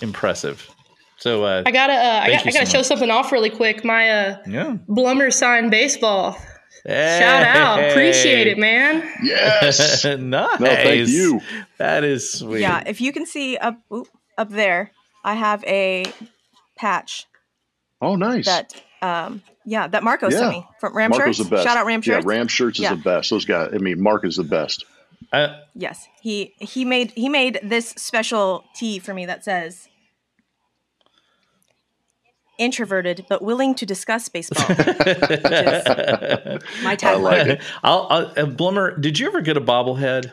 impressive. 0.00 0.70
So, 1.18 1.44
uh, 1.44 1.62
I 1.64 1.70
gotta, 1.70 1.94
uh, 1.94 2.20
I, 2.24 2.30
got, 2.30 2.46
I 2.46 2.50
gotta 2.50 2.66
so 2.66 2.78
show 2.78 2.82
something 2.82 3.10
off 3.10 3.32
really 3.32 3.50
quick. 3.50 3.84
My 3.84 4.10
uh, 4.10 4.38
yeah. 4.46 4.76
Blummer 4.88 5.32
signed 5.32 5.70
baseball. 5.70 6.38
Shout 6.86 7.42
out, 7.56 7.90
appreciate 7.90 8.46
it, 8.46 8.58
man. 8.58 9.02
Yes. 9.22 10.04
nice. 10.04 10.18
No, 10.18 10.48
thank 10.58 11.08
you. 11.08 11.40
That 11.78 12.04
is 12.04 12.30
sweet. 12.32 12.60
Yeah, 12.60 12.82
if 12.86 13.00
you 13.00 13.12
can 13.12 13.24
see 13.26 13.56
up 13.56 13.78
oop, 13.92 14.08
up 14.36 14.50
there, 14.50 14.90
I 15.24 15.34
have 15.34 15.64
a 15.64 16.04
patch 16.76 17.26
Oh, 18.02 18.16
nice. 18.16 18.44
that 18.46 18.74
um 19.00 19.42
yeah 19.64 19.86
that 19.88 20.02
Marco 20.02 20.28
Yeah. 20.28 20.38
sent 20.38 20.50
me 20.50 20.66
from 20.80 20.94
Ram 20.94 21.10
Marco's 21.10 21.36
Shirts. 21.36 21.48
the 21.48 21.56
best. 21.56 21.64
Shout 21.66 21.76
out 21.78 21.86
Ram 21.86 22.00
Yeah, 22.04 22.14
Shirts. 22.16 22.26
Ram 22.26 22.48
shirts 22.48 22.78
is 22.78 22.82
Yeah. 22.82 22.90
the 22.94 23.00
best. 23.00 23.30
Those 23.30 23.44
guys. 23.46 23.70
I 23.72 23.78
mean, 23.78 24.02
Mark 24.02 24.24
is 24.26 24.36
the 24.36 24.44
best. 24.44 24.84
I- 25.32 25.60
Yes, 25.74 26.06
he 26.20 26.52
he 26.60 26.84
made 26.84 27.12
he 27.12 27.28
made 27.30 27.60
this 27.62 27.88
special 27.96 28.64
tee 28.76 28.98
for 28.98 29.14
me 29.14 29.24
that 29.26 29.42
says 29.42 29.88
introverted 32.58 33.26
but 33.28 33.42
willing 33.42 33.74
to 33.76 33.86
discuss 33.86 34.28
baseball. 34.28 34.64
my 34.68 34.76
I 36.92 36.96
tagline. 36.96 37.48
like. 37.48 37.62
I'll, 37.82 38.06
I'll, 38.10 38.26
uh, 38.26 38.46
Blummer, 38.46 39.00
did 39.00 39.18
you 39.18 39.26
ever 39.26 39.40
get 39.40 39.56
a 39.56 39.60
bobblehead 39.60 40.32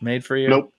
made 0.00 0.24
for 0.24 0.36
you? 0.36 0.48
Nope, 0.48 0.72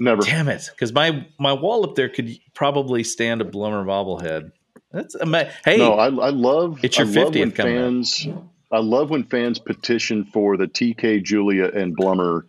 never. 0.00 0.22
Damn 0.22 0.48
it! 0.48 0.68
Because 0.72 0.92
my 0.92 1.26
my 1.38 1.52
wall 1.52 1.84
up 1.84 1.94
there 1.94 2.08
could 2.08 2.30
probably 2.54 3.04
stand 3.04 3.40
a 3.40 3.44
Blummer 3.44 3.84
bobblehead. 3.84 4.52
That's 4.92 5.14
ama- 5.20 5.50
hey. 5.64 5.76
No, 5.78 5.94
I, 5.94 6.06
I 6.06 6.30
love. 6.30 6.80
It's 6.82 6.96
your 6.98 7.06
50th 7.06 7.38
when 7.38 7.52
coming 7.52 7.76
up. 7.76 7.82
fans. 7.82 8.26
I 8.72 8.78
love 8.78 9.10
when 9.10 9.24
fans 9.24 9.58
petition 9.58 10.24
for 10.24 10.56
the 10.56 10.66
TK 10.66 11.22
Julia 11.22 11.66
and 11.66 11.96
Blummer 11.96 12.42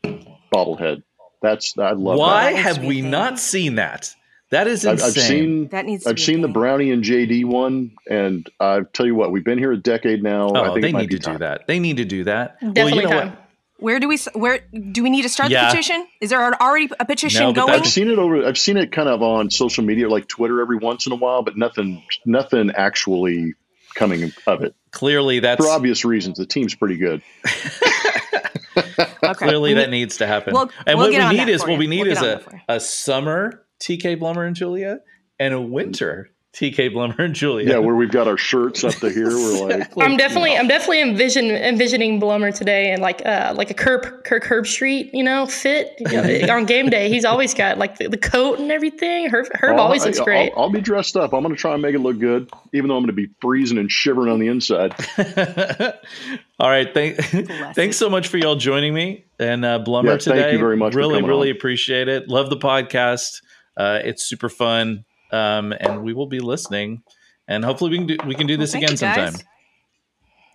bobblehead. 0.54 1.04
That's 1.42 1.78
I 1.78 1.92
love. 1.92 2.18
why 2.18 2.54
that. 2.54 2.60
have 2.60 2.84
we 2.84 3.02
not 3.02 3.38
seen 3.40 3.76
that? 3.76 4.16
That 4.50 4.68
is 4.68 4.86
I've, 4.86 4.94
insane. 4.94 5.08
I've 5.08 5.14
seen. 5.14 5.68
That 5.70 5.86
needs 5.86 6.04
to 6.04 6.10
I've 6.12 6.16
be 6.16 6.22
seen 6.22 6.42
the. 6.42 6.48
Brownie 6.48 6.92
and 6.92 7.04
JD 7.04 7.46
one, 7.46 7.92
and 8.10 8.50
I 8.60 8.82
tell 8.94 9.06
you 9.06 9.16
what, 9.16 9.32
we've 9.32 9.44
been 9.44 9.58
here 9.58 9.72
a 9.72 9.78
decade 9.78 10.24
now. 10.24 10.50
I 10.50 10.70
oh, 10.70 10.74
think 10.74 10.84
they 10.84 10.92
need 10.94 11.12
to 11.12 11.20
time. 11.20 11.36
do 11.36 11.40
that. 11.40 11.68
They 11.68 11.80
need 11.80 11.98
to 11.98 12.06
do 12.06 12.24
that. 12.24 12.60
Definitely 12.60 12.84
well, 12.84 12.96
you 12.96 13.02
know 13.04 13.10
time. 13.10 13.30
what? 13.32 13.44
Where 13.80 14.00
do 14.00 14.08
we 14.08 14.18
where 14.34 14.60
do 14.92 15.04
we 15.04 15.10
need 15.10 15.22
to 15.24 15.30
start 15.30 15.52
Yeah. 15.52 15.66
the 15.66 15.72
petition? 15.72 16.08
Is 16.20 16.32
there 16.32 16.62
already 16.62 16.90
a 17.00 17.06
petition 17.06 17.44
No, 17.44 17.54
but 17.54 17.68
going? 17.68 17.80
I've 17.80 17.86
seen 17.88 18.10
it 18.10 18.18
over. 18.18 18.44
I've 18.46 18.58
seen 18.58 18.78
it 18.78 18.92
kind 18.92 19.08
of 19.08 19.22
on 19.22 19.52
social 19.52 19.84
media, 19.84 20.10
like 20.10 20.28
Twitter, 20.28 20.62
every 20.62 20.78
once 20.78 21.06
in 21.06 21.12
a 21.12 21.16
while, 21.16 21.44
but 21.44 21.58
nothing, 21.58 22.02
nothing 22.26 22.72
actually 22.72 23.54
coming 23.94 24.32
of 24.48 24.64
it 24.64 24.76
Clearly, 24.92 25.40
that's 25.40 25.64
for 25.64 25.70
obvious 25.72 26.06
reasons. 26.06 26.38
The 26.38 26.46
team's 26.46 26.74
pretty 26.74 26.98
good. 26.98 27.22
Okay. 29.24 29.34
clearly 29.34 29.74
We 29.74 29.82
that 29.82 29.90
needs 29.90 30.18
to 30.18 30.28
happen. 30.28 30.54
We'll- 30.54 30.70
and 30.86 30.98
we'll 30.98 31.12
what 31.12 31.20
we 31.20 31.38
need 31.38 31.40
that 31.40 31.50
is 31.50 31.64
for 31.64 31.70
what 31.72 31.80
we 31.80 31.88
need 31.88 32.04
We'll 32.04 32.12
is 32.14 32.20
get 32.20 32.36
on 32.36 32.40
a, 32.40 32.52
that 32.52 32.76
a 32.76 32.80
summer 32.80 33.64
TK 33.80 34.20
Blummer 34.20 34.46
and 34.46 34.56
Julia 34.56 35.00
and 35.40 35.54
a 35.54 35.62
winter 35.62 36.30
TK 36.58 36.92
Blummer 36.92 37.20
and 37.20 37.36
Julia. 37.36 37.70
Yeah, 37.70 37.78
where 37.78 37.94
we've 37.94 38.10
got 38.10 38.28
our 38.28 38.38
shirts 38.38 38.84
up 38.84 38.96
to 38.96 39.10
here. 39.12 39.28
We're 39.28 39.68
like, 39.68 39.92
I'm 40.00 40.18
definitely, 40.18 40.58
I'm 40.58 40.68
definitely 40.68 41.02
envision 41.02 41.52
envisioning 41.52 42.20
Blummer 42.20 42.52
today 42.56 42.92
and 42.92 43.00
like, 43.00 43.24
uh, 43.28 43.54
like 43.56 43.70
a 43.70 43.76
Kirk 43.76 44.24
Kirk 44.24 44.44
Herbstreit, 44.44 45.12
you 45.14 45.24
know, 45.24 45.46
fit 45.46 45.94
you 46.00 46.48
know, 46.48 46.56
on 46.56 46.66
game 46.66 46.90
day. 46.90 47.10
He's 47.10 47.26
always 47.26 47.54
got 47.54 47.78
like 47.78 48.00
the, 48.00 48.08
the 48.10 48.18
coat 48.18 48.58
and 48.60 48.72
everything. 48.72 49.30
Herb, 49.30 49.46
Herb 49.54 49.76
I'll- 49.76 49.82
always 49.82 50.04
looks 50.04 50.20
great. 50.20 50.52
I'll, 50.58 50.64
I'll 50.64 50.70
be 50.72 50.82
dressed 50.82 51.16
up. 51.16 51.32
I'm 51.32 51.44
going 51.44 51.54
to 51.54 51.62
try 51.62 51.74
and 51.74 51.82
make 51.82 51.94
it 51.94 52.00
look 52.00 52.18
good, 52.18 52.50
even 52.74 52.88
though 52.88 52.98
I'm 52.98 53.04
going 53.04 53.16
to 53.16 53.28
be 53.28 53.30
freezing 53.40 53.78
and 53.78 53.92
shivering 53.92 54.32
on 54.32 54.40
the 54.40 54.48
inside. 54.48 54.96
All 56.60 56.70
right. 56.72 56.92
Thank, 56.92 57.18
thanks 57.76 57.98
so 57.98 58.10
much 58.10 58.30
for 58.30 58.38
y'all 58.38 58.56
joining 58.56 58.96
me 58.96 59.26
and 59.38 59.64
uh, 59.64 59.84
Blummer 59.86 60.26
Yeah, 60.26 60.34
thank 60.34 60.54
you 60.54 60.60
very 60.60 60.76
much 60.78 60.96
Really, 60.96 61.16
coming 61.16 61.30
really 61.30 61.52
on. 61.52 61.56
appreciate 61.56 62.08
it. 62.08 62.30
Love 62.30 62.50
the 62.50 62.58
podcast. 62.58 63.42
Uh, 63.78 64.00
it's 64.04 64.24
super 64.24 64.50
fun, 64.50 65.06
um, 65.32 65.72
and 65.80 66.04
we 66.04 66.14
will 66.14 66.28
be 66.28 66.40
listening. 66.40 67.04
And 67.48 67.64
hopefully, 67.64 67.92
we 67.92 67.98
can 68.00 68.08
do 68.08 68.18
we 68.26 68.36
can 68.36 68.48
do 68.48 68.58
this 68.58 68.72
Thank 68.74 68.86
again 68.86 68.94
you, 68.96 69.00
guys. 69.00 69.32
sometime. 69.34 69.48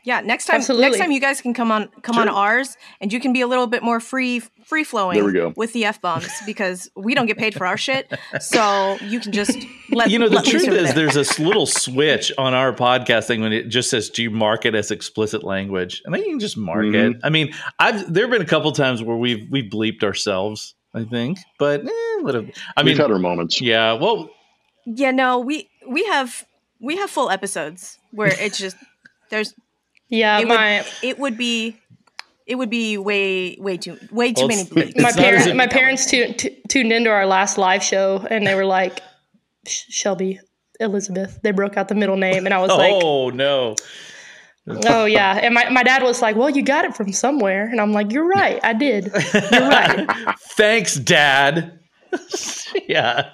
Yeah, 0.04 0.20
next 0.20 0.46
time 0.46 0.56
Absolutely. 0.56 0.88
next 0.88 0.98
time 0.98 1.12
you 1.12 1.20
guys 1.20 1.40
can 1.40 1.54
come 1.54 1.70
on 1.70 1.86
come 2.02 2.18
on 2.18 2.28
ours 2.28 2.76
and 3.00 3.12
you 3.12 3.20
can 3.20 3.32
be 3.32 3.40
a 3.40 3.46
little 3.46 3.68
bit 3.68 3.84
more 3.84 4.00
free 4.00 4.40
free 4.64 4.82
flowing 4.82 5.14
There 5.14 5.24
we 5.24 5.32
go. 5.32 5.52
with 5.56 5.72
the 5.74 5.84
F 5.84 6.00
bombs 6.00 6.28
because 6.44 6.90
we 6.96 7.14
don't 7.14 7.26
get 7.26 7.38
paid 7.38 7.54
for 7.54 7.68
our 7.68 7.76
shit. 7.76 8.12
So 8.40 8.96
you 9.00 9.20
can 9.20 9.30
just 9.30 9.56
let 9.92 10.10
you 10.10 10.18
know 10.18 10.28
the 10.28 10.34
let 10.34 10.44
loose 10.46 10.64
truth 10.64 10.74
is 10.76 10.86
there. 10.86 10.92
there's 10.94 11.14
this 11.14 11.38
little 11.38 11.66
switch 11.66 12.32
on 12.36 12.52
our 12.52 12.72
podcast 12.72 13.28
thing 13.28 13.42
when 13.42 13.52
it 13.52 13.68
just 13.68 13.90
says 13.90 14.10
do 14.10 14.24
you 14.24 14.30
mark 14.32 14.64
it 14.66 14.74
as 14.74 14.90
explicit 14.90 15.44
language 15.44 16.02
and 16.04 16.12
then 16.12 16.22
you 16.22 16.30
can 16.30 16.40
just 16.40 16.56
mark 16.56 16.84
Mhm. 16.84 17.12
it 17.14 17.20
i 17.22 17.30
mean 17.30 17.54
i've 17.78 18.12
there 18.12 18.24
have 18.24 18.32
been 18.32 18.42
a 18.42 18.44
couple 18.44 18.72
times 18.72 19.04
where 19.04 19.16
we've 19.16 19.46
we've 19.52 19.70
bleeped 19.70 20.02
ourselves 20.02 20.74
i 20.94 21.04
think 21.04 21.38
but 21.58 21.80
eh, 21.84 22.16
whatever 22.20 22.48
i 22.76 22.82
mean 22.82 22.92
we've 22.92 22.98
had 22.98 23.10
our 23.10 23.18
moments. 23.18 23.60
yeah 23.60 23.92
well 23.94 24.30
Yeah, 24.84 25.12
no, 25.12 25.38
we 25.38 25.68
we 25.88 26.04
have 26.06 26.44
we 26.80 26.96
have 26.96 27.08
full 27.10 27.30
episodes 27.30 27.98
where 28.10 28.32
it's 28.44 28.58
just 28.58 28.76
there's 29.30 29.54
yeah, 30.08 30.40
it 30.40 30.48
my 30.48 30.82
would 30.82 30.86
it 31.10 31.18
would 31.18 31.36
be 31.38 31.76
it 32.46 32.56
would 32.56 32.68
be 32.70 32.98
way 32.98 33.56
way 33.60 33.76
too 33.78 33.96
way 34.10 34.32
too 34.32 34.40
Well, 34.42 34.48
many 34.48 34.64
bleeps. 34.64 34.96
my 34.96 35.10
not 35.10 35.14
parents 35.16 35.54
my 35.54 35.66
parents 35.68 36.06
tu- 36.10 36.32
tu- 36.34 36.54
tuned 36.68 36.92
into 36.92 37.10
our 37.10 37.26
last 37.26 37.56
live 37.58 37.82
show 37.82 38.26
and 38.28 38.44
they 38.46 38.54
were 38.56 38.66
like 38.66 39.00
Shelby 39.66 40.40
Elizabeth. 40.80 41.38
They 41.42 41.52
broke 41.52 41.76
out 41.76 41.86
the 41.88 41.94
middle 41.94 42.16
name 42.16 42.44
and 42.46 42.52
I 42.52 42.58
was 42.58 42.70
like, 42.70 42.92
oh 42.92 43.30
no 43.30 43.76
oh 44.86 45.04
yeah. 45.04 45.38
And 45.42 45.54
my, 45.54 45.68
my 45.70 45.82
dad 45.82 46.02
was 46.02 46.22
like, 46.22 46.36
well, 46.36 46.50
you 46.50 46.62
got 46.62 46.84
it 46.84 46.96
from 46.96 47.12
somewhere. 47.12 47.66
And 47.68 47.80
I'm 47.80 47.92
like, 47.92 48.12
you're 48.12 48.26
right, 48.26 48.60
I 48.62 48.72
did. 48.72 49.06
You're 49.06 49.68
right. 49.68 50.08
thanks 50.56 50.96
dad 50.96 51.78
yeah 52.88 53.30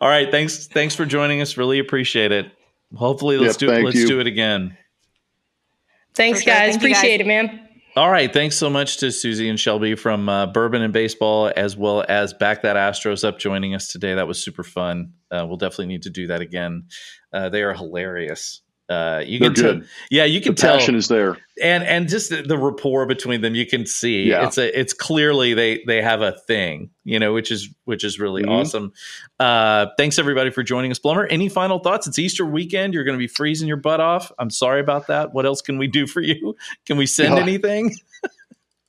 all 0.00 0.08
right 0.08 0.30
thanks 0.30 0.66
thanks 0.66 0.94
for 0.94 1.04
joining 1.04 1.42
us 1.42 1.58
really 1.58 1.78
appreciate 1.78 2.32
it 2.32 2.46
hopefully 2.96 3.36
let's 3.36 3.60
Yeah, 3.60 3.66
do 3.68 3.72
thank 3.74 3.84
let's 3.84 3.96
you. 3.96 4.06
do 4.08 4.20
it 4.20 4.26
again 4.26 4.76
Thanks, 6.14 6.42
sure. 6.42 6.52
guys. 6.52 6.72
Thank 6.76 6.82
you, 6.82 6.88
guys. 6.90 6.96
Appreciate 6.98 7.20
it, 7.22 7.26
man. 7.26 7.68
All 7.96 8.10
right. 8.10 8.30
Thanks 8.32 8.56
so 8.56 8.68
much 8.68 8.98
to 8.98 9.10
Suzy 9.10 9.48
and 9.48 9.58
Shelby 9.58 9.94
from 9.94 10.28
uh, 10.28 10.46
Bourbon 10.46 10.82
and 10.82 10.92
Baseball, 10.92 11.50
as 11.56 11.76
well 11.76 12.04
as 12.08 12.34
Back 12.34 12.62
That 12.62 12.76
Astros 12.76 13.26
Up 13.26 13.38
joining 13.38 13.74
us 13.74 13.88
today. 13.90 14.14
That 14.14 14.26
was 14.28 14.42
super 14.42 14.62
fun. 14.62 15.14
Uh, 15.30 15.44
we'll 15.48 15.56
definitely 15.56 15.86
need 15.86 16.02
to 16.02 16.10
do 16.10 16.26
that 16.26 16.40
again. 16.42 16.84
Uh, 17.32 17.48
they 17.48 17.62
are 17.62 17.72
hilarious. 17.72 18.60
Uh, 18.92 19.20
you 19.20 19.38
They're 19.38 19.48
can 19.50 19.54
tell, 19.62 19.72
good. 19.74 19.88
yeah, 20.10 20.24
you 20.24 20.40
The 20.40 20.44
can 20.46 20.54
tell, 20.54 20.76
passion 20.76 20.94
is 20.94 21.08
there. 21.08 21.38
and 21.62 21.82
and 21.84 22.08
just 22.08 22.28
the, 22.30 22.42
the 22.42 22.58
rapport 22.58 23.06
between 23.06 23.40
them, 23.40 23.54
you 23.54 23.64
can 23.64 23.86
see. 23.86 24.24
Yeah. 24.24 24.46
It's 24.46 24.58
a, 24.58 24.78
it's 24.78 24.92
clearly 24.92 25.54
they 25.54 25.82
they 25.86 26.02
have 26.02 26.20
a 26.20 26.32
thing, 26.46 26.90
you 27.04 27.18
know, 27.18 27.32
which 27.32 27.50
is 27.50 27.68
which 27.84 28.04
is 28.04 28.18
really 28.20 28.42
Mhm. 28.42 28.50
awesome. 28.50 28.92
Uh, 29.40 29.86
thanks 29.96 30.18
everybody 30.18 30.50
for 30.50 30.62
joining 30.62 30.90
us, 30.90 30.98
Blummer. 30.98 31.26
Any 31.30 31.48
final 31.48 31.78
thoughts? 31.78 32.06
It's 32.06 32.18
Easter 32.18 32.44
weekend. 32.44 32.92
You're 32.94 33.04
going 33.04 33.16
to 33.16 33.22
be 33.22 33.26
freezing 33.28 33.66
your 33.68 33.76
butt 33.78 34.00
off. 34.00 34.30
I'm 34.38 34.50
sorry 34.50 34.80
about 34.80 35.06
that. 35.06 35.32
What 35.32 35.46
else 35.46 35.62
can 35.62 35.78
we 35.78 35.86
do 35.86 36.06
for 36.06 36.20
you? 36.20 36.54
Can 36.86 36.96
we 36.98 37.06
send 37.06 37.34
Yeah. 37.36 37.42
anything? 37.42 37.94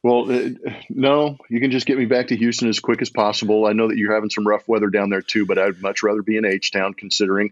Well, 0.05 0.29
uh, 0.29 0.49
no, 0.89 1.37
you 1.49 1.61
can 1.61 1.71
just 1.71 1.85
get 1.85 1.97
me 1.97 2.03
back 2.03 2.27
to 2.27 2.35
Houston 2.35 2.67
as 2.67 2.81
quick 2.81 3.01
as 3.01 3.09
possible. 3.09 3.65
I 3.67 3.71
know 3.71 3.87
that 3.87 3.95
you're 3.97 4.13
having 4.13 4.29
some 4.29 4.45
rough 4.45 4.67
weather 4.67 4.89
down 4.89 5.09
there 5.09 5.21
too, 5.21 5.45
but 5.45 5.57
I'd 5.57 5.81
much 5.81 6.03
rather 6.03 6.21
be 6.21 6.35
in 6.35 6.43
H 6.43 6.73
Town 6.73 6.93
considering. 6.93 7.51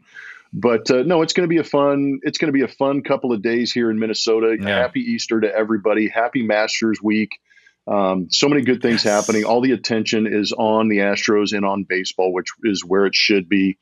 But 0.54 0.92
uh, 0.92 1.04
no, 1.04 1.22
it's 1.22 1.34
going 1.34 1.48
to 1.48 1.54
be 1.54 1.60
a 1.60 1.64
fun. 1.64 2.20
It's 2.24 2.38
going 2.38 2.50
to 2.50 2.58
be 2.58 2.64
a 2.64 2.68
fun 2.68 3.04
couple 3.04 3.32
of 3.32 3.42
days 3.42 3.72
here 3.72 3.90
in 3.90 4.00
Minnesota. 4.00 4.58
Yeah. 4.60 4.68
Happy 4.68 5.00
Easter 5.00 5.40
to 5.40 5.54
everybody. 5.54 6.10
Happy 6.10 6.44
Masters 6.44 7.02
Week. 7.02 7.40
Um, 7.88 8.28
so 8.30 8.48
many 8.48 8.62
good 8.62 8.82
things 8.82 9.04
Yes. 9.04 9.26
happening. 9.26 9.44
All 9.44 9.62
the 9.62 9.72
attention 9.72 10.28
is 10.28 10.54
on 10.56 10.88
the 10.88 11.00
Astros 11.00 11.54
and 11.54 11.66
on 11.66 11.84
baseball, 11.84 12.32
which 12.32 12.50
is 12.64 12.86
where 12.86 13.06
it 13.06 13.16
should 13.16 13.50
be. 13.50 13.78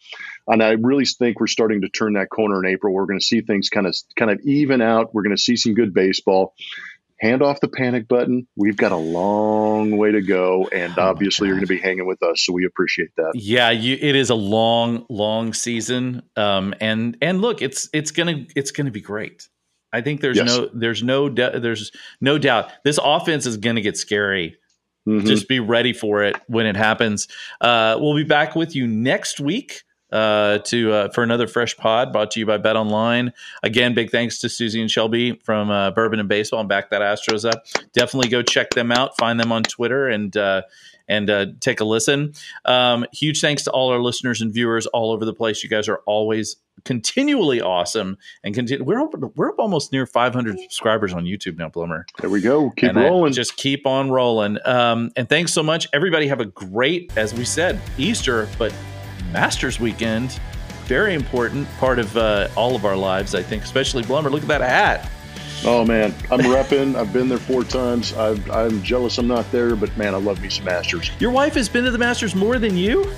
And 0.48 0.64
I 0.64 0.72
really 0.72 1.06
think 1.06 1.40
we're 1.40 1.48
starting 1.48 1.82
to 1.82 1.90
turn 1.90 2.14
that 2.14 2.30
corner 2.30 2.64
in 2.64 2.72
April. 2.72 2.94
We're 2.94 3.06
going 3.08 3.20
to 3.20 3.26
see 3.26 3.42
things 3.42 3.70
kind 3.70 3.86
of 3.86 3.96
kind 4.16 4.32
of 4.32 4.40
even 4.46 4.82
out. 4.82 5.14
We're 5.14 5.24
going 5.24 5.36
to 5.36 5.42
see 5.42 5.58
some 5.58 5.74
good 5.74 5.94
baseball. 5.94 6.54
Hand 7.22 7.42
off 7.42 7.60
the 7.60 7.68
panic 7.68 8.08
button. 8.08 8.48
We've 8.56 8.78
got 8.78 8.92
a 8.92 8.98
long 8.98 9.98
way 9.98 10.12
to 10.12 10.22
go, 10.22 10.68
and 10.74 10.94
Oh 10.98 11.04
obviously 11.04 11.48
you're 11.48 11.56
going 11.58 11.68
to 11.68 11.74
be 11.74 11.80
hanging 11.80 12.06
with 12.08 12.22
us, 12.24 12.42
so 12.46 12.54
we 12.54 12.66
appreciate 12.66 13.10
that. 13.18 13.32
Yeah, 13.36 13.70
you, 13.72 13.98
it 14.00 14.16
is 14.16 14.30
a 14.30 14.36
long, 14.36 15.06
long 15.10 15.54
season, 15.54 16.22
um, 16.36 16.74
and 16.80 17.18
and 17.22 17.42
look, 17.42 17.62
it's 17.62 17.90
it's 17.94 18.12
gonna 18.12 18.46
it's 18.56 18.72
gonna 18.72 18.92
be 18.92 19.02
great. 19.02 19.48
I 19.92 20.02
think 20.02 20.22
there's 20.22 20.38
Yes. 20.38 20.48
no 20.48 20.70
there's 20.74 21.04
no 21.04 21.30
de- 21.30 21.60
there's 21.60 21.92
no 22.22 22.38
doubt 22.38 22.72
this 22.84 23.00
offense 23.04 23.46
is 23.46 23.58
gonna 23.58 23.82
get 23.82 23.98
scary. 23.98 24.58
Mhm. 25.08 25.26
Just 25.26 25.48
be 25.48 25.60
ready 25.60 25.94
for 25.94 26.24
it 26.24 26.36
when 26.48 26.66
it 26.66 26.76
happens. 26.76 27.28
Uh, 27.62 27.98
we'll 28.00 28.16
be 28.16 28.24
back 28.24 28.56
with 28.56 28.76
you 28.76 28.86
next 28.86 29.40
week 29.40 29.82
uh, 30.12 30.58
to 30.60 30.92
uh, 30.92 31.10
for 31.10 31.24
another 31.24 31.48
fresh 31.48 31.76
pod 31.78 32.12
brought 32.12 32.32
to 32.32 32.40
you 32.40 32.46
by 32.46 32.58
Bet 32.58 32.76
Online. 32.76 33.32
Again, 33.64 33.94
big 33.94 34.10
thanks 34.12 34.40
to 34.40 34.50
Suzy 34.50 34.82
and 34.82 34.90
Shelby 34.90 35.40
from 35.44 35.70
uh, 35.70 35.92
Bourbon 35.92 36.20
and 36.20 36.28
Baseball 36.30 36.60
and 36.62 36.70
back 36.70 36.90
that 36.90 37.02
Astros 37.02 37.50
up. 37.50 37.66
Definitely 37.94 38.30
go 38.30 38.42
check 38.42 38.72
them 38.72 38.92
out. 38.92 39.18
Find 39.18 39.40
them 39.40 39.52
on 39.52 39.64
Twitter 39.64 40.08
and 40.08 40.36
uh, 40.36 40.64
and 41.08 41.30
uh, 41.30 41.46
take 41.60 41.80
a 41.80 41.86
listen. 41.86 42.34
Um, 42.66 43.06
huge 43.12 43.42
thanks 43.42 43.64
to 43.64 43.72
all 43.72 43.90
our 43.92 44.00
listeners 44.00 44.42
and 44.42 44.54
viewers 44.54 44.86
all 44.88 45.12
over 45.12 45.26
the 45.26 45.34
place. 45.34 45.64
You 45.64 45.70
guys 45.70 45.88
are 45.90 46.02
always 46.06 46.58
continually 46.86 47.60
awesome 47.62 48.18
and 48.44 48.56
continue. 48.56 48.84
We're 48.86 49.02
up, 49.02 49.14
we're 49.36 49.50
up 49.50 49.60
almost 49.60 49.92
near 49.92 50.06
500 50.06 50.60
subscribers 50.60 51.12
on 51.14 51.26
YouTube 51.26 51.58
now, 51.58 51.68
Blummer. 51.70 52.04
there 52.22 52.30
we 52.30 52.42
go. 52.42 52.70
Keep 52.70 52.90
And 52.92 53.00
I- 53.00 53.04
rolling. 53.06 53.34
just 53.34 53.58
keep 53.58 53.86
on 53.86 54.12
rolling. 54.12 54.58
Um, 54.66 55.12
and 55.18 55.28
thanks 55.28 55.52
so 55.52 55.62
much. 55.64 55.88
Everybody 55.94 56.28
have 56.28 56.40
a 56.40 56.46
great, 56.46 57.12
as 57.18 57.34
we 57.34 57.44
said, 57.44 57.82
Easter, 57.98 58.48
but 58.58 58.74
Masters 59.32 59.80
weekend. 59.80 60.40
Very 60.86 61.14
important 61.14 61.68
part 61.78 62.00
of 62.00 62.16
uh, 62.18 62.48
all 62.56 62.76
of 62.76 62.86
our 62.86 62.96
lives, 62.96 63.36
I 63.36 63.44
think, 63.44 63.64
especially 63.64 64.04
Blummer. 64.04 64.32
Look 64.32 64.42
at 64.42 64.48
that 64.48 64.62
hat. 64.62 65.10
oh 65.66 65.86
man, 65.86 66.14
I'm 66.32 66.40
repping. 66.40 66.96
I've 66.96 67.14
been 67.14 67.30
there 67.30 67.38
four 67.38 67.64
times. 67.64 68.14
I've, 68.14 68.50
I'm 68.50 68.82
jealous 68.82 69.18
I'm 69.18 69.28
not 69.28 69.52
there, 69.52 69.76
but 69.76 69.96
man, 69.98 70.14
I 70.16 70.18
love 70.18 70.42
me 70.42 70.50
some 70.50 70.66
Masters. 70.66 71.12
Your 71.20 71.32
wife 71.32 71.54
has 71.56 71.70
been 71.70 71.84
to 71.84 71.92
the 71.92 71.98
Masters 71.98 72.34
more 72.34 72.58
than 72.60 72.76
you? 72.76 73.12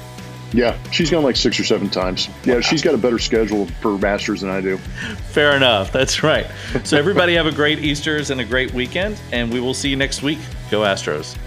Yeah, 0.53 0.77
she's 0.91 1.09
gone 1.09 1.23
like 1.23 1.37
six 1.37 1.57
or 1.61 1.63
seven 1.63 1.89
times. 1.89 2.27
Yeah, 2.43 2.59
she's 2.59 2.81
got 2.81 2.93
a 2.93 2.97
better 2.97 3.19
schedule 3.19 3.67
for 3.79 3.97
Masters 3.97 4.41
than 4.41 4.49
I 4.49 4.59
do. 4.59 4.77
Fair 5.29 5.55
enough. 5.55 5.93
That's 5.93 6.23
right. 6.23 6.45
So, 6.83 6.97
everybody 6.97 7.35
have 7.35 7.45
a 7.45 7.53
great 7.53 7.79
Easter's 7.79 8.31
and 8.31 8.41
a 8.41 8.43
great 8.43 8.73
weekend, 8.73 9.17
and 9.31 9.49
we 9.53 9.61
will 9.61 9.73
see 9.73 9.87
you 9.87 9.95
next 9.95 10.23
week. 10.23 10.39
Go 10.69 10.81
Astros. 10.81 11.37